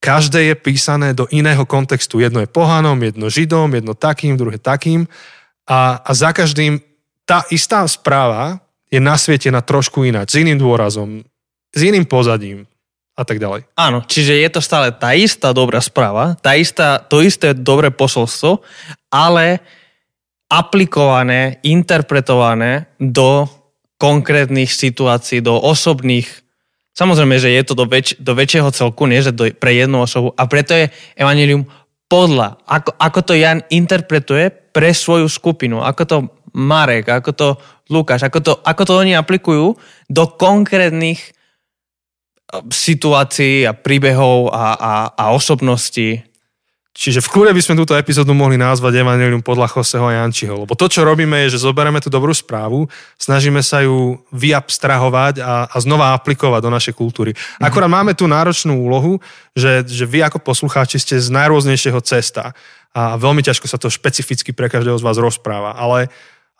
každé 0.00 0.48
je 0.48 0.54
písané 0.56 1.12
do 1.12 1.28
iného 1.28 1.60
kontextu. 1.68 2.24
Jedno 2.24 2.40
je 2.40 2.48
pohanom, 2.48 2.96
jedno 3.04 3.28
židom, 3.28 3.68
jedno 3.76 3.92
takým, 3.92 4.40
druhé 4.40 4.56
takým. 4.56 5.04
A, 5.68 6.00
a 6.00 6.10
za 6.16 6.32
každým 6.32 6.80
tá 7.28 7.44
istá 7.52 7.84
správa 7.84 8.64
je 8.88 8.96
nasvietená 8.98 9.60
trošku 9.60 10.08
ináč, 10.08 10.34
s 10.34 10.40
iným 10.40 10.56
dôrazom, 10.56 11.20
s 11.70 11.80
iným 11.80 12.06
pozadím 12.06 12.66
a 13.14 13.22
tak 13.22 13.38
ďalej. 13.38 13.68
Áno, 13.76 14.02
čiže 14.06 14.38
je 14.38 14.48
to 14.48 14.60
stále 14.64 14.90
tá 14.94 15.12
istá 15.12 15.52
dobrá 15.52 15.78
správa, 15.84 16.34
tá 16.40 16.56
istá, 16.56 16.98
to 17.02 17.20
isté 17.20 17.52
dobré 17.52 17.92
posolstvo, 17.92 18.64
ale 19.12 19.60
aplikované, 20.50 21.62
interpretované 21.62 22.90
do 22.98 23.46
konkrétnych 24.00 24.72
situácií, 24.72 25.44
do 25.44 25.54
osobných 25.54 26.26
Samozrejme, 26.90 27.38
že 27.38 27.54
je 27.54 27.62
to 27.64 27.74
do, 27.78 27.86
väč- 27.86 28.18
do 28.18 28.34
väčšieho 28.34 28.68
celku, 28.74 29.06
nie 29.06 29.22
že 29.22 29.32
do, 29.32 29.48
pre 29.54 29.72
jednu 29.72 30.04
osobu. 30.04 30.34
A 30.34 30.44
preto 30.50 30.74
je 30.74 30.90
Evangelium 31.16 31.64
podľa, 32.10 32.58
ako, 32.66 32.90
ako 32.98 33.20
to 33.22 33.32
Jan 33.38 33.62
interpretuje 33.70 34.50
pre 34.50 34.90
svoju 34.90 35.30
skupinu, 35.30 35.80
ako 35.80 36.02
to 36.04 36.16
Marek, 36.52 37.06
ako 37.06 37.30
to 37.30 37.48
Lukáš, 37.88 38.26
ako 38.26 38.38
to, 38.42 38.52
ako 38.66 38.82
to 38.82 38.92
oni 38.98 39.14
aplikujú 39.14 39.78
do 40.10 40.24
konkrétnych 40.34 41.30
situácií 42.70 43.66
a 43.66 43.72
príbehov 43.72 44.50
a, 44.50 44.66
a, 44.74 44.92
a 45.14 45.24
osobností. 45.30 46.26
Čiže 46.90 47.22
v 47.22 47.32
kľude 47.32 47.54
by 47.54 47.62
sme 47.62 47.78
túto 47.78 47.94
epizódu 47.94 48.34
mohli 48.34 48.58
nazvať 48.58 48.98
Evangelium 48.98 49.40
podľa 49.40 49.70
Joseho 49.70 50.10
a 50.10 50.20
Jančiho. 50.20 50.66
Lebo 50.66 50.74
to, 50.74 50.90
čo 50.90 51.06
robíme, 51.06 51.46
je, 51.46 51.56
že 51.56 51.64
zoberieme 51.64 52.02
tú 52.02 52.10
dobrú 52.10 52.34
správu, 52.34 52.90
snažíme 53.14 53.62
sa 53.62 53.86
ju 53.86 54.18
vyabstrahovať 54.34 55.40
a, 55.40 55.70
a 55.70 55.76
znova 55.78 56.12
aplikovať 56.18 56.60
do 56.60 56.70
našej 56.74 56.94
kultúry. 56.98 57.32
Mm-hmm. 57.32 57.62
Akorát 57.62 57.88
máme 57.88 58.12
tú 58.18 58.26
náročnú 58.26 58.74
úlohu, 58.74 59.22
že, 59.54 59.86
že 59.86 60.04
vy 60.04 60.26
ako 60.26 60.42
poslucháči 60.42 60.98
ste 60.98 61.16
z 61.22 61.30
najrôznejšieho 61.30 62.02
cesta 62.02 62.58
a 62.90 63.14
veľmi 63.14 63.40
ťažko 63.46 63.70
sa 63.70 63.78
to 63.78 63.86
špecificky 63.86 64.50
pre 64.50 64.66
každého 64.66 64.98
z 64.98 65.06
vás 65.06 65.16
rozpráva. 65.16 65.78
Ale 65.78 66.10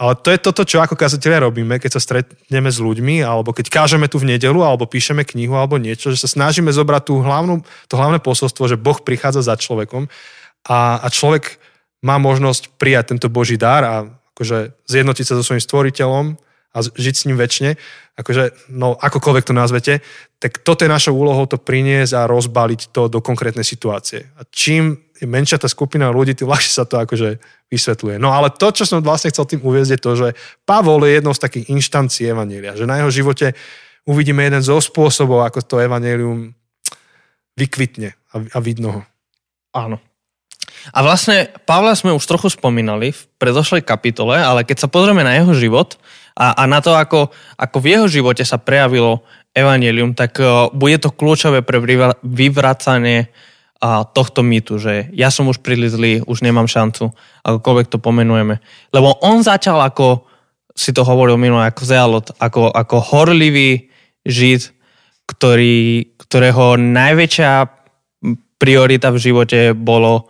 ale 0.01 0.17
to 0.17 0.33
je 0.33 0.41
toto, 0.41 0.65
čo 0.65 0.81
ako 0.81 0.97
kazatelia 0.97 1.45
robíme, 1.45 1.77
keď 1.77 1.91
sa 1.93 2.01
stretneme 2.01 2.73
s 2.73 2.81
ľuďmi, 2.81 3.21
alebo 3.21 3.53
keď 3.53 3.69
kážeme 3.69 4.09
tu 4.09 4.17
v 4.17 4.33
nedelu, 4.33 4.65
alebo 4.65 4.89
píšeme 4.89 5.29
knihu, 5.29 5.53
alebo 5.61 5.77
niečo, 5.77 6.09
že 6.09 6.25
sa 6.25 6.29
snažíme 6.41 6.73
zobrať 6.73 7.13
tú 7.13 7.21
hlavnú, 7.21 7.61
to 7.85 8.01
hlavné 8.01 8.17
posolstvo, 8.17 8.65
že 8.65 8.81
Boh 8.81 8.97
prichádza 8.97 9.45
za 9.45 9.61
človekom 9.61 10.09
a, 10.65 11.05
a 11.05 11.07
človek 11.13 11.61
má 12.01 12.17
možnosť 12.17 12.81
prijať 12.81 13.13
tento 13.13 13.29
Boží 13.29 13.61
dar 13.61 13.85
a 13.85 13.95
akože 14.33 14.73
zjednotiť 14.89 15.25
sa 15.29 15.37
so 15.37 15.45
svojím 15.45 15.61
stvoriteľom 15.61 16.27
a 16.73 16.79
žiť 16.81 17.15
s 17.21 17.27
ním 17.29 17.37
väčšine, 17.37 17.77
akože, 18.17 18.73
no 18.73 18.97
akokoľvek 18.97 19.45
to 19.45 19.53
nazvete, 19.53 20.01
tak 20.41 20.65
toto 20.65 20.89
je 20.89 20.89
našou 20.89 21.13
úlohou 21.13 21.45
to 21.45 21.61
priniesť 21.61 22.25
a 22.25 22.31
rozbaliť 22.31 22.89
to 22.89 23.13
do 23.13 23.21
konkrétnej 23.21 23.69
situácie. 23.69 24.33
A 24.41 24.49
čím 24.49 24.97
je 25.21 25.29
menšia 25.29 25.61
tá 25.61 25.69
skupina 25.69 26.09
ľudí, 26.09 26.33
tým 26.33 26.49
ľahšie 26.49 26.73
sa 26.73 26.89
to 26.89 26.97
akože 26.97 27.37
vysvetľuje. 27.69 28.17
No 28.17 28.33
ale 28.33 28.49
to, 28.49 28.73
čo 28.73 28.89
som 28.89 29.05
vlastne 29.05 29.29
chcel 29.29 29.45
tým 29.45 29.61
uviezť, 29.61 29.91
je 29.93 30.01
to, 30.01 30.13
že 30.17 30.29
Pavol 30.65 31.05
je 31.05 31.21
jednou 31.21 31.37
z 31.37 31.45
takých 31.45 31.69
inštancií 31.69 32.33
Evanielia, 32.33 32.73
že 32.73 32.89
na 32.89 33.05
jeho 33.05 33.13
živote 33.13 33.53
uvidíme 34.09 34.41
jeden 34.41 34.65
zo 34.65 34.81
spôsobov, 34.81 35.45
ako 35.45 35.61
to 35.61 35.77
Evangelium 35.85 36.57
vykvitne 37.61 38.17
a, 38.33 38.35
a 38.41 38.59
vidno 38.65 38.89
ho. 38.97 39.03
Áno. 39.77 40.01
A 40.97 41.05
vlastne 41.05 41.53
Pavla 41.69 41.93
sme 41.93 42.17
už 42.17 42.25
trochu 42.25 42.49
spomínali 42.49 43.13
v 43.13 43.23
predošlej 43.37 43.85
kapitole, 43.85 44.41
ale 44.41 44.65
keď 44.65 44.87
sa 44.87 44.89
pozrieme 44.89 45.21
na 45.21 45.37
jeho 45.37 45.53
život 45.53 46.01
a, 46.33 46.57
a 46.57 46.63
na 46.65 46.81
to, 46.81 46.97
ako, 46.97 47.29
ako 47.61 47.77
v 47.85 47.87
jeho 47.93 48.07
živote 48.09 48.41
sa 48.49 48.57
prejavilo 48.57 49.21
evanelium, 49.53 50.17
tak 50.17 50.41
uh, 50.41 50.73
bude 50.73 50.97
to 50.97 51.13
kľúčové 51.13 51.61
pre 51.61 51.83
vyvracanie 52.25 53.29
a 53.81 54.05
tohto 54.05 54.45
mýtu, 54.45 54.77
že 54.77 55.09
ja 55.17 55.33
som 55.33 55.49
už 55.49 55.65
príliš 55.65 55.97
zlý, 55.97 56.21
už 56.29 56.45
nemám 56.45 56.69
šancu, 56.69 57.17
akokoľvek 57.41 57.87
to 57.89 57.97
pomenujeme. 57.97 58.61
Lebo 58.93 59.17
on 59.25 59.41
začal 59.41 59.81
ako, 59.81 60.29
si 60.77 60.93
to 60.93 61.01
hovoril 61.01 61.41
minulé, 61.41 61.73
ako 61.73 61.83
Zealot, 61.89 62.27
ako, 62.37 62.69
ako 62.69 62.97
horlivý 63.01 63.89
žid, 64.29 64.77
ktorý, 65.25 66.13
ktorého 66.21 66.77
najväčšia 66.77 67.53
priorita 68.61 69.09
v 69.09 69.19
živote 69.19 69.61
bolo 69.73 70.29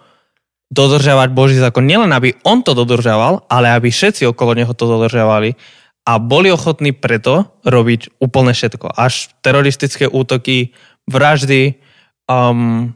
dodržiavať 0.70 1.28
Boží 1.34 1.58
zákon. 1.58 1.82
Nielen, 1.82 2.14
aby 2.14 2.38
on 2.46 2.62
to 2.62 2.78
dodržiaval, 2.78 3.50
ale 3.50 3.74
aby 3.74 3.90
všetci 3.90 4.30
okolo 4.30 4.54
neho 4.54 4.70
to 4.70 4.86
dodržiavali 4.86 5.58
a 6.06 6.12
boli 6.22 6.54
ochotní 6.54 6.94
preto 6.94 7.58
robiť 7.66 8.22
úplne 8.22 8.54
všetko. 8.54 8.94
Až 8.94 9.34
teroristické 9.42 10.06
útoky, 10.06 10.70
vraždy, 11.10 11.82
um, 12.30 12.94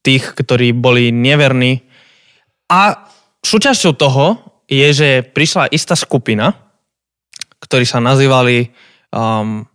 tých, 0.00 0.32
ktorí 0.32 0.72
boli 0.72 1.12
neverní. 1.12 1.84
A 2.72 3.10
súčasťou 3.44 3.92
toho 3.98 4.26
je, 4.64 4.88
že 4.92 5.10
prišla 5.20 5.68
istá 5.68 5.92
skupina, 5.92 6.56
ktorí 7.60 7.84
sa 7.84 8.00
nazývali 8.00 8.72
um, 9.12 9.68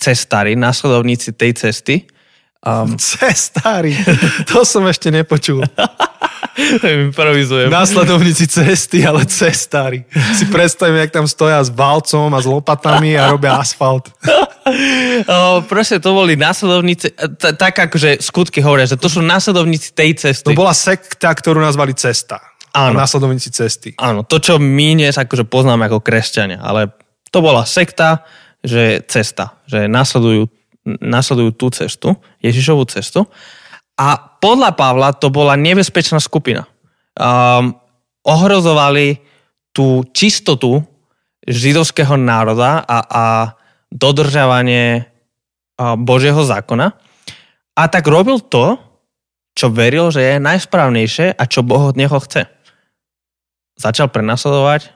cestári, 0.00 0.56
následovníci 0.56 1.36
tej 1.36 1.52
cesty. 1.60 2.08
Um, 2.60 3.00
cestári, 3.00 3.96
to 4.44 4.68
som 4.68 4.84
ešte 4.84 5.08
nepočul. 5.08 5.64
Improvizujem. 6.84 7.72
Následovníci 7.72 8.44
cesty, 8.44 9.00
ale 9.00 9.24
cestári. 9.24 10.04
Si 10.36 10.44
predstavím, 10.44 11.00
jak 11.00 11.10
tam 11.10 11.24
stoja 11.24 11.64
s 11.64 11.72
valcom 11.72 12.28
a 12.36 12.38
s 12.40 12.44
lopatami 12.44 13.16
a 13.16 13.32
robia 13.32 13.56
asfalt. 13.56 14.12
o, 15.24 15.64
proste 15.64 16.04
to 16.04 16.12
boli 16.12 16.36
následovníci, 16.36 17.16
t- 17.16 17.54
tak 17.56 17.88
akože 17.88 18.20
skutky 18.20 18.60
hovoria, 18.60 18.84
že 18.84 19.00
to 19.00 19.08
sú 19.08 19.24
následovníci 19.24 19.96
tej 19.96 20.20
cesty. 20.20 20.52
To 20.52 20.60
bola 20.60 20.76
sekta, 20.76 21.32
ktorú 21.32 21.64
nazvali 21.64 21.96
cesta. 21.96 22.44
Áno. 22.76 23.00
Následovníci 23.00 23.48
cesty. 23.50 23.96
Áno, 23.96 24.22
to, 24.22 24.36
čo 24.36 24.60
my 24.60 25.00
dnes 25.00 25.16
akože 25.16 25.48
poznáme 25.48 25.88
ako 25.88 26.04
kresťania, 26.04 26.60
ale 26.60 26.92
to 27.32 27.40
bola 27.40 27.64
sekta, 27.64 28.28
že 28.60 29.00
cesta, 29.08 29.56
že 29.64 29.88
následujú, 29.88 30.46
následujú 30.86 31.50
tú 31.56 31.66
cestu, 31.72 32.16
Ježišovú 32.40 32.88
cestu. 32.88 33.28
A 34.00 34.16
podľa 34.16 34.72
Pavla 34.72 35.12
to 35.12 35.28
bola 35.28 35.56
nebezpečná 35.60 36.16
skupina. 36.20 36.64
Um, 37.16 37.76
ohrozovali 38.24 39.20
tú 39.76 40.04
čistotu 40.10 40.80
židovského 41.44 42.16
národa 42.16 42.84
a, 42.84 42.98
a 43.04 43.24
dodržavanie 43.90 45.08
Božieho 45.80 46.44
zákona 46.44 46.92
a 47.76 47.82
tak 47.88 48.04
robil 48.04 48.44
to, 48.44 48.76
čo 49.56 49.72
veril, 49.72 50.12
že 50.12 50.20
je 50.20 50.36
najsprávnejšie 50.36 51.32
a 51.32 51.42
čo 51.48 51.64
Boh 51.64 51.90
od 51.90 51.96
neho 51.96 52.12
chce. 52.20 52.44
Začal 53.80 54.12
prenasledovať 54.12 54.92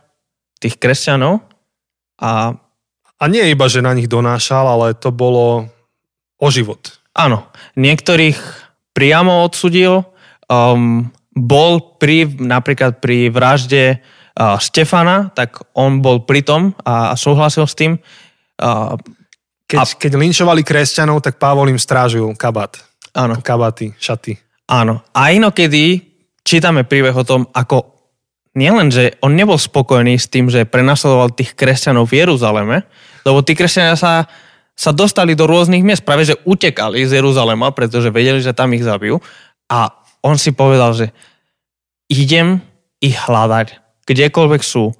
tých 0.60 0.76
kresťanov 0.76 1.44
a... 2.20 2.60
A 3.14 3.30
nie 3.30 3.46
iba, 3.46 3.70
že 3.70 3.80
na 3.80 3.94
nich 3.94 4.10
donášal, 4.10 4.68
ale 4.68 4.98
to 4.98 5.14
bolo 5.14 5.70
o 6.44 6.48
život. 6.52 7.00
Áno. 7.16 7.48
Niektorých 7.80 8.36
priamo 8.92 9.40
odsudil. 9.48 10.04
Um, 10.44 11.08
bol 11.32 11.96
pri, 11.96 12.28
napríklad 12.28 13.00
pri 13.00 13.32
vražde 13.32 13.98
uh, 14.36 14.60
Štefana, 14.60 15.32
tak 15.32 15.56
on 15.72 16.04
bol 16.04 16.28
pri 16.28 16.44
tom 16.44 16.76
a, 16.84 17.10
a 17.10 17.14
súhlasil 17.16 17.64
s 17.64 17.74
tým. 17.74 17.96
Keď, 19.66 19.80
a... 19.80 19.84
keď 19.98 20.12
linčovali 20.20 20.62
kresťanov, 20.62 21.24
tak 21.24 21.40
Pavol 21.40 21.72
im 21.72 21.80
strážil 21.80 22.28
kabát. 22.36 22.76
Áno. 23.16 23.40
Kabaty, 23.40 23.96
šaty. 23.96 24.36
Áno. 24.70 25.02
A 25.16 25.32
inokedy 25.32 26.02
čítame 26.44 26.84
príbeh 26.84 27.16
o 27.16 27.24
tom, 27.26 27.48
ako 27.50 27.94
nielen, 28.54 28.94
že 28.94 29.18
on 29.24 29.34
nebol 29.34 29.58
spokojný 29.58 30.14
s 30.14 30.30
tým, 30.30 30.46
že 30.46 30.68
prenasledoval 30.68 31.34
tých 31.34 31.58
kresťanov 31.58 32.06
v 32.06 32.22
Jeruzaleme, 32.22 32.86
lebo 33.26 33.42
tí 33.42 33.58
kresťania 33.58 33.98
sa, 33.98 34.30
sa 34.74 34.90
dostali 34.90 35.38
do 35.38 35.46
rôznych 35.46 35.86
miest, 35.86 36.02
práve 36.02 36.26
že 36.26 36.38
utekali 36.42 37.06
z 37.06 37.22
Jeruzalema, 37.22 37.70
pretože 37.70 38.10
vedeli, 38.10 38.42
že 38.42 38.54
tam 38.54 38.74
ich 38.74 38.82
zabijú. 38.82 39.22
A 39.70 39.94
on 40.20 40.34
si 40.34 40.50
povedal, 40.50 40.92
že 40.98 41.14
idem 42.10 42.58
ich 42.98 43.14
hľadať, 43.14 43.78
kdekoľvek 44.04 44.62
sú, 44.66 44.90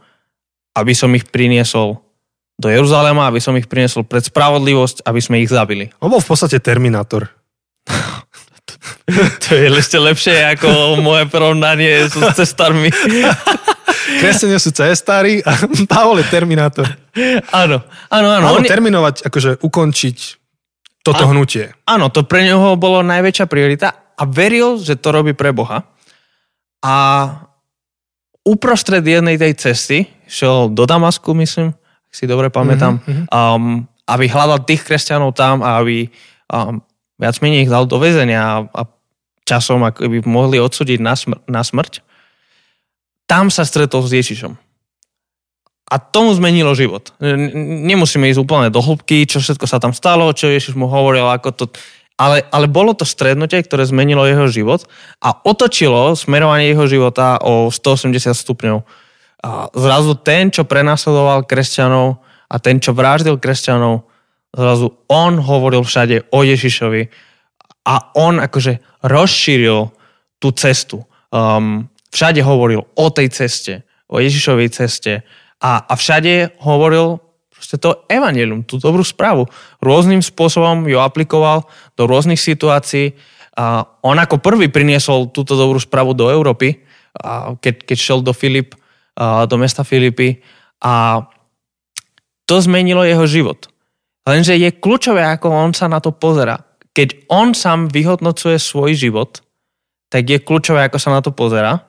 aby 0.79 0.93
som 0.95 1.11
ich 1.15 1.27
priniesol 1.27 1.99
do 2.55 2.69
Jeruzalema, 2.71 3.27
aby 3.27 3.43
som 3.43 3.59
ich 3.59 3.67
priniesol 3.67 4.07
pred 4.07 4.23
spravodlivosť, 4.23 5.03
aby 5.03 5.21
sme 5.21 5.43
ich 5.43 5.51
zabili. 5.51 5.91
On 5.99 6.07
bol 6.07 6.23
v 6.23 6.31
podstate 6.31 6.63
Terminátor. 6.63 7.27
to 9.43 9.51
je 9.53 9.69
ešte 9.75 9.99
lepšie 9.99 10.55
ako 10.55 11.03
moje 11.03 11.27
porovnanie 11.27 12.07
s 12.07 12.15
cestármi. 12.15 12.95
Kresťania 14.21 14.61
sú 14.61 14.71
cestári 14.75 15.41
a 15.45 15.55
Pavol 15.93 16.21
je 16.21 16.27
Terminátor. 16.29 16.89
Áno, 17.55 17.83
áno, 18.11 18.29
áno. 18.29 18.45
Áno, 18.51 18.61
terminovať, 18.65 19.25
akože 19.27 19.63
ukončiť 19.63 20.19
toto 21.05 21.29
áno, 21.29 21.37
hnutie. 21.37 21.73
Áno, 21.85 22.09
to 22.09 22.25
pre 22.25 22.49
neho 22.49 22.81
bolo 22.81 23.05
najväčšia 23.05 23.45
priorita 23.45 24.17
a 24.17 24.23
veril, 24.25 24.81
že 24.81 24.97
to 24.97 25.13
robí 25.13 25.37
pre 25.37 25.53
Boha. 25.53 25.85
A 26.81 26.95
uprostred 28.45 29.05
jednej 29.05 29.37
tej 29.37 29.53
cesty 29.57 30.09
šiel 30.25 30.73
do 30.73 30.89
Damasku, 30.89 31.37
myslím, 31.37 31.77
si 32.09 32.25
dobre 32.25 32.49
pamätám, 32.49 33.01
mm-hmm. 33.01 33.27
um, 33.29 33.85
aby 34.09 34.25
hľadal 34.29 34.65
tých 34.65 34.85
kresťanov 34.85 35.37
tam 35.37 35.61
a 35.61 35.81
aby 35.85 36.09
um, 36.49 36.81
viac 37.21 37.37
menej 37.45 37.69
ich 37.69 37.73
dal 37.73 37.85
do 37.85 38.01
väzenia 38.01 38.41
a, 38.41 38.57
a 38.71 38.83
časom 39.45 39.85
ako 39.85 40.09
by 40.09 40.19
mohli 40.25 40.57
odsúdiť 40.57 40.99
na, 41.05 41.15
smr- 41.17 41.43
na 41.45 41.61
smrť. 41.61 42.01
Tam 43.25 43.49
sa 43.49 43.65
stretol 43.65 44.05
s 44.05 44.13
Ježišom. 44.13 44.53
A 45.85 45.97
tomu 46.01 46.33
zmenilo 46.33 46.73
život. 46.73 47.13
Nemusíme 47.21 48.29
ísť 48.33 48.41
úplne 48.41 48.69
do 48.73 48.81
hĺbky, 48.81 49.29
čo 49.29 49.39
všetko 49.41 49.69
sa 49.69 49.77
tam 49.81 49.93
stalo, 49.93 50.33
čo 50.33 50.49
Ježiš 50.49 50.77
mu 50.77 50.89
hovoril, 50.89 51.29
ako 51.29 51.49
to... 51.53 51.65
Ale, 52.15 52.47
ale 52.55 52.71
bolo 52.71 52.95
to 52.95 53.03
strednutie, 53.03 53.59
ktoré 53.59 53.83
zmenilo 53.83 54.23
jeho 54.23 54.47
život 54.47 54.87
a 55.19 55.35
otočilo 55.35 56.15
smerovanie 56.15 56.71
jeho 56.71 56.87
života 56.87 57.43
o 57.43 57.75
180 57.75 58.31
stupňov 58.31 58.87
a 59.45 59.69
zrazu 59.77 60.17
ten, 60.17 60.49
čo 60.49 60.65
prenasledoval 60.65 61.45
kresťanov 61.45 62.25
a 62.49 62.57
ten, 62.57 62.81
čo 62.81 62.97
vraždil 62.97 63.37
kresťanov, 63.37 64.09
zrazu 64.57 64.97
on 65.13 65.37
hovoril 65.37 65.85
všade 65.85 66.33
o 66.33 66.41
Ježišovi 66.41 67.13
a 67.85 67.95
on 68.17 68.41
akože 68.41 69.05
rozšíril 69.05 69.93
tú 70.41 70.49
cestu. 70.57 71.05
Um, 71.29 71.93
všade 72.15 72.41
hovoril 72.47 72.87
o 72.95 73.07
tej 73.11 73.35
ceste, 73.35 73.83
o 74.07 74.23
Ježišovej 74.23 74.71
ceste 74.71 75.27
a, 75.59 75.83
a 75.83 75.93
všade 75.99 76.63
hovoril 76.63 77.19
proste 77.51 77.75
to 77.83 78.07
evanelium, 78.07 78.63
tú 78.63 78.79
dobrú 78.79 79.03
správu. 79.03 79.51
Rôznym 79.83 80.23
spôsobom 80.23 80.87
ju 80.87 81.03
aplikoval 81.03 81.67
do 81.99 82.07
rôznych 82.07 82.39
situácií 82.39 83.19
A 83.55 83.87
on 84.03 84.19
ako 84.19 84.43
prvý 84.43 84.67
priniesol 84.67 85.31
túto 85.31 85.55
dobrú 85.55 85.79
správu 85.79 86.11
do 86.11 86.27
Európy, 86.27 86.83
a 87.15 87.55
keď, 87.55 87.87
keď 87.87 87.97
šiel 87.97 88.19
do 88.19 88.35
Filip, 88.35 88.75
a 89.15 89.47
do 89.47 89.55
mesta 89.55 89.87
Filipy 89.87 90.43
a 90.83 91.23
to 92.51 92.59
zmenilo 92.59 93.07
jeho 93.07 93.23
život. 93.31 93.71
Lenže 94.27 94.59
je 94.59 94.75
kľúčové, 94.75 95.23
ako 95.23 95.55
on 95.55 95.71
sa 95.71 95.87
na 95.87 96.03
to 96.03 96.11
pozera. 96.11 96.59
Keď 96.91 97.31
on 97.31 97.55
sám 97.55 97.87
vyhodnocuje 97.95 98.59
svoj 98.59 98.99
život, 98.99 99.39
tak 100.11 100.27
je 100.27 100.43
kľúčové, 100.43 100.83
ako 100.83 100.99
sa 100.99 101.15
na 101.15 101.23
to 101.23 101.31
pozera. 101.31 101.87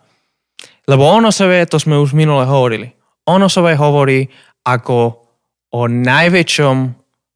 Lebo 0.86 1.03
on 1.09 1.25
o 1.25 1.33
sebe, 1.33 1.65
to 1.65 1.81
sme 1.81 1.97
už 1.97 2.13
minule 2.13 2.45
hovorili, 2.45 2.93
on 3.25 3.41
o 3.41 3.49
sebe 3.49 3.73
hovorí 3.73 4.29
ako 4.65 4.97
o 5.73 5.81
najväčšom 5.89 6.77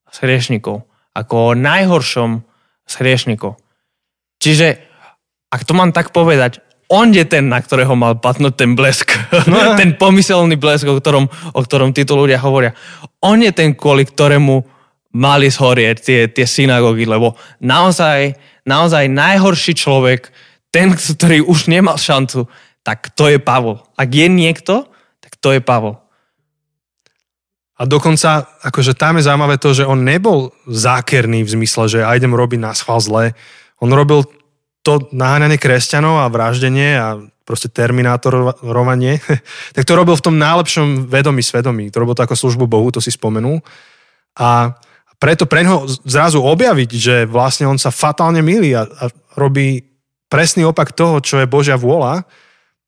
z 0.10 0.18
hriešnikov, 0.22 0.86
ako 1.18 1.36
o 1.36 1.52
najhoršom 1.58 2.30
z 2.86 2.94
hriešnikov. 3.02 3.58
Čiže, 4.40 4.68
ak 5.50 5.62
to 5.66 5.74
mám 5.74 5.92
tak 5.92 6.14
povedať, 6.16 6.62
on 6.90 7.14
je 7.14 7.22
ten, 7.22 7.46
na 7.46 7.62
ktorého 7.62 7.94
mal 7.94 8.18
patnúť 8.18 8.54
ten 8.58 8.74
blesk. 8.74 9.14
No. 9.46 9.78
ten 9.82 9.94
pomyselný 9.94 10.58
blesk, 10.58 10.90
o 10.90 10.98
ktorom, 10.98 11.30
o 11.30 11.60
ktorom 11.62 11.94
títo 11.94 12.18
ľudia 12.18 12.42
hovoria. 12.42 12.74
On 13.22 13.38
je 13.38 13.54
ten, 13.54 13.78
kvôli 13.78 14.10
ktorému 14.10 14.66
mali 15.14 15.50
zhorieť 15.54 15.98
tie, 16.02 16.20
tie 16.30 16.46
synagógy, 16.46 17.06
lebo 17.06 17.38
naozaj, 17.62 18.34
naozaj 18.66 19.06
najhorší 19.10 19.74
človek, 19.78 20.34
ten, 20.70 20.94
ktorý 20.94 21.46
už 21.46 21.70
nemal 21.70 21.98
šancu, 21.98 22.46
tak 22.84 23.12
to 23.14 23.28
je 23.28 23.38
Pavol. 23.38 23.84
Ak 24.00 24.10
je 24.10 24.28
niekto, 24.32 24.88
tak 25.20 25.36
to 25.40 25.56
je 25.56 25.62
Pavol. 25.62 26.00
A 27.80 27.88
dokonca, 27.88 28.44
akože 28.60 28.92
tam 28.92 29.16
je 29.16 29.28
zaujímavé 29.28 29.56
to, 29.56 29.72
že 29.72 29.88
on 29.88 30.04
nebol 30.04 30.52
zákerný 30.68 31.48
v 31.48 31.54
zmysle, 31.56 31.88
že 31.88 32.00
aj 32.04 32.20
idem 32.20 32.36
robiť 32.36 32.60
na 32.60 32.76
schvál 32.76 33.00
zle. 33.00 33.26
On 33.80 33.88
robil 33.88 34.28
to 34.84 35.08
naháňanie 35.16 35.56
kresťanov 35.56 36.20
a 36.20 36.32
vraždenie 36.32 37.00
a 37.00 37.24
proste 37.48 37.72
terminátorovanie, 37.72 39.24
tak 39.76 39.88
to 39.88 39.98
robil 39.98 40.14
v 40.14 40.26
tom 40.28 40.36
najlepšom 40.38 41.08
vedomí 41.08 41.42
svedomí. 41.42 41.88
To 41.90 42.04
robil 42.04 42.14
to 42.14 42.28
ako 42.28 42.36
službu 42.36 42.68
Bohu, 42.68 42.92
to 42.92 43.02
si 43.02 43.10
spomenul. 43.10 43.64
A 44.38 44.76
preto 45.18 45.48
pre 45.48 45.64
neho 45.64 45.88
zrazu 46.06 46.40
objaviť, 46.44 46.90
že 46.94 47.16
vlastne 47.26 47.66
on 47.66 47.82
sa 47.82 47.96
fatálne 47.96 48.44
milí 48.44 48.76
a, 48.76 48.86
a 48.86 49.08
robí 49.40 49.82
presný 50.30 50.68
opak 50.68 50.94
toho, 50.94 51.20
čo 51.20 51.42
je 51.42 51.50
Božia 51.50 51.76
vôľa, 51.76 52.28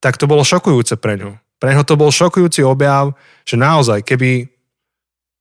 tak 0.02 0.18
to 0.18 0.26
bolo 0.26 0.42
šokujúce 0.42 0.98
pre 0.98 1.16
ňo. 1.16 1.38
Pre 1.62 1.70
neho 1.70 1.86
to 1.86 1.94
bol 1.94 2.10
šokujúci 2.10 2.66
objav, 2.66 3.14
že 3.46 3.56
naozaj, 3.56 4.02
keby, 4.02 4.50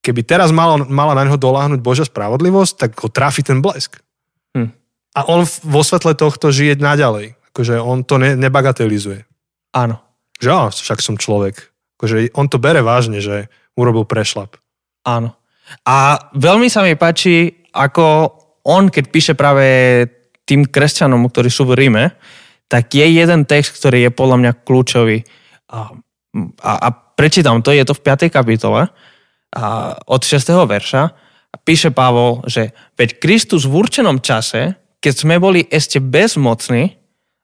keby 0.05 0.21
teraz 0.21 0.53
malo, 0.53 0.85
mala 0.85 1.17
na 1.17 1.25
neho 1.25 1.35
doláhnuť 1.35 1.81
Božia 1.81 2.05
spravodlivosť, 2.05 2.73
tak 2.77 2.91
ho 3.01 3.09
trafi 3.09 3.41
ten 3.41 3.59
blesk. 3.59 3.97
A 5.11 5.27
on 5.27 5.43
vo 5.43 5.81
svetle 5.83 6.15
tohto 6.15 6.55
žije 6.55 6.79
naďalej. 6.79 7.35
Akože 7.51 7.75
on 7.83 8.07
to 8.07 8.15
ne, 8.15 8.39
nebagatelizuje. 8.39 9.27
Áno. 9.75 9.99
Že 10.39 10.49
á, 10.55 10.61
však 10.71 10.99
som 11.03 11.19
človek. 11.19 11.67
Akože 11.99 12.31
on 12.31 12.47
to 12.47 12.55
bere 12.55 12.79
vážne, 12.79 13.19
že 13.19 13.51
urobil 13.75 14.07
prešlap. 14.07 14.55
Áno. 15.03 15.35
A 15.83 16.15
veľmi 16.31 16.71
sa 16.71 16.83
mi 16.83 16.95
páči, 16.95 17.67
ako 17.75 18.35
on, 18.63 18.87
keď 18.87 19.05
píše 19.11 19.33
práve 19.35 19.63
tým 20.47 20.63
kresťanom, 20.67 21.27
ktorí 21.27 21.51
sú 21.51 21.67
v 21.67 21.75
Ríme, 21.75 22.15
tak 22.71 22.95
je 22.95 23.03
jeden 23.03 23.43
text, 23.43 23.75
ktorý 23.75 24.07
je 24.07 24.11
podľa 24.15 24.37
mňa 24.39 24.51
kľúčový. 24.63 25.27
A, 25.75 25.91
a, 26.63 26.71
a 26.71 26.87
prečítam 27.19 27.59
to, 27.59 27.75
je 27.75 27.83
to 27.83 27.91
v 27.91 28.03
5. 28.07 28.31
kapitole 28.31 28.87
a 29.51 29.63
od 30.07 30.21
6. 30.23 30.39
verša. 30.47 31.11
Píše 31.67 31.91
Pavol, 31.91 32.47
že 32.47 32.71
veď 32.95 33.19
Kristus 33.19 33.67
v 33.67 33.75
určenom 33.83 34.23
čase 34.23 34.79
keď 35.01 35.13
sme 35.17 35.35
boli 35.41 35.65
ešte 35.67 35.97
bezmocní, 35.97 36.95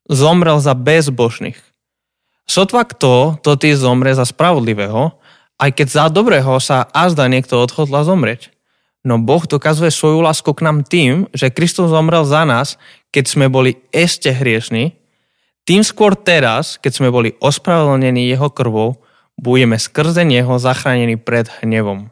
zomrel 0.07 0.61
za 0.61 0.78
bezbožných. 0.78 1.57
Sotva 2.47 2.88
kto, 2.88 3.41
to 3.43 3.59
ty 3.59 3.75
zomre 3.75 4.13
za 4.15 4.23
spravodlivého, 4.23 5.19
aj 5.57 5.69
keď 5.73 5.88
za 5.89 6.05
dobrého 6.07 6.61
sa 6.63 6.88
azda 6.93 7.28
niekto 7.28 7.59
odhodla 7.59 8.05
zomrieť. 8.07 8.53
No 9.03 9.19
Boh 9.19 9.43
dokazuje 9.43 9.89
svoju 9.91 10.23
lásku 10.23 10.47
k 10.53 10.63
nám 10.63 10.86
tým, 10.86 11.28
že 11.34 11.51
Kristus 11.51 11.91
zomrel 11.91 12.23
za 12.23 12.45
nás, 12.47 12.80
keď 13.11 13.25
sme 13.25 13.45
boli 13.49 13.82
ešte 13.91 14.32
hriešní, 14.32 14.95
tým 15.68 15.84
skôr 15.84 16.15
teraz, 16.15 16.80
keď 16.80 16.91
sme 16.95 17.11
boli 17.11 17.36
ospravedlnení 17.43 18.32
jeho 18.32 18.47
krvou, 18.47 19.03
budeme 19.36 19.76
skrze 19.76 20.24
neho 20.24 20.55
zachránení 20.55 21.20
pred 21.20 21.51
hnevom. 21.59 22.07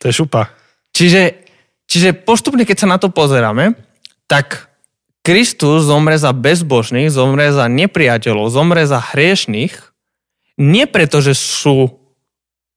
To 0.00 0.08
je 0.08 0.16
šupa. 0.16 0.48
Čiže 0.96 1.44
Čiže 1.84 2.16
postupne, 2.16 2.64
keď 2.64 2.76
sa 2.84 2.88
na 2.90 2.98
to 2.98 3.12
pozeráme, 3.12 3.76
tak 4.24 4.72
Kristus 5.24 5.84
zomre 5.84 6.16
za 6.16 6.32
bezbožných, 6.32 7.12
zomre 7.12 7.52
za 7.52 7.68
nepriateľov, 7.68 8.52
zomre 8.52 8.84
za 8.84 9.00
hriešných, 9.00 9.72
nie 10.60 10.84
preto, 10.88 11.20
že 11.20 11.34
sú, 11.34 12.03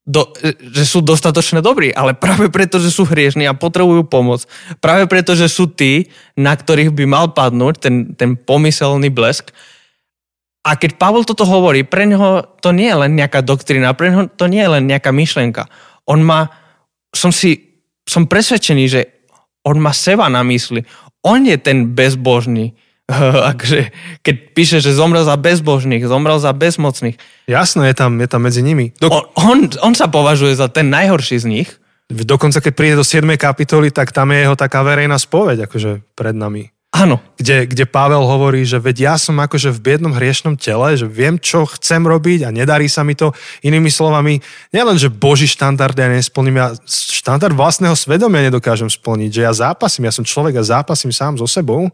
do, 0.07 0.31
že 0.71 0.87
sú 0.87 1.03
dostatočne 1.03 1.59
dobrí, 1.59 1.91
ale 1.91 2.15
práve 2.15 2.47
preto, 2.47 2.79
že 2.79 2.87
sú 2.87 3.03
hriešní 3.03 3.43
a 3.43 3.51
potrebujú 3.51 4.07
pomoc. 4.07 4.47
Práve 4.79 5.03
preto, 5.11 5.35
že 5.35 5.51
sú 5.51 5.67
tí, 5.67 6.07
na 6.39 6.55
ktorých 6.55 6.95
by 6.95 7.03
mal 7.03 7.25
padnúť 7.35 7.75
ten, 7.83 7.95
ten 8.15 8.39
pomyselný 8.39 9.11
blesk. 9.11 9.51
A 10.63 10.79
keď 10.79 10.95
Pavol 10.95 11.27
toto 11.27 11.43
hovorí, 11.43 11.83
pre 11.83 12.07
neho 12.07 12.39
to 12.63 12.71
nie 12.71 12.87
je 12.87 12.97
len 13.03 13.19
nejaká 13.19 13.43
doktrina, 13.43 13.91
pre 13.91 14.15
neho 14.15 14.31
to 14.31 14.47
nie 14.47 14.63
je 14.63 14.71
len 14.79 14.87
nejaká 14.87 15.11
myšlenka. 15.11 15.67
On 16.07 16.23
má, 16.23 16.55
som 17.11 17.35
si 17.35 17.67
som 18.07 18.23
presvedčený, 18.23 18.83
že 18.87 19.01
on 19.67 19.83
má 19.83 19.91
seba 19.91 20.31
na 20.31 20.41
mysli. 20.47 20.87
On 21.27 21.43
je 21.43 21.59
ten 21.59 21.91
bezbožný. 21.91 22.71
Akže, 23.51 23.95
keď 24.19 24.35
píše, 24.51 24.77
že 24.83 24.91
zomrel 24.91 25.23
za 25.23 25.39
bezbožných, 25.39 26.03
zomrel 26.03 26.43
za 26.43 26.51
bezmocných. 26.51 27.15
Jasno, 27.47 27.87
je 27.87 27.95
tam, 27.95 28.19
je 28.19 28.27
tam 28.27 28.43
medzi 28.43 28.59
nimi. 28.59 28.91
Dok- 28.99 29.31
on, 29.39 29.47
on, 29.47 29.59
on 29.79 29.93
sa 29.95 30.11
považuje 30.11 30.59
za 30.59 30.67
ten 30.67 30.91
najhorší 30.91 31.39
z 31.39 31.45
nich. 31.47 31.69
Dokonca 32.07 32.63
keď 32.63 32.73
príde 32.75 32.95
do 32.99 33.03
7. 33.03 33.23
kapitoly, 33.35 33.91
tak 33.91 34.15
tam 34.15 34.31
je 34.31 34.47
jeho 34.47 34.55
taká 34.55 34.79
verejná 34.83 35.19
spoveď, 35.19 35.67
akože 35.67 36.03
pred 36.15 36.35
nami. 36.35 36.71
Áno. 36.95 37.19
Kde, 37.35 37.67
kde 37.67 37.83
Pavel 37.83 38.23
hovorí, 38.23 38.63
že 38.63 38.79
veď 38.79 38.95
ja 39.11 39.15
som 39.19 39.35
akože 39.37 39.75
v 39.75 39.83
biednom 39.83 40.15
hriešnom 40.15 40.55
tele, 40.55 40.95
že 40.95 41.03
viem, 41.03 41.35
čo 41.35 41.67
chcem 41.67 41.99
robiť 41.99 42.47
a 42.47 42.49
nedarí 42.49 42.87
sa 42.87 43.03
mi 43.03 43.11
to. 43.11 43.35
Inými 43.59 43.91
slovami, 43.91 44.39
nielen, 44.71 44.95
že 44.95 45.11
Boží 45.11 45.51
štandard 45.51 45.93
ja 45.93 46.07
nesplním, 46.07 46.57
ja 46.57 46.67
štandard 46.87 47.53
vlastného 47.53 47.93
svedomia 47.93 48.47
nedokážem 48.47 48.87
splniť, 48.87 49.29
že 49.29 49.41
ja 49.43 49.51
zápasím, 49.51 50.07
ja 50.07 50.15
som 50.15 50.23
človek 50.23 50.57
a 50.57 50.63
zápasím 50.63 51.11
sám 51.11 51.35
so 51.35 51.45
sebou. 51.45 51.91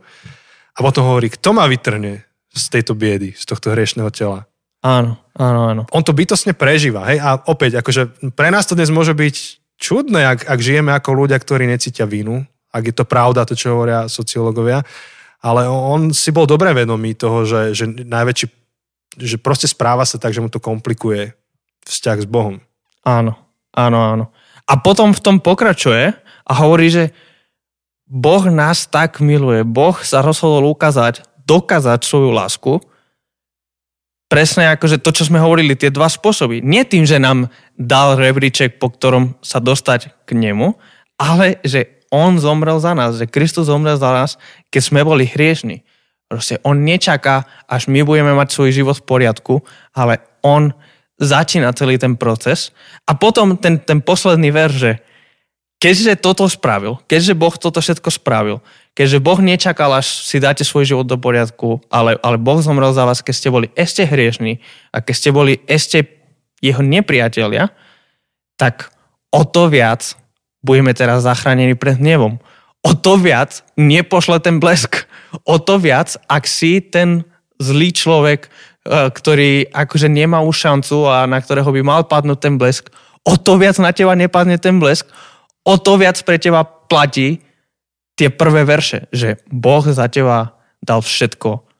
A 0.73 0.79
potom 0.81 1.05
hovorí, 1.05 1.29
kto 1.29 1.53
ma 1.53 1.69
vytrhne 1.69 2.25
z 2.53 2.63
tejto 2.69 2.97
biedy, 2.97 3.33
z 3.33 3.43
tohto 3.45 3.73
hriešného 3.73 4.09
tela. 4.13 4.49
Áno, 4.83 5.15
áno, 5.37 5.59
áno. 5.69 5.81
On 5.93 6.03
to 6.03 6.11
bytosne 6.11 6.53
prežíva, 6.53 7.07
hej, 7.07 7.21
a 7.21 7.39
opäť, 7.47 7.79
akože 7.79 8.33
pre 8.35 8.51
nás 8.51 8.67
to 8.67 8.75
dnes 8.75 8.91
môže 8.91 9.15
byť 9.15 9.35
čudné, 9.79 10.21
ak, 10.27 10.39
ak 10.49 10.59
žijeme 10.59 10.91
ako 10.91 11.23
ľudia, 11.23 11.39
ktorí 11.39 11.65
necítia 11.65 12.03
vínu, 12.03 12.43
ak 12.73 12.83
je 12.89 12.95
to 12.95 13.05
pravda, 13.05 13.45
to 13.45 13.53
čo 13.53 13.77
hovoria 13.77 14.09
sociológovia. 14.09 14.81
Ale 15.43 15.67
on 15.67 16.15
si 16.15 16.31
bol 16.31 16.47
dobre 16.47 16.71
vedomý 16.71 17.13
toho, 17.19 17.43
že, 17.43 17.75
že 17.75 17.85
najväčší, 17.87 18.45
že 19.19 19.37
proste 19.37 19.67
správa 19.67 20.07
sa 20.07 20.17
tak, 20.17 20.31
že 20.31 20.41
mu 20.41 20.47
to 20.47 20.63
komplikuje 20.63 21.35
vzťah 21.83 22.17
s 22.23 22.27
Bohom. 22.27 22.63
Áno, 23.03 23.35
áno, 23.75 23.99
áno. 23.99 24.25
A 24.63 24.79
potom 24.79 25.11
v 25.11 25.19
tom 25.19 25.37
pokračuje 25.43 26.15
a 26.47 26.51
hovorí, 26.63 26.87
že 26.87 27.11
Boh 28.13 28.45
nás 28.45 28.85
tak 28.85 29.17
miluje. 29.25 29.65
Boh 29.65 29.97
sa 30.05 30.21
rozhodol 30.21 30.69
ukázať, 30.69 31.25
dokázať 31.49 32.05
svoju 32.05 32.29
lásku, 32.29 32.77
presne 34.29 34.69
akože 34.69 35.01
to, 35.01 35.09
čo 35.09 35.25
sme 35.25 35.41
hovorili, 35.41 35.73
tie 35.73 35.89
dva 35.89 36.05
spôsoby. 36.05 36.61
Nie 36.61 36.85
tým, 36.85 37.09
že 37.09 37.17
nám 37.17 37.49
dal 37.73 38.13
rebríček, 38.13 38.77
po 38.77 38.93
ktorom 38.93 39.33
sa 39.41 39.57
dostať 39.57 40.13
k 40.25 40.29
nemu, 40.37 40.77
ale 41.17 41.57
že 41.65 42.05
on 42.13 42.37
zomrel 42.37 42.77
za 42.77 42.93
nás, 42.93 43.17
že 43.17 43.25
Kristus 43.25 43.65
zomrel 43.65 43.97
za 43.97 44.13
nás, 44.13 44.37
keď 44.69 44.81
sme 44.85 45.01
boli 45.01 45.25
hriešni. 45.25 45.81
Proste 46.29 46.61
on 46.61 46.85
nečaká, 46.85 47.49
až 47.65 47.89
my 47.89 48.05
budeme 48.05 48.37
mať 48.37 48.53
svoj 48.53 48.69
život 48.73 48.97
v 49.01 49.05
poriadku, 49.09 49.65
ale 49.93 50.21
on 50.45 50.73
začína 51.17 51.73
celý 51.73 51.97
ten 51.97 52.13
proces. 52.17 52.69
A 53.09 53.17
potom 53.17 53.57
ten, 53.57 53.81
ten 53.81 54.01
posledný 54.01 54.53
ver, 54.53 54.69
že 54.69 55.01
keďže 55.83 56.23
toto 56.23 56.47
spravil, 56.47 56.95
keďže 57.11 57.35
Boh 57.35 57.51
toto 57.59 57.83
všetko 57.83 58.07
spravil, 58.07 58.63
keďže 58.95 59.19
Boh 59.19 59.35
nečakal, 59.43 59.91
až 59.91 60.23
si 60.23 60.39
dáte 60.39 60.63
svoj 60.63 60.87
život 60.87 61.03
do 61.03 61.19
poriadku, 61.19 61.83
ale, 61.91 62.15
ale 62.23 62.39
Boh 62.39 62.63
zomrel 62.63 62.95
za 62.95 63.03
vás, 63.03 63.19
keď 63.19 63.35
ste 63.35 63.51
boli 63.51 63.67
ešte 63.75 64.07
hriešní 64.07 64.63
a 64.95 65.03
keď 65.03 65.15
ste 65.19 65.29
boli 65.35 65.59
ešte 65.67 66.07
jeho 66.63 66.79
nepriatelia, 66.79 67.67
tak 68.55 68.95
o 69.27 69.43
to 69.43 69.67
viac 69.67 70.15
budeme 70.63 70.95
teraz 70.95 71.27
zachránení 71.27 71.75
pred 71.75 71.99
hnevom. 71.99 72.39
O 72.79 72.95
to 72.95 73.19
viac 73.19 73.59
nepošle 73.75 74.39
ten 74.39 74.63
blesk. 74.63 75.03
O 75.43 75.59
to 75.59 75.83
viac, 75.83 76.15
ak 76.31 76.47
si 76.47 76.79
ten 76.79 77.27
zlý 77.59 77.91
človek, 77.91 78.47
e, 78.47 78.49
ktorý 79.11 79.67
akože 79.67 80.07
nemá 80.07 80.39
už 80.39 80.55
šancu 80.55 81.11
a 81.11 81.27
na 81.27 81.43
ktorého 81.43 81.67
by 81.67 81.81
mal 81.83 82.01
padnúť 82.07 82.39
ten 82.39 82.55
blesk, 82.55 82.87
o 83.27 83.35
to 83.35 83.59
viac 83.59 83.75
na 83.83 83.91
teba 83.91 84.15
nepadne 84.15 84.55
ten 84.55 84.79
blesk, 84.79 85.11
o 85.63 85.73
to 85.79 85.99
viac 85.99 86.19
pre 86.23 86.39
teba 86.39 86.63
platí, 86.63 87.41
tie 88.19 88.29
prvé 88.29 88.63
verše, 88.67 89.09
že 89.09 89.41
Boh 89.49 89.83
za 89.83 90.07
teba 90.11 90.59
dal 90.83 91.01
všetko 91.01 91.73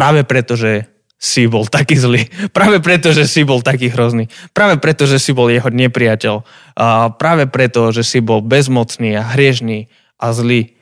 práve 0.00 0.24
preto, 0.24 0.56
že 0.56 0.88
si 1.20 1.44
bol 1.44 1.68
taký 1.68 2.00
zlý. 2.00 2.24
Práve 2.56 2.80
preto, 2.80 3.12
že 3.12 3.28
si 3.28 3.44
bol 3.44 3.60
taký 3.60 3.92
hrozný. 3.92 4.32
Práve 4.56 4.80
preto, 4.80 5.04
že 5.04 5.20
si 5.20 5.36
bol 5.36 5.52
jeho 5.52 5.68
nepriateľ. 5.68 6.40
A 6.80 7.12
práve 7.12 7.44
preto, 7.44 7.92
že 7.92 8.00
si 8.00 8.24
bol 8.24 8.40
bezmocný 8.40 9.20
a 9.20 9.28
hriežný 9.36 9.92
a 10.16 10.32
zlý. 10.32 10.72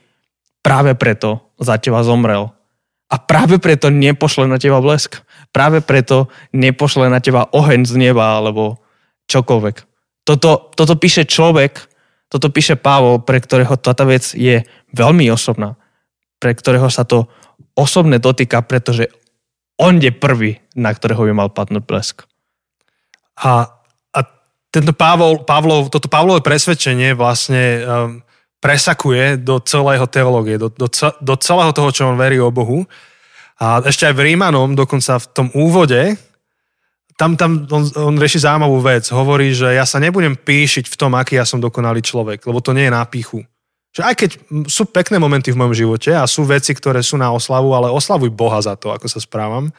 Práve 0.63 0.95
preto 0.95 1.51
za 1.59 1.83
teba 1.83 2.07
zomrel. 2.07 2.55
A 3.11 3.19
práve 3.19 3.59
preto 3.59 3.91
nepošle 3.91 4.47
na 4.47 4.63
teba 4.63 4.79
blesk. 4.79 5.19
Práve 5.51 5.83
preto 5.83 6.31
nepošle 6.55 7.11
na 7.11 7.19
teba 7.19 7.51
oheň 7.51 7.83
z 7.83 7.99
neba 7.99 8.39
alebo 8.39 8.79
čokoľvek. 9.27 9.77
Toto, 10.23 10.71
toto 10.79 10.95
píše 10.95 11.27
človek, 11.27 11.83
toto 12.29 12.53
píše 12.53 12.77
Pavol, 12.77 13.25
pre 13.25 13.41
ktorého 13.41 13.81
táto 13.81 14.05
vec 14.05 14.37
je 14.37 14.61
veľmi 14.93 15.33
osobná. 15.33 15.81
Pre 16.37 16.53
ktorého 16.53 16.93
sa 16.93 17.09
to 17.09 17.27
osobne 17.73 18.21
dotýka, 18.21 18.61
pretože 18.63 19.09
on 19.81 19.97
je 19.97 20.13
prvý, 20.13 20.61
na 20.77 20.93
ktorého 20.93 21.25
by 21.25 21.33
mal 21.33 21.49
padnúť 21.49 21.85
blesk. 21.89 22.17
A, 23.41 23.71
a 24.13 24.21
tento 24.69 24.93
Pavol, 24.93 25.47
Pavlov, 25.47 25.89
toto 25.89 26.11
Pavlové 26.11 26.45
presvedčenie 26.45 27.15
vlastne 27.15 27.65
um, 27.81 27.83
presakuje 28.59 29.39
do 29.39 29.63
celého 29.63 30.05
teológie, 30.11 30.59
do, 30.59 30.69
do, 30.69 30.91
do 31.23 31.35
celého 31.39 31.73
toho, 31.73 31.89
čo 31.95 32.11
on 32.11 32.19
verí 32.19 32.43
o 32.43 32.51
Bohu. 32.51 32.85
A 33.59 33.83
ešte 33.87 34.11
aj 34.11 34.15
v 34.19 34.35
Rímanom, 34.35 34.75
dokonca 34.75 35.19
v 35.23 35.27
tom 35.31 35.49
úvode, 35.55 36.19
tam, 37.19 37.35
tam 37.35 37.67
on, 37.67 37.83
on 37.99 38.15
rieši 38.15 38.47
zaujímavú 38.47 38.79
vec. 38.79 39.11
Hovorí, 39.11 39.51
že 39.51 39.75
ja 39.75 39.83
sa 39.83 39.99
nebudem 39.99 40.39
píšiť 40.39 40.87
v 40.87 40.95
tom, 40.95 41.19
aký 41.19 41.35
ja 41.35 41.43
som 41.43 41.59
dokonalý 41.59 41.99
človek, 41.99 42.47
lebo 42.47 42.63
to 42.63 42.71
nie 42.71 42.87
je 42.87 42.95
na 42.95 43.03
píchu. 43.03 43.43
Že 43.91 44.03
aj 44.07 44.15
keď 44.15 44.31
sú 44.71 44.87
pekné 44.87 45.19
momenty 45.19 45.51
v 45.51 45.59
mojom 45.59 45.75
živote 45.75 46.15
a 46.15 46.31
sú 46.31 46.47
veci, 46.47 46.71
ktoré 46.71 47.03
sú 47.03 47.19
na 47.19 47.35
oslavu, 47.35 47.75
ale 47.75 47.91
oslavuj 47.91 48.31
Boha 48.31 48.63
za 48.63 48.79
to, 48.79 48.95
ako 48.95 49.11
sa 49.11 49.19
správam. 49.19 49.75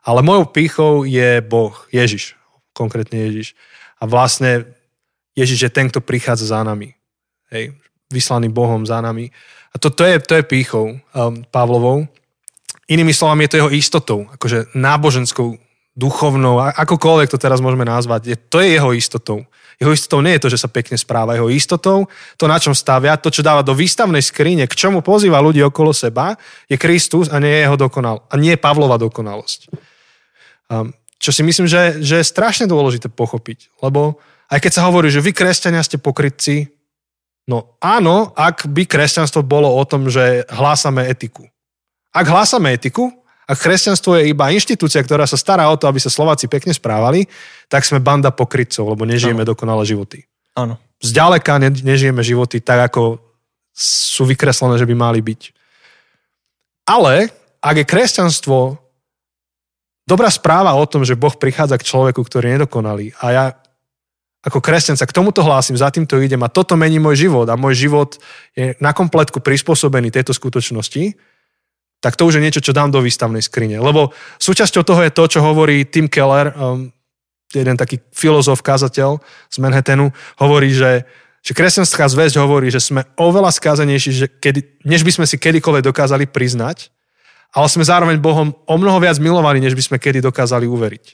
Ale 0.00 0.24
mojou 0.24 0.48
pýchou 0.48 1.04
je 1.04 1.44
Boh, 1.44 1.76
Ježiš, 1.92 2.32
konkrétne 2.72 3.28
Ježiš. 3.28 3.52
A 4.00 4.08
vlastne 4.08 4.64
Ježiš 5.36 5.68
je 5.68 5.70
ten, 5.70 5.92
kto 5.92 6.00
prichádza 6.00 6.56
za 6.56 6.64
nami. 6.64 6.96
Hej, 7.52 7.76
vyslaný 8.08 8.48
Bohom 8.48 8.88
za 8.88 9.04
nami. 9.04 9.28
A 9.70 9.76
to, 9.76 9.92
to, 9.92 10.08
je, 10.08 10.16
to 10.24 10.40
je 10.40 10.48
pýchou 10.48 10.96
um, 10.96 11.44
Pavlovou. 11.52 12.08
Inými 12.88 13.12
slovami 13.12 13.44
je 13.44 13.50
to 13.52 13.60
jeho 13.60 13.70
istotou, 13.76 14.18
akože 14.32 14.72
náboženskou, 14.72 15.60
duchovnou, 16.00 16.56
akokoľvek 16.72 17.28
to 17.28 17.36
teraz 17.36 17.60
môžeme 17.60 17.84
nazvať. 17.84 18.32
Je, 18.32 18.36
to 18.40 18.64
je 18.64 18.80
jeho 18.80 18.96
istotou. 18.96 19.44
Jeho 19.76 19.92
istotou 19.92 20.20
nie 20.24 20.36
je 20.36 20.44
to, 20.44 20.52
že 20.52 20.60
sa 20.64 20.68
pekne 20.72 20.96
správa. 20.96 21.36
Jeho 21.36 21.52
istotou, 21.52 22.08
to 22.40 22.44
na 22.48 22.56
čom 22.56 22.72
stavia, 22.72 23.20
to, 23.20 23.28
čo 23.28 23.44
dáva 23.44 23.60
do 23.60 23.76
výstavnej 23.76 24.20
skrine, 24.24 24.64
k 24.64 24.76
čomu 24.76 25.04
pozýva 25.04 25.40
ľudí 25.40 25.60
okolo 25.60 25.92
seba, 25.92 26.36
je 26.68 26.80
Kristus 26.80 27.28
a 27.28 27.36
nie 27.36 27.52
je 27.52 27.64
jeho 27.68 27.76
dokonal, 27.76 28.24
a 28.28 28.34
nie 28.40 28.56
je 28.56 28.60
Pavlova 28.60 28.96
dokonalosť. 28.96 29.72
Um, 30.68 30.92
čo 31.20 31.36
si 31.36 31.44
myslím, 31.44 31.68
že, 31.68 32.00
že 32.00 32.20
je 32.20 32.32
strašne 32.32 32.64
dôležité 32.64 33.12
pochopiť. 33.12 33.72
Lebo 33.84 34.16
aj 34.48 34.58
keď 34.64 34.72
sa 34.72 34.86
hovorí, 34.88 35.12
že 35.12 35.20
vy 35.20 35.36
kresťania 35.36 35.84
ste 35.84 36.00
pokrytci, 36.00 36.72
no 37.48 37.76
áno, 37.80 38.32
ak 38.36 38.68
by 38.68 38.88
kresťanstvo 38.88 39.44
bolo 39.44 39.68
o 39.68 39.82
tom, 39.84 40.08
že 40.08 40.48
hlásame 40.48 41.04
etiku. 41.08 41.44
Ak 42.10 42.24
hlásame 42.26 42.72
etiku, 42.72 43.19
ak 43.50 43.58
kresťanstvo 43.58 44.14
je 44.14 44.30
iba 44.30 44.54
inštitúcia, 44.54 45.02
ktorá 45.02 45.26
sa 45.26 45.34
stará 45.34 45.66
o 45.66 45.74
to, 45.74 45.90
aby 45.90 45.98
sa 45.98 46.06
Slováci 46.06 46.46
pekne 46.46 46.70
správali, 46.70 47.26
tak 47.66 47.82
sme 47.82 47.98
banda 47.98 48.30
pokrytcov, 48.30 48.94
lebo 48.94 49.02
nežijeme 49.02 49.42
ano. 49.42 49.50
dokonale 49.50 49.82
životy. 49.82 50.22
Áno. 50.54 50.78
Zďaleka 51.02 51.58
ne, 51.58 51.74
nežijeme 51.74 52.22
životy 52.22 52.62
tak, 52.62 52.94
ako 52.94 53.18
sú 53.74 54.22
vykreslené, 54.22 54.78
že 54.78 54.86
by 54.86 54.94
mali 54.94 55.18
byť. 55.18 55.40
Ale 56.86 57.34
ak 57.58 57.74
je 57.82 57.90
kresťanstvo 57.90 58.78
dobrá 60.06 60.30
správa 60.30 60.70
o 60.78 60.86
tom, 60.86 61.02
že 61.02 61.18
Boh 61.18 61.34
prichádza 61.34 61.74
k 61.74 61.86
človeku, 61.90 62.22
ktorý 62.22 62.44
je 62.46 62.54
nedokonalý 62.54 63.06
a 63.18 63.26
ja 63.34 63.44
ako 64.40 64.64
kresťan 64.64 64.96
sa 64.96 65.04
k 65.04 65.12
tomuto 65.12 65.44
hlásim, 65.44 65.76
za 65.76 65.92
týmto 65.92 66.16
idem 66.16 66.40
a 66.40 66.48
toto 66.48 66.72
mení 66.72 66.96
môj 66.96 67.28
život 67.28 67.44
a 67.52 67.60
môj 67.60 67.76
život 67.76 68.16
je 68.56 68.72
na 68.80 68.96
kompletku 68.96 69.44
prispôsobený 69.44 70.08
tejto 70.08 70.32
skutočnosti, 70.32 71.12
tak 72.00 72.16
to 72.16 72.24
už 72.24 72.40
je 72.40 72.44
niečo, 72.44 72.64
čo 72.64 72.72
dám 72.72 72.88
do 72.88 73.04
výstavnej 73.04 73.44
skrine. 73.44 73.76
Lebo 73.76 74.16
súčasťou 74.40 74.82
toho 74.82 75.00
je 75.04 75.12
to, 75.12 75.24
čo 75.28 75.40
hovorí 75.44 75.84
Tim 75.84 76.08
Keller, 76.08 76.52
um, 76.56 76.88
jeden 77.52 77.76
taký 77.76 78.00
filozof, 78.10 78.64
kazateľ 78.64 79.20
z 79.52 79.56
Manhattanu, 79.60 80.08
hovorí, 80.40 80.72
že, 80.72 81.04
že 81.44 81.52
kresťanská 81.52 82.08
zväzť 82.08 82.40
hovorí, 82.40 82.72
že 82.72 82.80
sme 82.80 83.04
oveľa 83.20 83.52
skázanejší, 83.52 84.10
že 84.16 84.26
kedy, 84.32 84.88
než 84.88 85.04
by 85.04 85.12
sme 85.20 85.26
si 85.28 85.36
kedykoľvek 85.36 85.84
dokázali 85.84 86.24
priznať, 86.24 86.88
ale 87.50 87.66
sme 87.66 87.84
zároveň 87.84 88.22
Bohom 88.22 88.54
o 88.54 88.74
mnoho 88.78 89.02
viac 89.02 89.18
milovaní, 89.18 89.58
než 89.58 89.74
by 89.74 89.82
sme 89.82 89.96
kedy 89.98 90.22
dokázali 90.22 90.70
uveriť. 90.70 91.04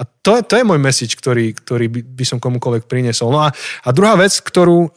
A 0.00 0.06
to, 0.06 0.40
to 0.42 0.54
je 0.56 0.64
môj 0.66 0.80
message, 0.80 1.14
ktorý, 1.18 1.52
ktorý 1.52 1.86
by, 1.90 2.24
som 2.24 2.40
komukoľvek 2.40 2.88
priniesol. 2.88 3.30
No 3.30 3.44
a, 3.44 3.52
a 3.84 3.88
druhá 3.92 4.16
vec, 4.16 4.32
ktorú 4.40 4.88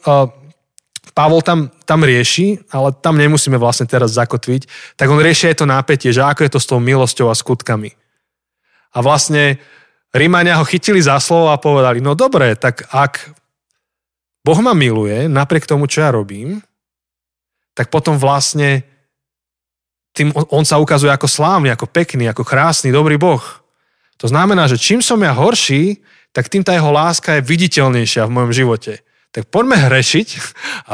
Pavol 1.14 1.44
tam, 1.44 1.70
tam 1.86 2.02
rieši, 2.02 2.66
ale 2.74 2.90
tam 2.98 3.14
nemusíme 3.20 3.54
vlastne 3.60 3.86
teraz 3.86 4.16
zakotviť, 4.18 4.94
tak 4.98 5.06
on 5.06 5.22
rieši 5.22 5.54
aj 5.54 5.56
to 5.62 5.66
nápetie, 5.68 6.10
že 6.10 6.24
ako 6.24 6.42
je 6.42 6.52
to 6.52 6.60
s 6.60 6.68
tou 6.68 6.78
milosťou 6.82 7.30
a 7.30 7.36
skutkami. 7.36 7.94
A 8.96 8.98
vlastne 9.04 9.60
Rímania 10.10 10.56
ho 10.56 10.64
chytili 10.66 10.98
za 10.98 11.20
slovo 11.20 11.52
a 11.52 11.60
povedali, 11.60 12.00
no 12.00 12.16
dobre, 12.16 12.56
tak 12.56 12.88
ak 12.90 13.36
Boh 14.42 14.58
ma 14.64 14.72
miluje, 14.72 15.28
napriek 15.28 15.68
tomu, 15.68 15.86
čo 15.86 16.02
ja 16.02 16.10
robím, 16.10 16.62
tak 17.76 17.92
potom 17.92 18.16
vlastne 18.16 18.82
tým 20.16 20.32
on 20.32 20.64
sa 20.64 20.80
ukazuje 20.80 21.12
ako 21.12 21.28
slávny, 21.28 21.68
ako 21.68 21.92
pekný, 21.92 22.24
ako 22.32 22.40
krásny, 22.40 22.88
dobrý 22.88 23.20
Boh. 23.20 23.44
To 24.16 24.26
znamená, 24.32 24.64
že 24.64 24.80
čím 24.80 25.04
som 25.04 25.20
ja 25.20 25.36
horší, 25.36 26.00
tak 26.32 26.48
tým 26.48 26.64
tá 26.64 26.72
jeho 26.72 26.88
láska 26.88 27.36
je 27.36 27.44
viditeľnejšia 27.44 28.24
v 28.24 28.32
mojom 28.32 28.52
živote 28.56 29.05
tak 29.36 29.52
poďme 29.52 29.76
hrešiť, 29.76 30.28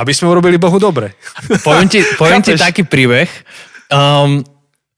aby 0.02 0.10
sme 0.10 0.26
urobili 0.26 0.58
Bohu 0.58 0.82
dobre. 0.82 1.14
Poviem 1.62 1.86
ti, 1.86 2.02
poviem 2.18 2.42
ti 2.42 2.58
taký 2.58 2.82
príbeh, 2.82 3.30
um, 3.94 4.42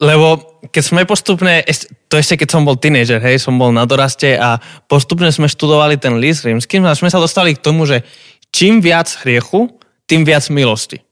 lebo 0.01 0.57
keď 0.73 0.81
sme 0.81 1.05
postupne, 1.05 1.61
to 2.09 2.17
ešte 2.17 2.41
keď 2.41 2.49
som 2.49 2.65
bol 2.65 2.73
tínedžer, 2.73 3.21
hej, 3.21 3.37
som 3.37 3.53
bol 3.61 3.69
na 3.69 3.85
doraste 3.85 4.33
a 4.33 4.57
postupne 4.89 5.29
sme 5.29 5.45
študovali 5.45 6.01
ten 6.01 6.17
list 6.17 6.41
rímsky 6.41 6.81
a 6.81 6.97
sme 6.97 7.13
sa 7.13 7.21
dostali 7.21 7.53
k 7.53 7.61
tomu, 7.61 7.85
že 7.85 8.01
čím 8.49 8.81
viac 8.81 9.13
hriechu, 9.21 9.77
tým 10.09 10.25
viac 10.25 10.49
milosti. 10.49 11.05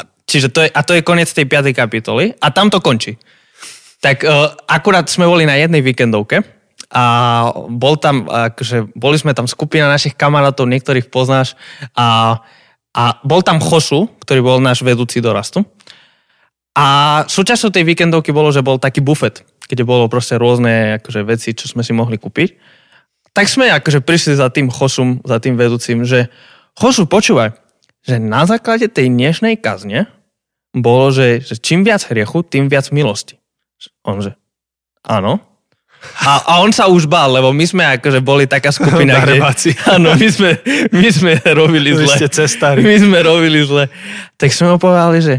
A, 0.00 0.08
čiže 0.24 0.48
to 0.48 0.64
je, 0.64 0.72
a 0.72 0.80
to 0.80 0.96
je 0.96 1.04
koniec 1.04 1.28
tej 1.28 1.44
5. 1.44 1.76
kapitoly 1.76 2.32
a 2.40 2.48
tam 2.48 2.72
to 2.72 2.80
končí. 2.80 3.20
Tak 4.00 4.24
uh, 4.24 4.56
akurát 4.64 5.12
sme 5.12 5.28
boli 5.28 5.44
na 5.44 5.60
jednej 5.60 5.84
víkendovke 5.84 6.40
a 6.94 7.04
bol 7.66 7.98
tam, 7.98 8.30
akože 8.30 8.94
boli 8.94 9.18
sme 9.18 9.34
tam 9.34 9.50
skupina 9.50 9.90
našich 9.90 10.14
kamarátov, 10.14 10.70
niektorých 10.70 11.10
poznáš 11.10 11.58
a, 11.98 12.38
a 12.94 13.02
bol 13.26 13.42
tam 13.42 13.58
Chošu, 13.58 14.06
ktorý 14.22 14.40
bol 14.46 14.58
náš 14.62 14.86
vedúci 14.86 15.18
dorastu. 15.18 15.66
A 16.78 16.86
súčasťou 17.26 17.74
tej 17.74 17.82
víkendovky 17.82 18.30
bolo, 18.30 18.54
že 18.54 18.62
bol 18.62 18.78
taký 18.78 19.02
bufet, 19.02 19.42
kde 19.66 19.82
bolo 19.82 20.06
proste 20.06 20.38
rôzne 20.38 21.02
akože, 21.02 21.20
veci, 21.26 21.50
čo 21.50 21.66
sme 21.66 21.82
si 21.82 21.90
mohli 21.90 22.14
kúpiť. 22.14 22.54
Tak 23.34 23.50
sme 23.50 23.74
akože 23.74 23.98
prišli 23.98 24.38
za 24.38 24.46
tým 24.54 24.70
Chošum, 24.70 25.26
za 25.26 25.42
tým 25.42 25.58
vedúcim, 25.58 26.06
že 26.06 26.30
Chošu, 26.78 27.10
počúvaj, 27.10 27.58
že 28.06 28.22
na 28.22 28.46
základe 28.46 28.86
tej 28.86 29.10
dnešnej 29.10 29.58
kazne 29.58 30.06
bolo, 30.74 31.10
že, 31.10 31.42
že 31.42 31.58
čím 31.58 31.82
viac 31.82 32.06
hriechu, 32.06 32.46
tým 32.46 32.70
viac 32.70 32.90
milosti. 32.90 33.38
On 34.06 34.18
že, 34.22 34.34
áno, 35.06 35.53
a, 36.24 36.40
a 36.46 36.52
on 36.64 36.70
sa 36.70 36.88
už 36.88 37.04
bál, 37.04 37.34
lebo 37.34 37.52
my 37.52 37.64
sme 37.66 37.84
akože 37.98 38.20
boli 38.24 38.48
taká 38.48 38.72
skupina, 38.72 39.18
kde... 39.24 39.42
Áno, 39.90 40.16
my 40.16 40.28
sme, 40.30 40.50
my 40.94 41.08
sme 41.12 41.32
robili 41.52 41.92
zle. 41.92 42.08
ste 42.08 42.28
cestári. 42.32 42.80
My 42.80 42.96
sme 42.96 43.18
robili 43.20 43.60
zle. 43.60 43.92
Tak 44.40 44.48
sme 44.54 44.74
mu 44.74 44.78
povedali, 44.80 45.20
že 45.20 45.34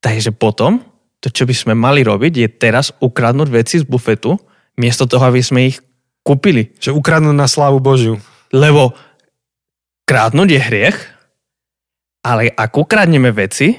takže 0.00 0.32
potom, 0.32 0.80
to 1.20 1.28
čo 1.28 1.44
by 1.44 1.54
sme 1.54 1.74
mali 1.76 2.00
robiť, 2.00 2.32
je 2.32 2.48
teraz 2.48 2.94
ukradnúť 3.02 3.48
veci 3.52 3.76
z 3.80 3.84
bufetu, 3.84 4.40
miesto 4.80 5.04
toho, 5.04 5.24
aby 5.28 5.44
sme 5.44 5.68
ich 5.68 5.78
kúpili. 6.24 6.72
Že 6.80 6.96
ukradnúť 6.96 7.36
na 7.36 7.44
slávu 7.44 7.78
Božiu. 7.84 8.16
Lebo 8.48 8.96
krádnuť 10.08 10.48
je 10.48 10.60
hriech, 10.60 10.98
ale 12.24 12.48
ak 12.48 12.72
ukradneme 12.72 13.28
veci, 13.28 13.76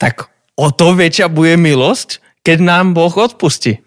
tak 0.00 0.32
o 0.56 0.72
to 0.72 0.96
väčšia 0.96 1.28
bude 1.28 1.60
milosť, 1.60 2.40
keď 2.40 2.58
nám 2.64 2.96
Boh 2.96 3.12
odpustí. 3.12 3.83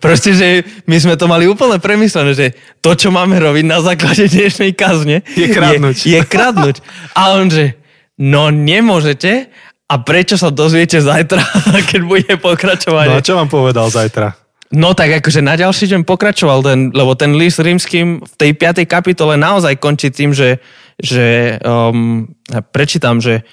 Proste, 0.00 0.32
že 0.32 0.48
my 0.88 0.96
sme 0.96 1.14
to 1.14 1.28
mali 1.28 1.44
úplne 1.44 1.76
premyslené, 1.76 2.32
že 2.32 2.46
to, 2.80 2.96
čo 2.96 3.12
máme 3.12 3.36
robiť 3.36 3.64
na 3.68 3.84
základe 3.84 4.26
dnešnej 4.32 4.72
kazne, 4.72 5.20
je 5.36 5.46
kradnúť. 5.52 5.96
Je, 6.08 6.16
je 6.16 6.20
kradnúť. 6.24 6.76
A 7.12 7.36
on, 7.36 7.52
že 7.52 7.76
no 8.16 8.48
nemôžete 8.48 9.52
a 9.84 9.94
prečo 10.00 10.40
sa 10.40 10.48
dozviete 10.48 10.98
zajtra, 10.98 11.42
keď 11.92 12.00
bude 12.00 12.32
pokračovať. 12.40 13.06
No 13.12 13.18
a 13.20 13.24
čo 13.24 13.36
vám 13.36 13.48
povedal 13.52 13.92
zajtra? 13.92 14.34
No 14.74 14.90
tak 14.96 15.22
akože 15.22 15.44
na 15.44 15.54
ďalší 15.54 15.86
deň 15.86 16.02
pokračoval, 16.02 16.64
ten, 16.64 16.80
lebo 16.90 17.14
ten 17.14 17.36
list 17.38 17.62
rímským 17.62 18.24
v 18.24 18.34
tej 18.34 18.56
5. 18.58 18.82
kapitole 18.90 19.38
naozaj 19.38 19.78
končí 19.78 20.10
tým, 20.10 20.34
že, 20.34 20.58
že 20.98 21.56
um, 21.62 22.26
prečítam, 22.72 23.22
že 23.22 23.46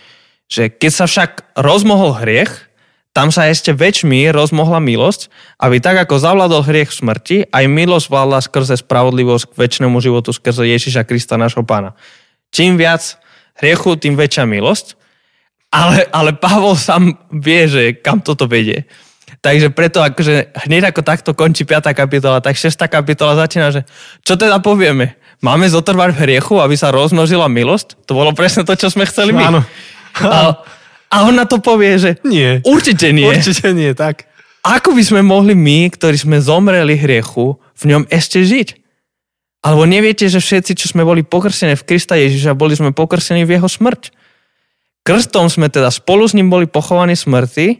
že 0.51 0.67
keď 0.67 0.91
sa 0.91 1.05
však 1.07 1.55
rozmohol 1.55 2.11
hriech, 2.19 2.51
tam 3.11 3.27
sa 3.27 3.51
ešte 3.51 3.75
väčšmi 3.75 4.31
rozmohla 4.31 4.79
milosť, 4.79 5.27
aby 5.59 5.83
tak 5.83 5.99
ako 6.07 6.15
zavládol 6.15 6.63
hriech 6.63 6.95
v 6.95 6.99
smrti, 7.03 7.37
aj 7.51 7.65
milosť 7.67 8.07
vládla 8.07 8.39
skrze 8.39 8.79
spravodlivosť 8.79 9.51
k 9.51 9.57
väčšnému 9.59 9.99
životu 9.99 10.31
skrze 10.31 10.63
Ježiša 10.63 11.03
Krista, 11.03 11.35
nášho 11.35 11.67
pána. 11.67 11.91
Čím 12.55 12.79
viac 12.79 13.19
hriechu, 13.59 13.99
tým 13.99 14.15
väčšia 14.15 14.47
milosť. 14.47 14.95
Ale, 15.71 16.07
ale 16.11 16.35
Pavol 16.35 16.75
sám 16.75 17.15
vie, 17.31 17.67
že 17.67 17.95
kam 17.99 18.19
toto 18.19 18.47
vedie. 18.47 18.87
Takže 19.39 19.71
preto 19.71 20.03
akože 20.03 20.51
hneď 20.67 20.91
ako 20.91 21.01
takto 21.01 21.31
končí 21.31 21.63
5. 21.63 21.95
kapitola, 21.95 22.43
tak 22.43 22.59
6. 22.59 22.75
kapitola 22.91 23.39
začína, 23.39 23.71
že 23.71 23.81
čo 24.23 24.35
teda 24.35 24.59
povieme? 24.59 25.15
Máme 25.41 25.65
zotrvať 25.65 26.13
v 26.13 26.21
hriechu, 26.27 26.61
aby 26.61 26.75
sa 26.77 26.93
rozmnožila 26.93 27.49
milosť? 27.49 28.05
To 28.05 28.13
bolo 28.13 28.35
presne 28.35 28.61
to, 28.61 28.77
čo 28.77 28.93
sme 28.93 29.07
chceli 29.09 29.33
my. 29.33 29.43
Áno. 29.49 29.61
A, 30.21 30.61
a 31.11 31.27
on 31.27 31.35
na 31.35 31.43
to 31.43 31.59
povie, 31.59 31.99
že 31.99 32.11
Nie. 32.23 32.63
určite 32.63 33.11
nie. 33.11 33.27
Určite 33.27 33.75
nie, 33.75 33.91
tak. 33.91 34.31
Ako 34.63 34.95
by 34.95 35.03
sme 35.03 35.21
mohli 35.25 35.51
my, 35.51 35.91
ktorí 35.91 36.15
sme 36.15 36.39
zomreli 36.39 36.95
hriechu, 36.95 37.59
v 37.75 37.83
ňom 37.91 38.03
ešte 38.07 38.39
žiť? 38.45 38.79
Alebo 39.61 39.85
neviete, 39.85 40.25
že 40.25 40.41
všetci, 40.41 40.73
čo 40.73 40.89
sme 40.89 41.05
boli 41.05 41.21
pokrstení 41.21 41.77
v 41.77 41.85
Krista 41.85 42.17
Ježiša, 42.17 42.57
boli 42.57 42.73
sme 42.73 42.95
pokrstení 42.95 43.45
v 43.45 43.59
jeho 43.59 43.69
smrť. 43.69 44.09
Krstom 45.01 45.49
sme 45.49 45.69
teda 45.69 45.89
spolu 45.89 46.25
s 46.25 46.37
ním 46.37 46.49
boli 46.49 46.69
pochovaní 46.69 47.17
smrti, 47.17 47.67
e, 47.73 47.77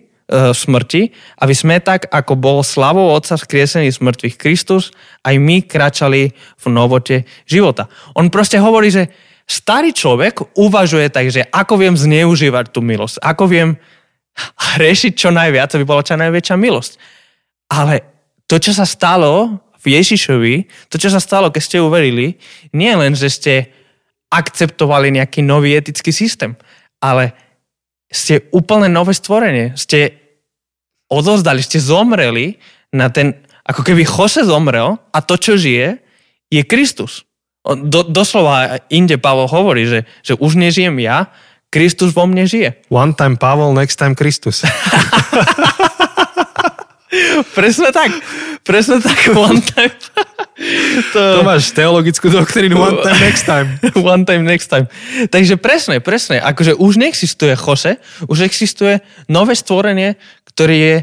smrti, 0.53 1.13
aby 1.37 1.53
sme 1.53 1.77
tak, 1.81 2.09
ako 2.09 2.33
bol 2.37 2.57
slavou 2.65 3.13
Otca 3.13 3.37
skriesený 3.37 3.93
z 3.93 4.01
mŕtvych 4.01 4.35
Kristus, 4.41 4.89
aj 5.21 5.37
my 5.37 5.61
kračali 5.65 6.33
v 6.33 6.65
novote 6.69 7.29
života. 7.45 7.89
On 8.17 8.29
proste 8.33 8.57
hovorí, 8.57 8.89
že 8.89 9.09
starý 9.51 9.91
človek 9.91 10.55
uvažuje 10.55 11.11
tak, 11.11 11.27
že 11.27 11.43
ako 11.51 11.75
viem 11.75 11.95
zneužívať 11.99 12.71
tú 12.71 12.79
milosť, 12.79 13.19
ako 13.19 13.43
viem 13.51 13.69
hrešiť 14.75 15.11
čo 15.11 15.29
najviac, 15.35 15.75
aby 15.75 15.83
bola 15.83 16.07
čo 16.07 16.15
najväčšia 16.15 16.55
milosť. 16.55 16.95
Ale 17.67 18.07
to, 18.47 18.55
čo 18.55 18.71
sa 18.71 18.87
stalo 18.87 19.59
v 19.83 19.99
Ježišovi, 19.99 20.55
to, 20.87 20.95
čo 20.95 21.11
sa 21.11 21.19
stalo, 21.19 21.51
keď 21.51 21.61
ste 21.63 21.77
uverili, 21.83 22.39
nie 22.71 22.93
len, 22.95 23.11
že 23.11 23.27
ste 23.27 23.53
akceptovali 24.31 25.11
nejaký 25.11 25.43
nový 25.43 25.75
etický 25.75 26.15
systém, 26.15 26.55
ale 27.03 27.35
ste 28.07 28.47
úplne 28.55 28.87
nové 28.87 29.11
stvorenie. 29.11 29.75
Ste 29.75 30.15
odozdali, 31.11 31.59
ste 31.59 31.83
zomreli 31.83 32.55
na 32.95 33.11
ten, 33.11 33.43
ako 33.67 33.83
keby 33.83 34.07
Jose 34.07 34.47
zomrel 34.47 34.95
a 35.11 35.19
to, 35.19 35.35
čo 35.35 35.59
žije, 35.59 35.99
je 36.47 36.61
Kristus. 36.63 37.27
Do, 37.61 38.01
doslova 38.09 38.81
inde 38.89 39.21
Pavol 39.21 39.45
hovorí, 39.45 39.85
že, 39.85 39.99
že 40.25 40.33
už 40.33 40.57
nežijem 40.57 40.97
ja, 40.97 41.29
Kristus 41.71 42.11
vo 42.11 42.25
mne 42.25 42.49
žije. 42.49 42.83
One 42.89 43.13
time 43.13 43.37
Pavol, 43.37 43.71
next 43.77 44.01
time 44.01 44.17
Kristus. 44.17 44.65
Presne 47.57 47.91
tak. 47.91 48.11
Presne 48.63 48.97
tak. 49.03 49.19
One 49.35 49.61
time. 49.61 49.93
To 51.11 51.41
máš 51.43 51.73
teologickú 51.73 52.29
doktrínu 52.29 52.77
one 52.77 53.01
time, 53.01 53.19
next 53.19 53.43
time. 53.49 53.67
One 54.13 54.23
time, 54.23 54.45
next 54.45 54.69
time. 54.69 54.85
Takže 55.27 55.57
presne, 55.57 55.97
presne. 55.99 56.37
Akože 56.37 56.77
už 56.77 57.01
neexistuje 57.01 57.57
Jose, 57.57 57.97
už 58.29 58.45
existuje 58.45 59.01
nové 59.25 59.57
stvorenie, 59.57 60.21
ktorý 60.45 60.77
je 60.77 60.97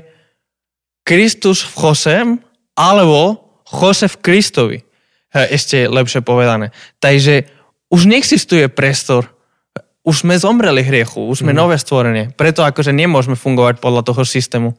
Kristus 1.02 1.66
v 1.66 1.74
Josem, 1.74 2.26
alebo 2.78 3.42
Jose 3.66 4.06
v 4.06 4.16
Kristovi. 4.22 4.78
Ešte 5.32 5.84
lepšie 5.88 6.24
povedané. 6.24 6.72
Takže 7.04 7.48
už 7.92 8.08
neexistuje 8.08 8.68
priestor. 8.72 9.28
Už 10.04 10.24
sme 10.24 10.40
zomreli 10.40 10.80
hriechu, 10.80 11.28
už 11.28 11.44
sme 11.44 11.52
mm. 11.52 11.58
nové 11.58 11.76
stvorenie. 11.76 12.32
Preto 12.32 12.64
akože 12.64 12.96
nemôžeme 12.96 13.36
fungovať 13.36 13.76
podľa 13.76 14.08
toho 14.08 14.24
systému. 14.24 14.72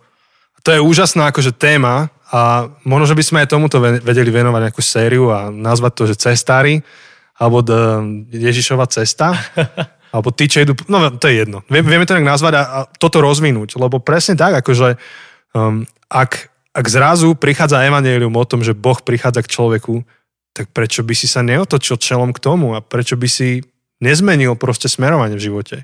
To 0.65 0.69
je 0.73 0.81
úžasná 0.81 1.29
akože 1.29 1.53
téma 1.53 2.09
a 2.33 2.69
možno, 2.81 3.05
že 3.09 3.17
by 3.17 3.23
sme 3.23 3.37
aj 3.45 3.51
tomuto 3.53 3.77
ve- 3.77 4.01
vedeli 4.01 4.33
venovať 4.33 4.61
nejakú 4.69 4.81
sériu 4.81 5.29
a 5.29 5.53
nazvať 5.53 5.91
to, 5.93 6.03
že 6.09 6.21
cestári, 6.29 6.81
alebo 7.39 7.63
Ježišova 8.33 8.89
cesta, 8.89 9.37
alebo 10.13 10.33
tí, 10.33 10.49
čo 10.49 10.65
idú, 10.65 10.73
no 10.91 11.13
to 11.15 11.29
je 11.29 11.45
jedno. 11.45 11.61
Vie- 11.71 11.85
Vieme 11.85 12.03
to 12.03 12.17
nejak 12.17 12.27
nazvať 12.27 12.53
a, 12.59 12.63
a 12.65 12.79
toto 12.89 13.21
rozvinúť, 13.21 13.79
lebo 13.79 14.01
presne 14.01 14.35
tak, 14.35 14.65
akože 14.65 14.97
um, 15.55 15.85
ak, 16.09 16.51
ak 16.75 16.85
zrazu 16.89 17.37
prichádza 17.37 17.85
evanelium 17.85 18.33
o 18.35 18.45
tom, 18.45 18.65
že 18.65 18.75
Boh 18.75 18.97
prichádza 18.99 19.45
k 19.45 19.51
človeku, 19.55 20.03
tak 20.53 20.73
prečo 20.75 21.05
by 21.05 21.13
si 21.15 21.27
sa 21.29 21.45
neotočil 21.45 22.01
čelom 22.01 22.35
k 22.35 22.43
tomu 22.43 22.73
a 22.75 22.83
prečo 22.83 23.15
by 23.15 23.29
si 23.29 23.63
nezmenil 23.99 24.55
proste 24.55 24.87
smerovanie 24.87 25.35
v 25.35 25.45
živote. 25.45 25.77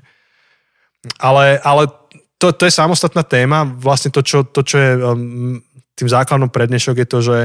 Ale, 1.22 1.60
ale 1.62 1.88
to, 2.36 2.52
to 2.52 2.66
je 2.66 2.74
samostatná 2.74 3.22
téma. 3.22 3.64
Vlastne 3.64 4.10
to, 4.10 4.20
čo, 4.20 4.42
to, 4.44 4.60
čo 4.66 4.76
je 4.76 4.90
um, 4.98 5.60
tým 5.94 6.08
základnom 6.08 6.50
prednešok, 6.52 6.96
je 7.04 7.08
to, 7.08 7.18
že, 7.22 7.38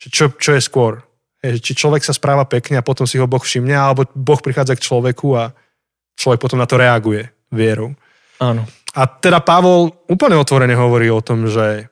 že 0.00 0.08
čo, 0.10 0.24
čo 0.34 0.56
je 0.56 0.62
skôr. 0.64 1.00
Je, 1.44 1.60
či 1.60 1.76
človek 1.76 2.04
sa 2.04 2.16
správa 2.16 2.48
pekne 2.48 2.80
a 2.80 2.86
potom 2.86 3.08
si 3.08 3.20
ho 3.20 3.28
Boh 3.28 3.40
všimne, 3.40 3.76
alebo 3.76 4.08
Boh 4.12 4.40
prichádza 4.40 4.76
k 4.76 4.84
človeku 4.84 5.28
a 5.36 5.52
človek 6.16 6.40
potom 6.40 6.58
na 6.60 6.68
to 6.68 6.80
reaguje 6.80 7.28
vierou. 7.52 7.92
Áno. 8.40 8.66
A 8.94 9.06
teda 9.06 9.42
Pavol 9.42 9.90
úplne 10.06 10.38
otvorene 10.38 10.74
hovorí 10.74 11.10
o 11.10 11.24
tom, 11.24 11.46
že, 11.46 11.88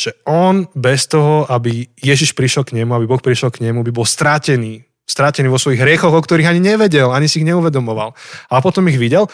že 0.00 0.16
on 0.24 0.64
bez 0.72 1.04
toho, 1.04 1.44
aby 1.52 1.84
Ježiš 2.00 2.32
prišiel 2.32 2.64
k 2.64 2.80
nemu, 2.80 2.96
aby 2.96 3.04
Boh 3.04 3.20
prišiel 3.20 3.52
k 3.52 3.60
nemu, 3.68 3.84
by 3.84 3.92
bol 3.92 4.08
strátený. 4.08 4.88
Strátený 5.04 5.52
vo 5.52 5.60
svojich 5.60 5.82
hriechoch, 5.82 6.14
o 6.14 6.22
ktorých 6.22 6.48
ani 6.48 6.62
nevedel, 6.62 7.12
ani 7.12 7.28
si 7.28 7.42
ich 7.42 7.48
neuvedomoval. 7.48 8.16
A 8.48 8.62
potom 8.64 8.88
ich 8.88 8.96
videl. 8.96 9.28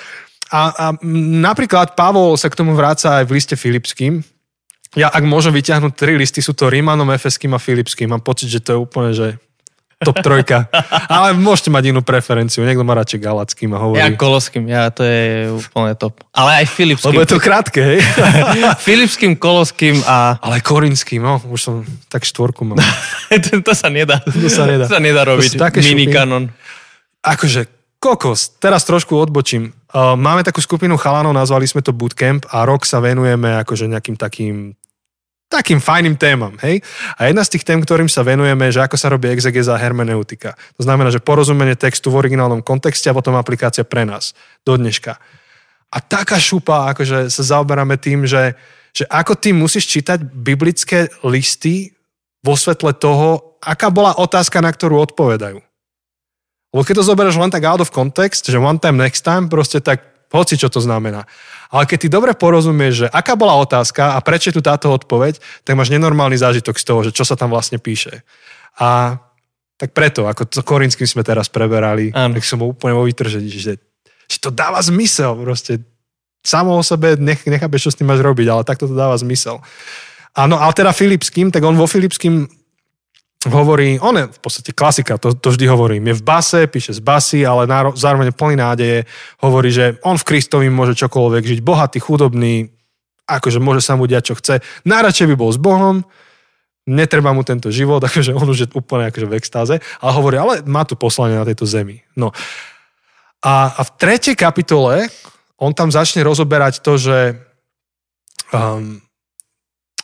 A, 0.51 0.75
a 0.75 0.87
napríklad 1.43 1.95
Pavol 1.95 2.35
sa 2.35 2.51
k 2.51 2.59
tomu 2.59 2.75
vráca 2.75 3.23
aj 3.23 3.25
v 3.31 3.35
liste 3.39 3.55
Filipským. 3.55 4.25
Ja, 4.97 5.13
ak 5.13 5.29
môžem 5.29 5.53
vyťahnuť 5.53 5.93
tri 5.93 6.17
listy, 6.17 6.41
sú 6.41 6.57
to 6.57 6.73
Rímanom, 6.73 7.13
Efeským 7.13 7.53
a 7.53 7.61
Filipským. 7.61 8.09
Mám 8.09 8.25
pocit, 8.25 8.49
že 8.49 8.65
to 8.65 8.71
je 8.73 8.79
úplne, 8.81 9.13
že 9.13 9.37
top 9.97 10.21
trojka. 10.21 10.69
Ale 11.09 11.33
môžete 11.33 11.73
mať 11.73 11.89
inú 11.89 12.05
preferenciu. 12.05 12.61
Niekto 12.69 12.85
má 12.85 12.93
radšej 13.01 13.21
Galackým 13.21 13.71
a 13.73 13.79
hovorí... 13.81 14.01
Ja 14.05 14.13
Koloským, 14.13 14.69
ja 14.69 14.93
to 14.93 15.01
je 15.01 15.49
úplne 15.49 15.97
top. 15.97 16.21
Ale 16.37 16.65
aj 16.65 16.67
Filipským. 16.69 17.17
Lebo 17.17 17.25
je 17.25 17.31
to 17.33 17.41
krátke, 17.41 17.81
hej? 17.81 18.01
Filipským, 18.89 19.41
Koloským 19.41 19.97
a... 20.05 20.37
Ale 20.37 20.61
Korinským, 20.61 21.25
no, 21.25 21.41
už 21.49 21.61
som 21.61 21.75
tak 22.13 22.29
štvorku 22.29 22.69
mám. 22.69 22.77
to, 23.33 23.61
to 23.67 23.73
sa 23.73 23.89
nedá. 23.89 24.21
To 24.21 24.49
sa 24.53 24.69
nedá. 24.69 24.85
To 24.85 24.93
sa 24.93 25.01
nedá 25.01 25.25
robiť. 25.25 25.57
To 25.57 25.65
také 25.73 25.81
šupy. 25.81 25.97
Minikanon. 25.97 26.53
Akože 27.25 27.73
kokos, 27.97 28.61
teraz 28.61 28.85
trošku 28.85 29.17
odbočím. 29.17 29.73
Uh, 29.97 30.13
máme 30.13 30.45
takú 30.45 30.61
skupinu 30.61 31.01
chalanov, 31.01 31.33
nazvali 31.33 31.65
sme 31.65 31.81
to 31.81 31.97
Bootcamp 31.97 32.45
a 32.53 32.69
rok 32.69 32.85
sa 32.85 33.01
venujeme 33.01 33.57
akože 33.65 33.89
nejakým 33.89 34.17
takým 34.21 34.77
takým 35.47 35.79
fajným 35.79 36.19
témam, 36.19 36.59
hej? 36.63 36.83
A 37.15 37.31
jedna 37.31 37.47
z 37.47 37.57
tých 37.59 37.65
tém, 37.67 37.79
ktorým 37.79 38.11
sa 38.11 38.27
venujeme, 38.27 38.67
že 38.75 38.83
ako 38.83 38.97
sa 38.99 39.11
robí 39.11 39.31
exegeza 39.31 39.79
a 39.79 39.83
hermeneutika. 39.83 40.59
To 40.75 40.83
znamená, 40.83 41.15
že 41.15 41.23
porozumenie 41.23 41.79
textu 41.79 42.11
v 42.11 42.19
originálnom 42.27 42.67
kontexte 42.67 43.07
a 43.07 43.17
potom 43.17 43.39
aplikácia 43.39 43.87
pre 43.87 44.03
nás 44.03 44.35
do 44.67 44.75
dneška. 44.75 45.23
A 45.87 45.99
taká 46.03 46.37
šupa, 46.43 46.91
akože 46.91 47.31
sa 47.31 47.43
zaoberáme 47.47 47.95
tým, 47.95 48.27
že, 48.27 48.59
že 48.91 49.07
ako 49.07 49.39
ty 49.39 49.55
musíš 49.55 49.87
čítať 49.87 50.27
biblické 50.27 51.07
listy 51.23 51.95
vo 52.43 52.59
svetle 52.59 52.91
toho, 52.99 53.59
aká 53.63 53.91
bola 53.91 54.19
otázka, 54.19 54.59
na 54.59 54.75
ktorú 54.75 54.99
odpovedajú. 54.99 55.63
Lebo 56.75 56.83
keď 56.83 56.95
to 57.01 57.09
zoberieš 57.09 57.39
len 57.39 57.55
tak 57.55 57.65
out 57.65 57.81
of 57.81 57.95
context, 57.95 58.51
že 58.51 58.59
one 58.59 58.83
time, 58.83 58.99
next 58.99 59.23
time, 59.23 59.47
proste 59.47 59.79
tak 59.79 60.16
hoci 60.31 60.59
čo 60.59 60.67
to 60.71 60.83
znamená. 60.83 61.27
Ale 61.71 61.87
keď 61.87 61.99
ty 62.07 62.09
dobre 62.11 62.33
porozumieš, 62.35 63.07
že 63.07 63.09
aká 63.11 63.35
bola 63.35 63.59
otázka 63.59 64.15
a 64.15 64.19
prečo 64.23 64.51
je 64.51 64.57
tu 64.59 64.63
táto 64.63 64.91
odpoveď, 64.91 65.39
tak 65.67 65.75
máš 65.75 65.91
nenormálny 65.91 66.39
zážitok 66.39 66.79
z 66.79 66.85
toho, 66.87 67.01
že 67.07 67.11
čo 67.11 67.27
sa 67.27 67.35
tam 67.35 67.51
vlastne 67.51 67.83
píše. 67.83 68.23
A 68.79 69.19
tak 69.77 69.93
preto, 69.93 70.25
ako 70.25 70.49
to 70.49 70.65
Korinským 70.65 71.05
sme 71.05 71.21
teraz 71.27 71.53
preberali, 71.53 72.09
Áno. 72.17 72.33
tak 72.39 72.45
som 72.49 72.65
úplne 72.65 72.97
vo 72.97 73.05
vytržení, 73.05 73.51
že, 73.53 73.77
že 74.25 74.39
to 74.41 74.49
dáva 74.49 74.81
zmysel 74.81 75.37
proste. 75.37 75.85
Samo 76.47 76.79
o 76.79 76.83
sebe 76.87 77.19
nech, 77.19 77.43
nechápeš, 77.45 77.91
čo 77.91 77.93
s 77.93 77.99
tým 77.99 78.07
máš 78.07 78.23
robiť, 78.23 78.47
ale 78.47 78.63
takto 78.63 78.87
to 78.87 78.95
dáva 78.95 79.19
zmysel. 79.19 79.59
Áno, 80.39 80.57
ale 80.57 80.73
teda 80.73 80.95
Filipským, 80.95 81.51
tak 81.51 81.67
on 81.67 81.75
vo 81.75 81.91
Filipským 81.91 82.47
hovorí, 83.47 83.99
on 84.03 84.15
je 84.19 84.25
v 84.27 84.41
podstate 84.43 84.71
klasika, 84.75 85.19
to, 85.19 85.35
to 85.35 85.55
vždy 85.55 85.67
hovorím, 85.71 86.11
je 86.11 86.19
v 86.19 86.27
base, 86.27 86.61
píše 86.67 86.99
z 86.99 87.01
basy, 87.01 87.41
ale 87.47 87.71
náro, 87.71 87.95
zároveň 87.95 88.35
plný 88.35 88.57
nádeje, 88.59 88.99
hovorí, 89.41 89.71
že 89.71 89.97
on 90.03 90.19
v 90.19 90.27
Kristovi 90.27 90.67
môže 90.69 90.99
čokoľvek 90.99 91.43
žiť, 91.43 91.61
bohatý, 91.63 91.99
chudobný, 92.03 92.71
akože 93.27 93.59
môže 93.59 93.83
sa 93.83 93.99
mu 93.99 94.07
diať, 94.07 94.33
čo 94.33 94.39
chce. 94.39 94.55
Najradšej 94.87 95.27
by 95.31 95.35
bol 95.39 95.51
s 95.51 95.59
Bohom, 95.59 96.07
netreba 96.87 97.35
mu 97.35 97.43
tento 97.43 97.71
život, 97.75 98.03
akože 98.09 98.35
on 98.35 98.47
už 98.47 98.59
je 98.67 98.69
úplne 98.75 99.11
akože 99.11 99.27
v 99.27 99.37
extáze, 99.39 99.75
ale 100.03 100.13
hovorí, 100.15 100.37
ale 100.39 100.55
má 100.67 100.87
tu 100.87 100.95
poslanie 100.95 101.39
na 101.39 101.47
tejto 101.47 101.67
zemi. 101.67 102.03
No. 102.15 102.31
A, 103.43 103.73
a 103.75 103.81
v 103.87 103.91
tretej 103.99 104.35
kapitole 104.39 105.07
on 105.57 105.73
tam 105.73 105.89
začne 105.89 106.21
rozoberať 106.21 106.85
to, 106.85 107.01
že 107.01 107.19
um, 108.53 109.01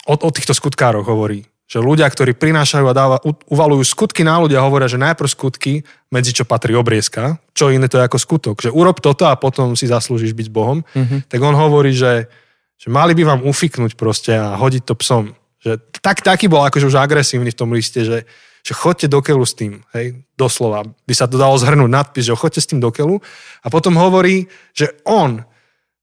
o, 0.08 0.14
o 0.14 0.30
týchto 0.32 0.56
skutkároch 0.56 1.04
hovorí, 1.04 1.44
Že 1.72 1.80
ľudia, 1.80 2.04
ktorí 2.04 2.36
prinášajú 2.36 2.84
a 2.84 2.92
dáva, 2.92 3.16
uvalujú 3.48 3.80
skutky 3.88 4.20
na 4.28 4.36
ľudia, 4.36 4.60
hovoria, 4.60 4.92
že 4.92 5.00
najprv 5.00 5.24
skutky, 5.24 5.80
medzi 6.12 6.36
čo 6.36 6.44
patrí 6.44 6.76
obriezka, 6.76 7.40
čo 7.56 7.72
iné 7.72 7.88
to 7.88 7.96
je 7.96 8.04
ako 8.04 8.20
skutok. 8.20 8.56
Že 8.60 8.76
urob 8.76 9.00
toto 9.00 9.24
a 9.24 9.40
potom 9.40 9.72
si 9.72 9.88
zaslúžiš 9.88 10.36
byť 10.36 10.48
Bohom. 10.52 10.84
Mm-hmm. 10.92 11.32
Tak 11.32 11.40
on 11.40 11.56
hovorí, 11.56 11.96
že, 11.96 12.28
že 12.76 12.92
mali 12.92 13.16
by 13.16 13.24
vám 13.24 13.40
ufiknúť 13.48 13.96
proste 13.96 14.36
a 14.36 14.52
hodiť 14.60 14.84
to 14.84 14.94
psom. 15.00 15.32
Že 15.64 15.80
tak, 16.04 16.20
taký 16.20 16.52
bol 16.52 16.60
akože 16.60 16.92
už 16.92 17.00
agresívny 17.00 17.56
v 17.56 17.60
tom 17.64 17.72
liste, 17.72 18.04
že, 18.04 18.28
že 18.60 18.72
chodte 18.76 19.08
do 19.08 19.24
keľu 19.24 19.48
s 19.48 19.56
tým, 19.56 19.80
hej, 19.96 20.28
doslova. 20.36 20.84
By 21.08 21.14
sa 21.16 21.24
to 21.24 21.40
dalo 21.40 21.56
zhrnúť 21.56 21.88
nadpis, 21.88 22.28
že 22.28 22.36
chodte 22.36 22.60
s 22.60 22.68
tým 22.68 22.84
do 22.84 22.92
keľu. 22.92 23.24
A 23.64 23.72
potom 23.72 23.96
hovorí, 23.96 24.44
že 24.76 24.92
on 25.08 25.40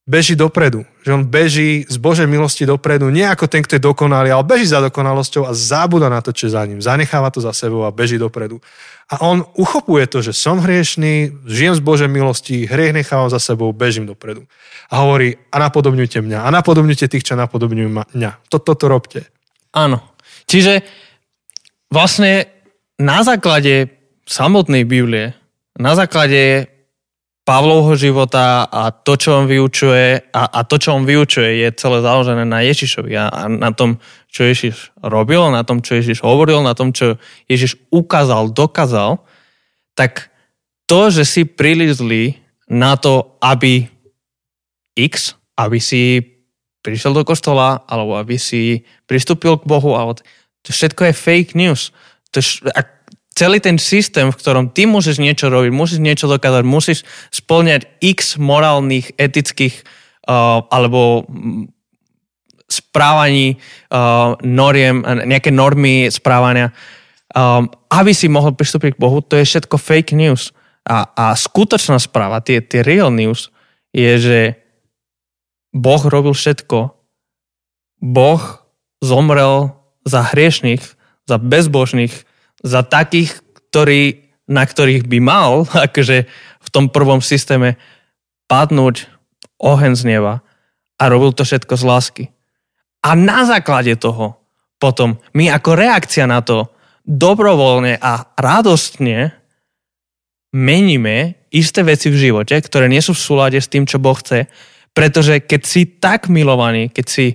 beží 0.10 0.34
dopredu. 0.34 0.89
Že 1.05 1.22
on 1.22 1.24
beží 1.30 1.86
z 1.86 1.97
Božej 2.01 2.26
milosti 2.26 2.66
dopredu, 2.66 3.14
nie 3.14 3.22
ako 3.22 3.45
ten, 3.45 3.62
kto 3.62 3.78
je 3.78 3.86
dokonalý, 3.86 4.34
ale 4.34 4.41
beží 4.41 4.66
za 4.66 4.82
dokonalosťou 4.82 5.45
a 5.45 5.53
zabúda 5.53 6.10
na 6.10 6.26
to, 6.26 6.34
čo 6.34 6.49
je 6.49 6.57
za 6.57 6.66
ním. 6.66 6.82
Zanecháva 6.82 7.30
to 7.30 7.38
za 7.38 7.53
sebou 7.53 7.86
a 7.86 7.93
beží 7.93 8.18
dopredu. 8.18 8.57
A 9.14 9.22
on 9.22 9.45
uchopuje 9.53 10.10
to, 10.10 10.26
že 10.26 10.34
som 10.34 10.57
hriešný, 10.57 11.45
žijem 11.45 11.74
z 11.78 11.82
Božej 11.86 12.10
milosti, 12.10 12.66
hriech 12.66 12.93
nechávam 12.93 13.30
za 13.30 13.38
sebou, 13.38 13.70
bežím 13.70 14.10
dopredu. 14.10 14.49
A 14.89 15.05
hovorí, 15.05 15.38
a 15.53 15.62
napodobňujte 15.62 16.26
mňa, 16.26 16.45
a 16.45 16.49
napodobňujte 16.49 17.05
tých, 17.05 17.26
čo 17.30 17.38
napodobňujú 17.38 17.89
mňa. 18.18 18.32
Toto 18.49 18.74
to 18.74 18.86
robte. 18.89 19.30
Áno. 19.78 20.01
Čiže 20.49 20.82
vlastne 21.93 22.49
na 22.97 23.22
základe 23.22 23.93
samotnej 24.26 24.86
Biblie, 24.86 25.38
na 25.78 25.93
základe 25.93 26.70
Pavlovho 27.50 27.97
života 27.97 28.70
a 28.70 28.93
to, 28.93 29.18
čo 29.18 29.41
on 29.41 29.50
vyučuje 29.50 30.30
a, 30.30 30.41
a 30.54 30.60
to, 30.62 30.78
čo 30.78 30.93
on 30.93 31.02
vyučuje, 31.02 31.66
je 31.66 31.74
celé 31.74 31.97
založené 32.06 32.45
na 32.45 32.62
Ježišovi 32.62 33.18
a, 33.18 33.26
a 33.26 33.43
na 33.50 33.74
tom, 33.74 33.97
čo 34.30 34.45
Ježiš 34.45 34.93
robil, 35.02 35.41
na 35.50 35.66
tom, 35.66 35.82
čo 35.82 35.97
Ježiš 35.97 36.22
hovoril, 36.22 36.62
na 36.62 36.78
tom, 36.78 36.93
čo 36.93 37.18
Ježiš 37.50 37.82
ukázal, 37.89 38.54
dokázal, 38.54 39.26
tak 39.97 40.30
to, 40.86 41.10
že 41.10 41.26
si 41.26 41.41
príliš 41.50 42.06
zlý 42.06 42.38
na 42.70 42.93
to, 43.02 43.34
aby 43.41 43.89
X, 44.93 45.34
aby 45.58 45.82
si 45.82 46.22
prišiel 46.86 47.18
do 47.18 47.26
kostola, 47.26 47.82
alebo 47.89 48.14
aby 48.22 48.38
si 48.38 48.86
pristúpil 49.10 49.58
k 49.58 49.66
Bohu, 49.66 49.97
alebo 49.97 50.22
to 50.62 50.70
všetko 50.70 51.10
je 51.10 51.14
fake 51.18 51.58
news. 51.58 51.89
To, 52.30 52.45
celý 53.40 53.64
ten 53.64 53.80
systém, 53.80 54.28
v 54.28 54.36
ktorom 54.36 54.76
ty 54.76 54.84
môžeš 54.84 55.24
niečo 55.24 55.48
robiť, 55.48 55.72
musíš 55.72 56.04
niečo 56.04 56.28
dokázať, 56.28 56.64
musíš 56.68 57.08
splňať 57.32 57.88
x 58.04 58.36
morálnych, 58.36 59.16
etických 59.16 59.88
uh, 60.28 60.68
alebo 60.68 61.24
mm, 61.24 61.72
správaní 62.68 63.56
uh, 63.56 64.36
noriem, 64.44 65.00
nejaké 65.24 65.56
normy 65.56 66.12
správania, 66.12 66.76
um, 67.32 67.72
aby 67.88 68.12
si 68.12 68.28
mohol 68.28 68.52
pristúpiť 68.60 69.00
k 69.00 69.02
Bohu, 69.02 69.24
to 69.24 69.40
je 69.40 69.48
všetko 69.48 69.80
fake 69.80 70.12
news. 70.12 70.52
A, 70.84 71.08
a 71.16 71.26
skutočná 71.32 71.96
správa, 71.98 72.44
tie, 72.44 72.60
tie 72.60 72.84
real 72.84 73.08
news, 73.08 73.56
je, 73.96 74.12
že 74.20 74.40
Boh 75.72 76.02
robil 76.04 76.36
všetko. 76.36 76.92
Boh 78.04 78.42
zomrel 79.00 79.74
za 80.04 80.28
hriešných, 80.28 80.84
za 81.26 81.38
bezbožných, 81.40 82.28
za 82.64 82.82
takých, 82.84 83.39
ktorí, 83.70 84.32
na 84.49 84.64
ktorých 84.66 85.05
by 85.07 85.20
mal 85.22 85.66
akože 85.88 86.18
v 86.60 86.70
tom 86.70 86.91
prvom 86.91 87.24
systéme 87.24 87.80
padnúť 88.49 89.07
oheň 89.60 89.93
z 89.95 90.03
neba 90.18 90.41
a 90.99 91.03
robil 91.07 91.32
to 91.36 91.47
všetko 91.47 91.74
z 91.76 91.84
lásky. 91.84 92.24
A 92.99 93.16
na 93.16 93.47
základe 93.47 93.95
toho 93.95 94.39
potom 94.80 95.20
my 95.36 95.51
ako 95.51 95.76
reakcia 95.76 96.28
na 96.28 96.39
to 96.39 96.72
dobrovoľne 97.03 97.99
a 97.99 98.32
radostne 98.36 99.36
meníme 100.55 101.47
isté 101.51 101.84
veci 101.84 102.07
v 102.10 102.30
živote, 102.30 102.55
ktoré 102.55 102.88
nie 102.88 103.03
sú 103.03 103.14
v 103.14 103.24
súlade 103.24 103.60
s 103.60 103.72
tým, 103.72 103.86
čo 103.86 104.01
Boh 104.01 104.16
chce, 104.16 104.47
pretože 104.93 105.43
keď 105.43 105.62
si 105.66 105.82
tak 105.99 106.28
milovaný, 106.32 106.89
keď 106.89 107.05
si 107.05 107.26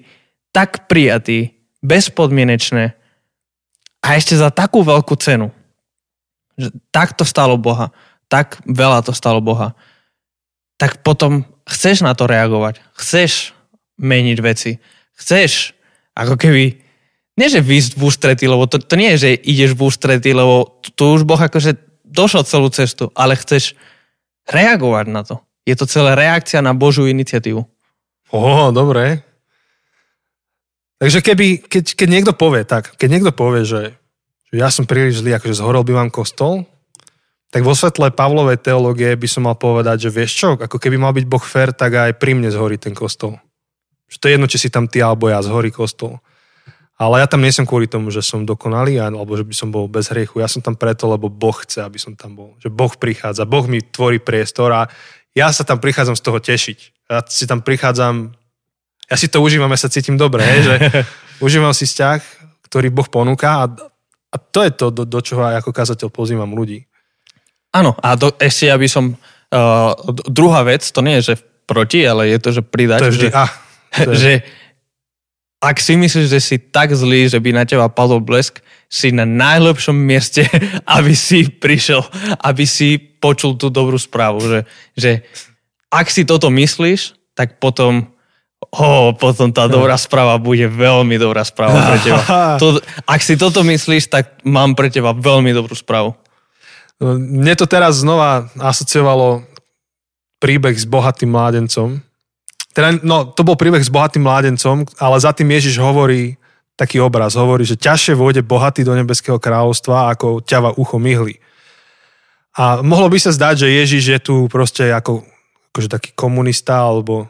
tak 0.55 0.87
prijatý, 0.87 1.55
bezpodmienečné, 1.85 2.97
a 4.05 4.21
ešte 4.21 4.37
za 4.37 4.53
takú 4.53 4.85
veľkú 4.85 5.17
cenu. 5.17 5.49
Že 6.61 6.77
tak 6.93 7.17
to 7.17 7.25
stalo 7.25 7.57
Boha. 7.57 7.89
Tak 8.29 8.61
veľa 8.69 9.01
to 9.01 9.17
stalo 9.17 9.41
Boha. 9.41 9.73
Tak 10.77 11.01
potom 11.01 11.49
chceš 11.65 12.05
na 12.05 12.13
to 12.13 12.29
reagovať. 12.29 12.85
Chceš 12.93 13.57
meniť 13.97 14.39
veci. 14.45 14.77
Chceš 15.17 15.73
ako 16.13 16.37
keby 16.37 16.85
nie, 17.35 17.49
že 17.51 17.65
výsť 17.65 17.99
v 17.99 18.03
ústretí, 18.07 18.45
lebo 18.47 18.71
to, 18.71 18.79
to 18.79 18.95
nie 18.95 19.17
je, 19.17 19.27
že 19.27 19.31
ideš 19.43 19.75
v 19.75 19.91
ústretí, 19.91 20.31
lebo 20.31 20.79
tu, 20.79 20.95
tu 20.95 21.03
už 21.19 21.27
Boh 21.27 21.41
akože 21.41 21.75
došol 22.07 22.47
celú 22.47 22.71
cestu, 22.71 23.11
ale 23.19 23.35
chceš 23.35 23.75
reagovať 24.47 25.07
na 25.11 25.27
to. 25.27 25.43
Je 25.67 25.75
to 25.75 25.89
celá 25.91 26.15
reakcia 26.15 26.63
na 26.63 26.77
Božú 26.77 27.11
iniciatívu. 27.11 27.67
Oho, 28.31 28.71
dobre. 28.71 29.27
Takže 31.03 31.19
keby, 31.21 31.47
keď, 31.67 31.85
keď 31.99 32.09
niekto 32.09 32.33
povie 32.33 32.63
tak, 32.63 32.95
keď 32.95 33.09
niekto 33.11 33.33
povie, 33.35 33.67
že, 33.67 33.99
že 34.51 34.55
ja 34.55 34.71
som 34.71 34.87
príliš 34.87 35.21
zlý, 35.21 35.35
akože 35.35 35.59
zhorel 35.59 35.83
by 35.83 35.93
vám 36.07 36.11
kostol, 36.15 36.69
tak 37.55 37.63
vo 37.63 37.71
svetle 37.71 38.11
Pavlovej 38.11 38.59
teológie 38.59 39.15
by 39.15 39.29
som 39.31 39.47
mal 39.47 39.55
povedať, 39.55 40.07
že 40.07 40.15
vieš 40.15 40.33
čo, 40.35 40.49
ako 40.59 40.75
keby 40.75 40.99
mal 40.99 41.15
byť 41.15 41.27
Boh 41.27 41.43
fér, 41.43 41.71
tak 41.71 41.95
aj 41.95 42.19
pri 42.19 42.35
mne 42.35 42.51
zhorí 42.51 42.83
ten 42.83 42.95
kostol. 42.99 43.39
Že 44.11 44.17
to 44.19 44.27
je 44.27 44.35
jedno, 44.35 44.47
či 44.51 44.59
si 44.59 44.69
tam 44.75 44.91
ty 44.91 44.99
alebo 44.99 45.31
ja, 45.31 45.39
zhorí 45.39 45.71
kostol. 45.71 46.19
Ale 46.95 47.23
ja 47.23 47.27
tam 47.27 47.43
nie 47.43 47.51
som 47.51 47.67
kvôli 47.67 47.91
tomu, 47.91 48.15
že 48.15 48.23
som 48.23 48.47
dokonalý, 48.47 49.03
alebo 49.03 49.35
že 49.35 49.43
by 49.43 49.55
som 49.55 49.75
bol 49.75 49.91
bez 49.91 50.11
hriechu. 50.15 50.39
Ja 50.39 50.47
som 50.47 50.63
tam 50.63 50.79
preto, 50.79 51.11
lebo 51.11 51.27
Boh 51.27 51.55
chce, 51.55 51.83
aby 51.83 51.99
som 51.99 52.15
tam 52.15 52.39
bol. 52.39 52.55
Že 52.63 52.71
Boh 52.71 52.95
prichádza, 52.95 53.47
Boh 53.47 53.67
mi 53.67 53.83
tvorí 53.83 54.23
priestor 54.23 54.71
a 54.71 54.87
ja 55.35 55.51
sa 55.51 55.67
tam 55.67 55.83
prichádzam 55.83 56.15
z 56.15 56.23
toho 56.23 56.39
tešiť. 56.39 56.79
Ja 57.11 57.23
si 57.27 57.51
tam 57.51 57.67
prichádzam 57.67 58.35
ja 59.11 59.17
si 59.21 59.29
to 59.29 59.45
užívam, 59.45 59.71
ja 59.71 59.81
sa 59.81 59.93
cítim 59.93 60.17
dobre, 60.17 60.45
hej, 60.45 60.61
že 60.65 60.75
užívam 61.45 61.77
si 61.77 61.85
vzťah, 61.85 62.21
ktorý 62.69 62.89
Boh 62.89 63.09
ponúka 63.09 63.63
a, 63.63 63.65
a 64.33 64.37
to 64.41 64.65
je 64.65 64.71
to, 64.73 64.87
do, 64.91 65.03
do 65.05 65.21
čoho 65.21 65.45
aj 65.45 65.61
ako 65.61 65.71
kazateľ 65.71 66.09
pozývam 66.11 66.51
ľudí. 66.57 66.89
Áno, 67.75 67.99
a 67.99 68.15
do, 68.15 68.31
ešte 68.39 68.71
aby 68.71 68.87
som... 68.87 69.19
Uh, 69.55 69.95
druhá 70.27 70.67
vec, 70.67 70.83
to 70.83 70.99
nie 70.99 71.23
je, 71.23 71.35
že 71.35 71.45
proti, 71.69 72.03
ale 72.03 72.27
je 72.31 72.39
to, 72.43 72.51
že 72.51 72.63
pridať. 72.67 73.01
To 73.03 73.09
je 73.11 73.15
vždy, 73.15 73.29
že, 73.31 73.35
ah, 73.35 73.51
to 73.93 74.11
je... 74.15 74.19
že 74.25 74.33
ak 75.65 75.81
si 75.81 75.97
myslíš, 75.97 76.27
že 76.29 76.41
si 76.45 76.57
tak 76.61 76.93
zlý, 76.93 77.25
že 77.25 77.41
by 77.41 77.51
na 77.57 77.65
teba 77.65 77.89
padol 77.89 78.21
blesk, 78.21 78.61
si 78.93 79.11
na 79.11 79.25
najlepšom 79.25 79.97
mieste, 79.97 80.45
aby 80.97 81.17
si 81.17 81.49
prišiel, 81.49 82.05
aby 82.45 82.65
si 82.69 82.99
počul 82.99 83.57
tú 83.57 83.73
dobrú 83.73 83.97
správu. 83.97 84.45
Že, 84.45 84.61
že 84.95 85.11
ak 85.89 86.07
si 86.11 86.23
toto 86.29 86.53
myslíš, 86.53 87.17
tak 87.35 87.59
potom 87.59 88.14
oh, 88.75 89.15
potom 89.15 89.55
tá 89.55 89.71
dobrá 89.71 89.95
správa 89.95 90.35
bude 90.37 90.67
veľmi 90.67 91.15
dobrá 91.17 91.47
správa 91.47 91.79
pre 91.87 91.99
teba. 92.03 92.23
To, 92.63 92.79
ak 93.07 93.21
si 93.23 93.39
toto 93.39 93.63
myslíš, 93.63 94.11
tak 94.11 94.43
mám 94.47 94.75
pre 94.75 94.91
teba 94.91 95.15
veľmi 95.15 95.55
dobrú 95.55 95.75
správu. 95.75 96.15
No, 96.99 97.19
mne 97.19 97.55
to 97.59 97.67
teraz 97.67 98.03
znova 98.03 98.51
asociovalo 98.59 99.43
príbeh 100.39 100.75
s 100.75 100.87
bohatým 100.87 101.31
mládencom. 101.31 101.99
Teda, 102.75 102.95
no, 103.03 103.31
to 103.31 103.47
bol 103.47 103.55
príbeh 103.55 103.83
s 103.83 103.91
bohatým 103.91 104.27
mládencom, 104.27 104.87
ale 104.99 105.17
za 105.19 105.31
tým 105.31 105.51
Ježiš 105.51 105.79
hovorí 105.79 106.39
taký 106.75 106.99
obraz. 106.99 107.39
Hovorí, 107.39 107.63
že 107.63 107.79
ťažšie 107.79 108.19
vôjde 108.19 108.43
bohatý 108.43 108.83
do 108.83 108.95
nebeského 108.95 109.39
kráľovstva, 109.39 110.15
ako 110.15 110.43
ťava 110.43 110.75
ucho 110.75 110.99
myhly. 110.99 111.39
A 112.55 112.83
mohlo 112.83 113.11
by 113.11 113.19
sa 113.19 113.35
zdať, 113.35 113.67
že 113.67 113.79
Ježiš 113.83 114.05
je 114.15 114.21
tu 114.23 114.35
proste 114.47 114.91
ako 114.91 115.27
akože 115.75 115.91
taký 115.91 116.11
komunista 116.15 116.87
alebo 116.87 117.27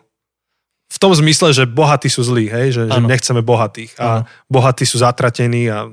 v 0.88 0.98
tom 1.00 1.12
zmysle, 1.16 1.50
že 1.50 1.64
bohatí 1.66 2.06
sú 2.12 2.22
zlí, 2.22 2.46
hej? 2.46 2.76
Že, 2.76 2.82
že 2.92 3.00
nechceme 3.02 3.40
bohatých 3.40 3.98
a 3.98 4.22
ano. 4.22 4.30
bohatí 4.46 4.84
sú 4.86 5.00
zatratení 5.00 5.66
a 5.72 5.90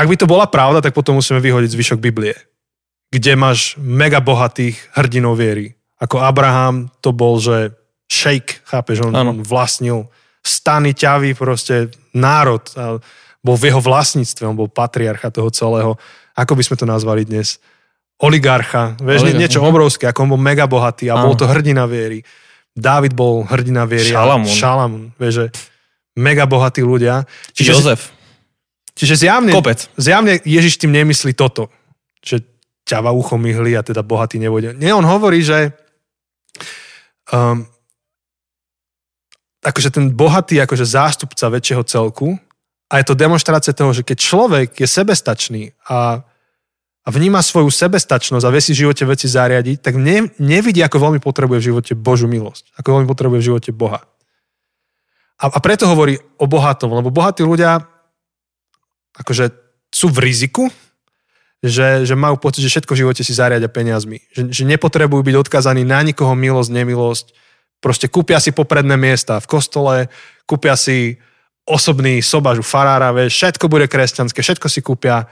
ak 0.00 0.06
by 0.08 0.16
to 0.16 0.30
bola 0.30 0.48
pravda, 0.48 0.80
tak 0.80 0.96
potom 0.96 1.20
musíme 1.20 1.42
vyhodiť 1.42 1.76
zvyšok 1.76 1.98
Biblie, 2.00 2.32
kde 3.12 3.36
máš 3.36 3.76
mega 3.76 4.22
bohatých 4.22 4.80
hrdinov 4.96 5.36
viery. 5.36 5.76
Ako 6.00 6.24
Abraham 6.24 6.88
to 7.04 7.12
bol, 7.12 7.36
že 7.36 7.76
šejk, 8.08 8.64
chápeš, 8.64 9.04
on, 9.04 9.12
on 9.12 9.44
vlastnil 9.44 10.08
stany 10.40 10.96
ťavy, 10.96 11.36
proste 11.36 11.92
národ. 12.16 12.64
A 12.80 12.96
bol 13.44 13.56
v 13.60 13.68
jeho 13.68 13.80
vlastníctve, 13.84 14.48
on 14.48 14.56
bol 14.56 14.72
patriarcha 14.72 15.28
toho 15.28 15.52
celého. 15.52 16.00
Ako 16.32 16.56
by 16.56 16.62
sme 16.64 16.76
to 16.80 16.86
nazvali 16.88 17.28
dnes? 17.28 17.60
Oligarcha, 18.20 18.96
vieš, 19.00 19.28
Oligarcha. 19.28 19.40
niečo 19.40 19.60
obrovské, 19.64 20.04
ako 20.08 20.24
on 20.24 20.30
bol 20.36 20.40
mega 20.40 20.64
bohatý 20.68 21.08
a 21.08 21.20
ano. 21.20 21.32
bol 21.32 21.36
to 21.36 21.48
hrdina 21.48 21.84
viery. 21.88 22.24
Dávid 22.76 23.12
bol 23.12 23.44
hrdina 23.44 23.84
viery. 23.84 24.10
Šalamún. 24.14 24.50
Šalamún, 24.50 25.04
vieš, 25.18 25.34
že 25.34 25.46
mega 26.14 26.46
bohatí 26.46 26.80
ľudia. 26.84 27.26
Čiže, 27.54 27.70
Jozef. 27.74 28.14
Čiže 28.94 29.26
zjavne, 29.26 29.50
Kopec. 29.54 29.90
zjavne 29.98 30.38
Ježiš 30.44 30.78
tým 30.78 30.92
nemyslí 30.94 31.34
toto, 31.34 31.72
že 32.20 32.44
ťava 32.86 33.10
ucho 33.14 33.38
myhli 33.38 33.74
a 33.74 33.82
teda 33.82 34.02
bohatý 34.02 34.38
nebude. 34.38 34.74
Nie, 34.76 34.94
on 34.94 35.06
hovorí, 35.06 35.42
že 35.42 35.74
um, 37.32 37.66
akože 39.62 39.90
ten 39.92 40.10
bohatý 40.10 40.58
akože 40.62 40.84
zástupca 40.84 41.46
väčšieho 41.52 41.84
celku 41.84 42.38
A 42.90 42.98
je 42.98 43.06
to 43.06 43.14
demonstrácia 43.14 43.70
toho, 43.70 43.94
že 43.94 44.02
keď 44.02 44.18
človek 44.18 44.68
je 44.82 44.88
sebestačný 44.90 45.62
a, 45.86 46.26
a 47.00 47.08
vníma 47.08 47.40
svoju 47.40 47.72
sebestačnosť 47.72 48.44
a 48.44 48.52
vie 48.52 48.60
si 48.60 48.76
v 48.76 48.86
živote 48.86 49.08
veci 49.08 49.24
zariadiť, 49.24 49.80
tak 49.80 49.96
ne, 49.96 50.28
nevidí, 50.36 50.84
ako 50.84 51.10
veľmi 51.10 51.20
potrebuje 51.24 51.58
v 51.60 51.68
živote 51.72 51.92
Božú 51.96 52.28
milosť. 52.28 52.76
Ako 52.76 53.00
veľmi 53.00 53.08
potrebuje 53.08 53.38
v 53.40 53.48
živote 53.52 53.70
Boha. 53.72 54.04
A, 55.40 55.48
a 55.48 55.58
preto 55.64 55.88
hovorí 55.88 56.20
o 56.36 56.44
bohatom, 56.44 56.92
lebo 56.92 57.08
bohatí 57.08 57.40
ľudia 57.40 57.88
akože 59.16 59.52
sú 59.90 60.12
v 60.12 60.28
riziku, 60.28 60.64
že, 61.60 62.08
že 62.08 62.16
majú 62.16 62.40
pocit, 62.40 62.64
že 62.64 62.72
všetko 62.72 62.96
v 62.96 63.00
živote 63.04 63.22
si 63.24 63.36
zariadia 63.36 63.68
peniazmi. 63.68 64.20
Že, 64.32 64.42
že 64.48 64.62
nepotrebujú 64.64 65.20
byť 65.20 65.36
odkazaní 65.36 65.84
na 65.84 66.00
nikoho 66.00 66.32
milosť, 66.32 66.70
nemilosť. 66.72 67.26
Proste 67.84 68.08
kúpia 68.08 68.40
si 68.40 68.52
popredné 68.52 68.96
miesta 68.96 69.40
v 69.40 69.48
kostole, 69.48 69.96
kúpia 70.48 70.76
si 70.76 71.20
osobný 71.68 72.24
sobažu 72.24 72.64
farára, 72.64 73.12
vieš, 73.12 73.36
všetko 73.36 73.68
bude 73.68 73.86
kresťanské, 73.88 74.40
všetko 74.40 74.66
si 74.72 74.80
kúpia, 74.80 75.28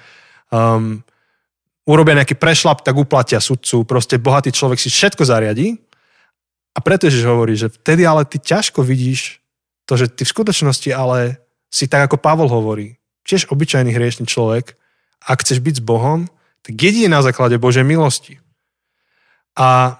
um, 0.52 1.00
urobia 1.88 2.20
nejaký 2.20 2.36
prešlap, 2.36 2.84
tak 2.84 3.00
uplatia 3.00 3.40
sudcu, 3.40 3.88
proste 3.88 4.20
bohatý 4.20 4.52
človek 4.52 4.76
si 4.76 4.92
všetko 4.92 5.24
zariadí. 5.24 5.80
A 6.76 6.84
preto 6.84 7.08
Ježiš 7.08 7.24
hovorí, 7.24 7.56
že 7.56 7.72
vtedy 7.72 8.04
ale 8.04 8.28
ty 8.28 8.36
ťažko 8.36 8.84
vidíš 8.84 9.40
to, 9.88 9.96
že 9.96 10.12
ty 10.12 10.28
v 10.28 10.34
skutočnosti 10.36 10.90
ale 10.92 11.40
si 11.72 11.88
tak, 11.88 12.06
ako 12.06 12.20
Pavol 12.20 12.52
hovorí, 12.52 13.00
tiež 13.24 13.48
obyčajný 13.48 13.90
hriešný 13.96 14.28
človek, 14.28 14.76
ak 15.24 15.40
chceš 15.42 15.64
byť 15.64 15.74
s 15.80 15.82
Bohom, 15.82 16.28
tak 16.60 16.76
jedine 16.76 17.08
na 17.08 17.24
základe 17.24 17.56
Božej 17.56 17.82
milosti. 17.88 18.36
A 19.56 19.98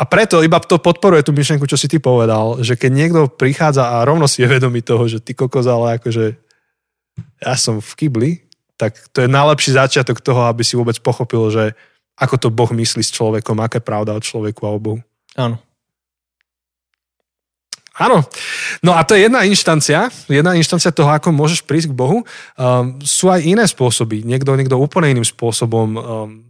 a 0.00 0.08
preto 0.08 0.42
iba 0.42 0.58
to 0.58 0.82
podporuje 0.82 1.22
tú 1.22 1.30
myšlenku, 1.30 1.62
čo 1.70 1.78
si 1.78 1.86
ty 1.86 2.02
povedal, 2.02 2.58
že 2.58 2.74
keď 2.74 2.90
niekto 2.90 3.20
prichádza 3.30 3.86
a 3.86 4.02
rovno 4.02 4.26
si 4.26 4.42
je 4.42 4.50
vedomý 4.50 4.82
toho, 4.82 5.06
že 5.06 5.22
ty 5.22 5.30
kokos, 5.30 5.62
ale 5.70 6.02
akože 6.02 6.34
ja 7.38 7.54
som 7.54 7.78
v 7.78 7.92
kibli, 7.94 8.30
tak 8.82 8.98
to 9.14 9.22
je 9.22 9.30
najlepší 9.30 9.78
začiatok 9.78 10.18
toho, 10.18 10.50
aby 10.50 10.66
si 10.66 10.74
vôbec 10.74 10.98
pochopil, 10.98 11.46
že 11.54 11.64
ako 12.18 12.34
to 12.38 12.48
Boh 12.50 12.70
myslí 12.74 13.02
s 13.06 13.14
človekom, 13.14 13.62
aká 13.62 13.78
je 13.78 13.86
pravda 13.86 14.18
o 14.18 14.20
človeku 14.20 14.66
a 14.66 14.74
o 14.74 14.82
Bohu. 14.82 15.00
Áno. 15.38 15.62
Áno. 17.94 18.24
No 18.82 18.96
a 18.96 19.04
to 19.06 19.14
je 19.14 19.28
jedna 19.28 19.44
inštancia, 19.46 20.10
jedna 20.26 20.56
inštancia 20.58 20.90
toho, 20.90 21.12
ako 21.12 21.30
môžeš 21.30 21.62
prísť 21.62 21.92
k 21.92 21.98
Bohu. 21.98 22.24
Um, 22.56 22.98
sú 23.04 23.28
aj 23.30 23.44
iné 23.44 23.68
spôsoby. 23.68 24.24
Niekto, 24.24 24.56
niekto 24.56 24.80
úplne 24.80 25.12
iným 25.12 25.28
spôsobom 25.28 25.88
um, 25.92 26.00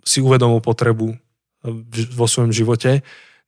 si 0.06 0.22
uvedomil 0.22 0.62
potrebu 0.62 1.12
um, 1.12 1.18
vo 2.14 2.26
svojom 2.30 2.54
živote 2.54 3.02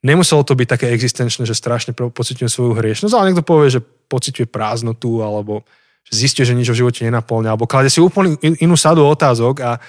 nemuselo 0.05 0.45
to 0.45 0.53
byť 0.53 0.69
také 0.69 0.87
existenčné, 0.93 1.49
že 1.49 1.57
strašne 1.57 1.97
pociťujem 1.97 2.53
svoju 2.53 2.77
hriešnosť, 2.77 3.15
ale 3.17 3.33
niekto 3.33 3.41
povie, 3.41 3.73
že 3.73 3.81
pociťuje 3.81 4.53
prázdnotu, 4.53 5.25
alebo 5.25 5.65
že 6.05 6.13
zistí, 6.13 6.45
že 6.45 6.53
nič 6.53 6.69
v 6.69 6.85
živote 6.85 7.03
nenaplňa, 7.05 7.57
alebo 7.57 7.69
klade 7.69 7.89
si 7.89 7.99
úplne 7.99 8.37
inú 8.41 8.77
sadu 8.77 9.05
otázok 9.09 9.55
a, 9.65 9.81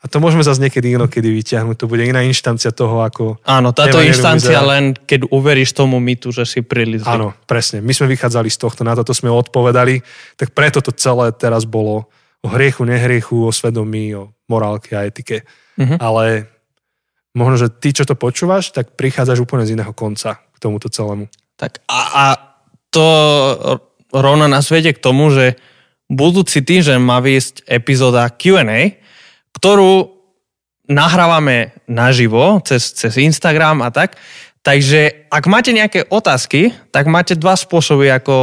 a 0.00 0.04
to 0.08 0.16
môžeme 0.16 0.40
zase 0.40 0.64
niekedy 0.64 0.96
inokedy 0.96 1.28
vyťahnuť. 1.28 1.76
To 1.76 1.86
bude 1.86 2.02
iná 2.08 2.24
inštancia 2.24 2.72
toho, 2.72 3.04
ako... 3.04 3.36
Áno, 3.44 3.76
táto 3.76 4.00
inštancia 4.00 4.64
vyzerá. 4.64 4.70
len, 4.72 4.84
keď 4.96 5.28
uveríš 5.28 5.76
tomu 5.76 6.00
mitu, 6.00 6.32
že 6.32 6.48
si 6.48 6.64
prilizli. 6.64 7.04
Áno, 7.04 7.36
presne. 7.44 7.84
My 7.84 7.92
sme 7.92 8.08
vychádzali 8.08 8.48
z 8.48 8.58
tohto, 8.58 8.80
na 8.80 8.96
toto 8.96 9.12
sme 9.12 9.28
odpovedali, 9.28 10.00
tak 10.40 10.56
preto 10.56 10.80
to 10.80 10.90
celé 10.96 11.30
teraz 11.36 11.68
bolo 11.68 12.08
o 12.40 12.48
hriechu, 12.48 12.88
nehriechu, 12.88 13.44
o 13.44 13.52
svedomí, 13.52 14.16
o 14.16 14.32
morálke 14.48 14.96
a 14.96 15.04
etike. 15.04 15.44
Mm-hmm. 15.76 16.00
Ale 16.00 16.48
možno, 17.36 17.56
že 17.60 17.68
ty, 17.68 17.92
čo 17.92 18.08
to 18.08 18.16
počúvaš, 18.16 18.72
tak 18.72 18.96
prichádzaš 18.96 19.44
úplne 19.44 19.68
z 19.68 19.76
iného 19.76 19.92
konca 19.92 20.40
k 20.40 20.56
tomuto 20.56 20.88
celému. 20.88 21.28
Tak 21.60 21.84
a, 21.92 22.00
a 22.08 22.24
to 22.88 23.04
rovno 24.14 24.46
nás 24.50 24.66
vedie 24.70 24.94
k 24.94 25.02
tomu, 25.02 25.30
že 25.30 25.58
budúci 26.10 26.60
týždeň 26.60 26.98
má 26.98 27.22
výjsť 27.22 27.70
epizóda 27.70 28.26
Q&A, 28.30 28.98
ktorú 29.54 30.20
nahrávame 30.90 31.70
naživo 31.86 32.58
cez, 32.66 32.90
cez 32.90 33.14
Instagram 33.14 33.86
a 33.86 33.94
tak. 33.94 34.18
Takže 34.60 35.32
ak 35.32 35.44
máte 35.48 35.72
nejaké 35.72 36.04
otázky, 36.12 36.76
tak 36.92 37.08
máte 37.08 37.32
dva 37.32 37.56
spôsoby, 37.56 38.12
ako 38.12 38.34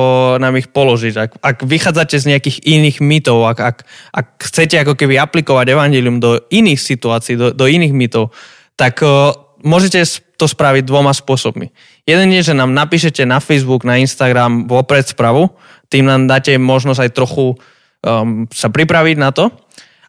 nám 0.41 0.57
ich 0.57 0.65
položiť. 0.73 1.13
Ak, 1.13 1.31
ak 1.37 1.57
vychádzate 1.61 2.17
z 2.17 2.29
nejakých 2.33 2.57
iných 2.65 2.97
mytov, 3.05 3.45
ak, 3.45 3.59
ak, 3.61 3.77
ak 4.17 4.27
chcete 4.49 4.81
ako 4.81 4.97
keby 4.97 5.21
aplikovať 5.21 5.77
evanilium 5.77 6.17
do 6.17 6.41
iných 6.49 6.81
situácií, 6.81 7.37
do, 7.37 7.53
do 7.53 7.65
iných 7.69 7.93
mytov, 7.93 8.33
tak 8.73 9.05
uh, 9.05 9.29
môžete 9.61 10.01
to 10.41 10.49
spraviť 10.49 10.89
dvoma 10.89 11.13
spôsobmi. 11.13 11.69
Jeden 12.07 12.31
je, 12.31 12.41
že 12.51 12.53
nám 12.55 12.71
napíšete 12.71 13.27
na 13.27 13.43
Facebook, 13.43 13.83
na 13.83 13.99
Instagram 13.99 14.63
vopred 14.63 15.03
spravu, 15.03 15.51
tým 15.91 16.07
nám 16.07 16.31
dáte 16.31 16.55
možnosť 16.55 16.99
aj 17.03 17.11
trochu 17.11 17.45
um, 17.51 18.47
sa 18.47 18.71
pripraviť 18.71 19.17
na 19.19 19.35
to. 19.35 19.51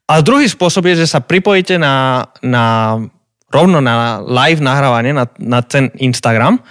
A 0.08 0.22
druhý 0.22 0.46
spôsob 0.46 0.86
je, 0.88 1.04
že 1.04 1.10
sa 1.10 1.20
pripojíte 1.20 1.76
na, 1.76 2.24
na 2.40 2.96
rovno 3.50 3.82
na 3.82 4.22
live 4.24 4.62
nahrávanie 4.62 5.12
na, 5.12 5.26
na 5.36 5.60
ten 5.60 5.92
Instagram 5.98 6.62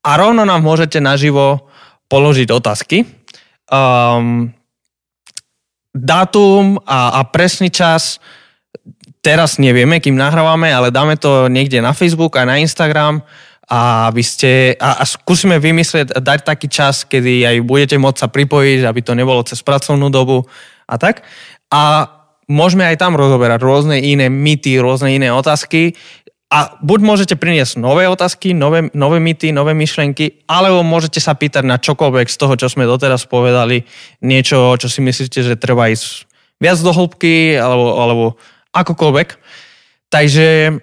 a 0.00 0.10
rovno 0.16 0.42
nám 0.48 0.64
môžete 0.64 0.98
naživo 0.98 1.70
položiť 2.10 2.48
otázky. 2.50 3.06
Um, 3.70 4.50
dátum 5.94 6.82
a, 6.82 7.20
a 7.20 7.28
presný 7.28 7.70
čas 7.70 8.18
teraz 9.20 9.60
nevieme, 9.60 10.00
kým 10.00 10.16
nahrávame, 10.16 10.72
ale 10.72 10.90
dáme 10.90 11.14
to 11.20 11.46
niekde 11.46 11.78
na 11.78 11.92
Facebook 11.92 12.34
a 12.40 12.48
na 12.48 12.58
Instagram 12.58 13.22
a 13.70 14.10
vy 14.10 14.22
ste, 14.26 14.74
a, 14.74 14.98
a 14.98 15.04
skúsime 15.06 15.62
vymyslieť, 15.62 16.18
dať 16.18 16.40
taký 16.42 16.66
čas, 16.66 17.06
kedy 17.06 17.46
aj 17.46 17.56
budete 17.62 17.96
môcť 18.02 18.18
sa 18.18 18.26
pripojiť, 18.26 18.82
aby 18.82 19.00
to 19.00 19.14
nebolo 19.14 19.46
cez 19.46 19.62
pracovnú 19.62 20.10
dobu 20.10 20.42
a 20.90 20.98
tak. 20.98 21.22
A 21.70 22.10
môžeme 22.50 22.82
aj 22.82 22.98
tam 22.98 23.14
rozoberať 23.14 23.62
rôzne 23.62 24.02
iné 24.02 24.26
mýty, 24.26 24.74
rôzne 24.82 25.14
iné 25.14 25.30
otázky 25.30 25.94
a 26.50 26.82
buď 26.82 26.98
môžete 26.98 27.34
priniesť 27.38 27.78
nové 27.78 28.10
otázky, 28.10 28.50
nové, 28.58 28.90
nové 28.90 29.22
mýty, 29.22 29.54
nové 29.54 29.70
myšlenky, 29.70 30.42
alebo 30.50 30.82
môžete 30.82 31.22
sa 31.22 31.38
pýtať 31.38 31.62
na 31.62 31.78
čokoľvek 31.78 32.26
z 32.26 32.36
toho, 32.42 32.58
čo 32.58 32.66
sme 32.66 32.90
doteraz 32.90 33.22
povedali, 33.30 33.86
niečo, 34.18 34.74
čo 34.74 34.90
si 34.90 34.98
myslíte, 34.98 35.46
že 35.46 35.54
treba 35.54 35.86
ísť 35.86 36.26
viac 36.58 36.82
do 36.82 36.90
hĺbky, 36.90 37.54
alebo, 37.54 37.86
alebo 38.02 38.24
akokoľvek. 38.74 39.28
Takže 40.10 40.74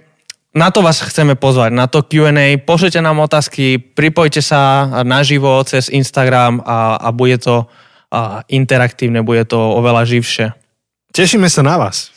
na 0.58 0.74
to 0.74 0.82
vás 0.82 1.06
chceme 1.06 1.38
pozvať, 1.38 1.70
na 1.70 1.86
to 1.86 2.02
Q&A. 2.02 2.58
Pošlite 2.58 2.98
nám 2.98 3.22
otázky, 3.22 3.78
pripojte 3.78 4.42
sa 4.42 4.90
naživo 5.06 5.62
cez 5.62 5.94
Instagram 5.94 6.66
a, 6.66 6.98
a 6.98 7.14
bude 7.14 7.38
to 7.38 7.70
a 8.08 8.40
interaktívne, 8.48 9.20
bude 9.20 9.44
to 9.44 9.60
oveľa 9.60 10.08
živšie. 10.08 10.56
Tešíme 11.12 11.52
sa 11.52 11.60
na 11.60 11.76
vás. 11.76 12.16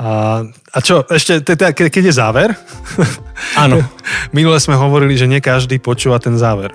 A, 0.00 0.40
a 0.48 0.78
čo, 0.80 1.04
ešte, 1.04 1.44
teda, 1.44 1.76
keď 1.76 2.02
je 2.08 2.14
záver? 2.14 2.48
Áno. 3.60 3.84
Minule 4.36 4.56
sme 4.56 4.78
hovorili, 4.78 5.20
že 5.20 5.28
nie 5.28 5.44
každý 5.44 5.76
počúva 5.76 6.16
ten 6.16 6.40
záver 6.40 6.72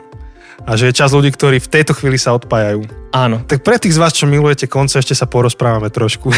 a 0.61 0.77
že 0.77 0.89
je 0.89 0.97
čas 0.97 1.11
ľudí, 1.11 1.33
ktorí 1.33 1.57
v 1.57 1.71
tejto 1.71 1.97
chvíli 1.97 2.21
sa 2.21 2.37
odpájajú. 2.37 2.85
Áno. 3.13 3.41
Tak 3.45 3.65
pre 3.65 3.81
tých 3.81 3.97
z 3.97 4.01
vás, 4.01 4.13
čo 4.13 4.29
milujete 4.29 4.69
konce, 4.69 5.01
ešte 5.01 5.17
sa 5.17 5.25
porozprávame 5.25 5.89
trošku. 5.89 6.29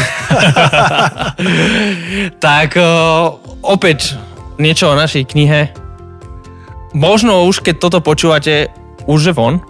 tak 2.46 2.76
opäť 3.64 4.16
niečo 4.56 4.92
o 4.92 4.98
našej 4.98 5.24
knihe. 5.28 5.72
Možno 6.96 7.44
už 7.44 7.60
keď 7.60 7.76
toto 7.76 7.98
počúvate, 8.00 8.72
už 9.04 9.30
je 9.30 9.34
von, 9.36 9.60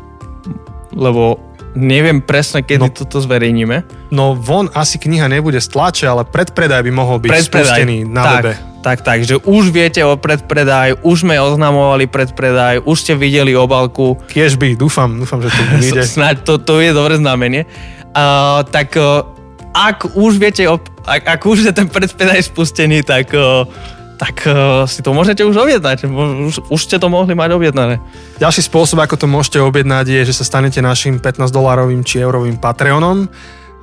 lebo 0.94 1.42
neviem 1.76 2.24
presne, 2.24 2.64
kedy 2.64 2.88
no, 2.88 2.90
toto 2.90 3.20
zverejníme. 3.20 4.08
No 4.10 4.32
von 4.32 4.72
asi 4.72 4.96
kniha 4.96 5.28
nebude 5.28 5.60
stlače, 5.60 6.08
ale 6.08 6.24
predpredaj 6.24 6.82
by 6.82 6.92
mohol 6.92 7.20
byť 7.20 7.30
predpredaj. 7.30 7.76
spustený 7.76 7.96
na 8.08 8.22
tak, 8.24 8.36
webe. 8.40 8.52
Tak, 8.80 8.98
tak, 9.04 9.18
že 9.22 9.36
už 9.44 9.70
viete 9.70 10.00
o 10.02 10.16
predpredaj, 10.16 11.04
už 11.04 11.26
sme 11.26 11.36
oznamovali 11.36 12.08
predpredaj, 12.08 12.82
už 12.82 12.96
ste 12.96 13.12
videli 13.14 13.52
obalku. 13.52 14.16
Kiež 14.32 14.56
by, 14.56 14.74
dúfam, 14.74 15.20
dúfam, 15.20 15.44
že 15.44 15.52
to 15.52 15.62
vyjde. 15.76 16.02
Snáď 16.08 16.34
to, 16.42 16.56
to 16.58 16.80
je 16.80 16.96
dobré 16.96 17.20
znamenie. 17.20 17.68
Uh, 18.16 18.64
tak 18.72 18.96
uh, 18.96 19.28
ak 19.76 20.16
už 20.16 20.40
viete, 20.40 20.64
ak, 21.04 21.22
ak 21.28 21.40
už 21.44 21.68
je 21.68 21.72
ten 21.76 21.84
predpredaj 21.84 22.48
spustený, 22.48 23.04
tak 23.04 23.28
uh, 23.36 23.68
tak 24.16 24.48
uh, 24.48 24.88
si 24.88 25.04
to 25.04 25.12
môžete 25.12 25.44
už 25.44 25.52
objednať. 25.52 26.08
Už, 26.08 26.72
už 26.72 26.80
ste 26.80 26.96
to 26.96 27.12
mohli 27.12 27.36
mať 27.36 27.52
objednané. 27.52 28.00
Ďalší 28.40 28.64
spôsob, 28.64 29.04
ako 29.04 29.20
to 29.20 29.26
môžete 29.28 29.60
objednať, 29.60 30.08
je, 30.08 30.20
že 30.32 30.36
sa 30.40 30.44
stanete 30.48 30.80
našim 30.80 31.20
15-dolárovým 31.20 32.00
či 32.00 32.24
eurovým 32.24 32.56
Patreonom 32.56 33.28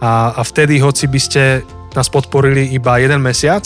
a, 0.01 0.34
a 0.34 0.41
vtedy, 0.41 0.81
hoci 0.81 1.05
by 1.05 1.19
ste 1.21 1.41
nás 1.93 2.09
podporili 2.09 2.73
iba 2.73 2.97
jeden 2.97 3.21
mesiac, 3.21 3.61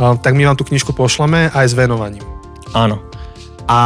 uh, 0.00 0.16
tak 0.16 0.32
my 0.32 0.48
vám 0.48 0.56
tú 0.56 0.64
knižku 0.64 0.96
pošleme 0.96 1.52
aj 1.52 1.66
s 1.68 1.74
venovaním. 1.76 2.24
Áno. 2.72 3.04
A 3.68 3.78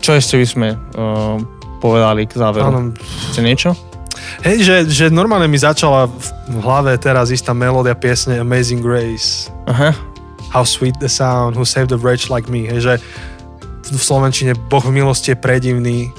čo 0.00 0.16
ešte 0.16 0.40
by 0.40 0.46
sme 0.48 0.68
uh, 0.74 1.36
povedali 1.84 2.24
k 2.24 2.40
záveru? 2.40 2.66
Áno. 2.72 2.80
Ešte 3.30 3.44
niečo? 3.44 3.70
Hej, 4.40 4.56
že, 4.64 4.76
že 4.88 5.04
normálne 5.12 5.50
mi 5.50 5.60
začala 5.60 6.08
v 6.48 6.56
hlave 6.64 6.96
teraz 6.96 7.28
istá 7.28 7.52
melódia 7.52 7.92
piesne 7.92 8.40
Amazing 8.40 8.80
Grace. 8.80 9.52
Aha 9.68 10.09
How 10.50 10.66
sweet 10.66 10.98
the 10.98 11.06
sound, 11.06 11.54
who 11.54 11.62
saved 11.62 11.94
a 11.94 11.98
wretch 11.98 12.26
like 12.26 12.50
me. 12.50 12.66
Hej, 12.66 12.80
že 12.82 12.94
v 13.90 13.98
Slovenčine 13.98 14.54
Boh 14.54 14.82
v 14.82 14.90
milosti 14.92 15.34
je 15.34 15.38
predivný, 15.38 16.10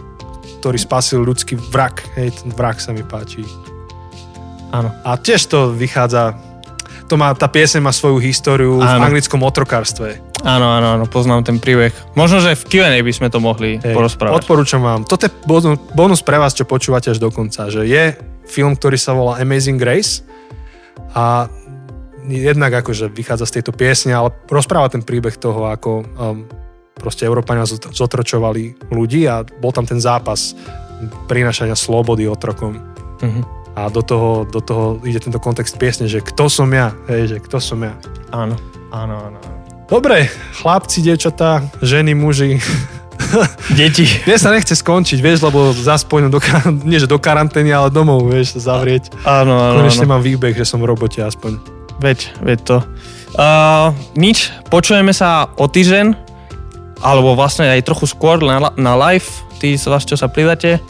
ktorý 0.60 0.76
spasil 0.76 1.24
ľudský 1.24 1.56
vrak. 1.60 2.04
Hej, 2.16 2.44
ten 2.44 2.50
vrak 2.52 2.80
sa 2.80 2.92
mi 2.92 3.04
páči. 3.04 3.44
áno. 4.72 4.92
A 5.04 5.20
tiež 5.20 5.52
to 5.52 5.72
vychádza, 5.72 6.36
to 7.12 7.20
má, 7.20 7.36
tá 7.36 7.52
pieseň 7.52 7.84
má 7.84 7.92
svoju 7.92 8.24
históriu 8.24 8.80
v 8.80 8.88
Áno. 8.88 9.04
anglickom 9.04 9.44
otrokárstve. 9.44 10.24
Áno, 10.42 10.66
áno, 10.66 10.96
áno, 10.96 11.06
poznám 11.06 11.44
ten 11.46 11.60
príbeh. 11.60 11.92
Možno, 12.16 12.40
že 12.42 12.56
v 12.56 12.64
Q&A 12.66 12.98
by 13.04 13.14
sme 13.14 13.28
to 13.30 13.38
mohli 13.38 13.78
Hej, 13.78 13.94
porozprávať. 13.94 14.42
Odporúčam 14.42 14.82
vám. 14.82 15.04
Toto 15.04 15.28
je 15.28 15.32
bonus 15.92 16.24
pre 16.24 16.40
vás, 16.40 16.56
čo 16.56 16.64
počúvate 16.64 17.12
až 17.12 17.20
do 17.20 17.30
konca, 17.30 17.68
že 17.70 17.84
je 17.86 18.16
film, 18.48 18.74
ktorý 18.74 18.96
sa 18.98 19.12
volá 19.14 19.38
Amazing 19.38 19.78
Grace 19.78 20.24
a 21.14 21.46
jednak 22.28 22.72
akože 22.86 23.10
vychádza 23.10 23.46
z 23.50 23.56
tejto 23.60 23.72
piesne, 23.74 24.14
ale 24.14 24.34
rozpráva 24.50 24.92
ten 24.92 25.02
príbeh 25.02 25.34
toho, 25.38 25.70
ako 25.70 25.92
um, 26.02 26.46
proste 26.98 27.26
Európania 27.26 27.66
zot- 27.66 27.90
zotročovali 27.90 28.94
ľudí 28.94 29.26
a 29.26 29.42
bol 29.42 29.74
tam 29.74 29.88
ten 29.88 29.98
zápas 29.98 30.54
prinášania 31.26 31.74
slobody 31.74 32.30
otrokom. 32.30 32.78
Mhm. 33.22 33.42
A 33.72 33.88
do 33.88 34.04
toho, 34.04 34.44
do 34.44 34.60
toho 34.60 35.00
ide 35.08 35.24
tento 35.24 35.40
kontext 35.40 35.80
piesne, 35.80 36.04
že 36.04 36.20
kto 36.20 36.52
som 36.52 36.68
ja, 36.76 36.92
hej, 37.08 37.32
že 37.32 37.38
kto 37.40 37.58
som 37.64 37.80
ja. 37.80 37.96
Áno, 38.36 38.60
áno, 38.92 39.16
áno. 39.16 39.40
Dobre, 39.88 40.28
chlapci, 40.60 41.00
dievčatá, 41.00 41.64
ženy, 41.80 42.12
muži, 42.12 42.60
Deti. 43.78 44.04
Mne 44.28 44.38
sa 44.38 44.52
nechce 44.52 44.76
skončiť, 44.76 45.20
vieš, 45.24 45.46
lebo 45.46 45.72
pôjdem 46.08 46.32
do, 46.32 46.40
nie 46.84 47.00
že 47.00 47.08
do 47.08 47.22
karantény, 47.22 47.72
ale 47.72 47.94
domov, 47.94 48.28
vieš, 48.28 48.60
zavrieť. 48.60 49.14
Áno, 49.24 49.56
áno, 49.56 49.84
Konečne 49.84 50.06
áno. 50.08 50.12
mám 50.18 50.22
výbeh, 50.24 50.56
že 50.56 50.68
som 50.68 50.82
v 50.84 50.90
robote 50.92 51.24
aspoň. 51.24 51.81
Veď, 52.02 52.34
veď 52.42 52.60
to. 52.66 52.78
Uh, 53.38 53.94
nič, 54.18 54.50
počujeme 54.68 55.14
sa 55.14 55.48
o 55.56 55.70
týždeň, 55.70 56.18
alebo 57.00 57.38
vlastne 57.38 57.70
aj 57.70 57.86
trochu 57.86 58.10
skôr 58.10 58.42
na, 58.42 58.74
na 58.76 58.94
live, 59.08 59.30
tí 59.62 59.78
z 59.78 59.86
vás, 59.88 60.04
čo 60.04 60.18
sa 60.18 60.28
pridáte. 60.28 60.82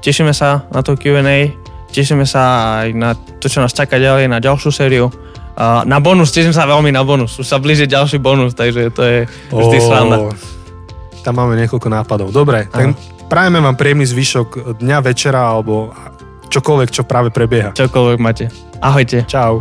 Tešíme 0.00 0.30
sa 0.32 0.64
na 0.70 0.80
to 0.80 0.94
Q&A, 0.94 1.52
tešíme 1.90 2.24
sa 2.24 2.42
aj 2.86 2.88
na 2.94 3.18
to, 3.18 3.50
čo 3.50 3.60
nás 3.60 3.74
čaká 3.74 3.98
ďalej, 3.98 4.30
na 4.30 4.38
ďalšiu 4.38 4.70
sériu. 4.70 5.10
Uh, 5.58 5.84
na 5.84 5.98
bonus, 6.00 6.32
teším 6.32 6.54
sa 6.54 6.64
veľmi 6.64 6.94
na 6.94 7.02
bonus. 7.04 7.36
Už 7.36 7.44
sa 7.44 7.60
blíži 7.60 7.84
ďalší 7.84 8.22
bonus, 8.22 8.54
takže 8.54 8.94
to 8.94 9.02
je 9.02 9.18
vždy 9.50 9.78
Ó, 9.78 9.84
sranda. 9.84 10.16
Tam 11.20 11.36
máme 11.36 11.58
niekoľko 11.58 11.88
nápadov. 11.92 12.32
Dobre, 12.32 12.64
tak 12.70 12.96
prajeme 13.28 13.60
vám 13.60 13.76
príjemný 13.76 14.08
zvyšok 14.08 14.80
dňa, 14.80 14.98
večera 15.04 15.52
alebo 15.52 15.92
čokoľvek, 16.48 16.88
čo 16.88 17.02
práve 17.04 17.28
prebieha. 17.28 17.76
Čokoľvek 17.76 18.18
máte. 18.22 18.48
Ahojte. 18.80 19.28
Čau. 19.28 19.60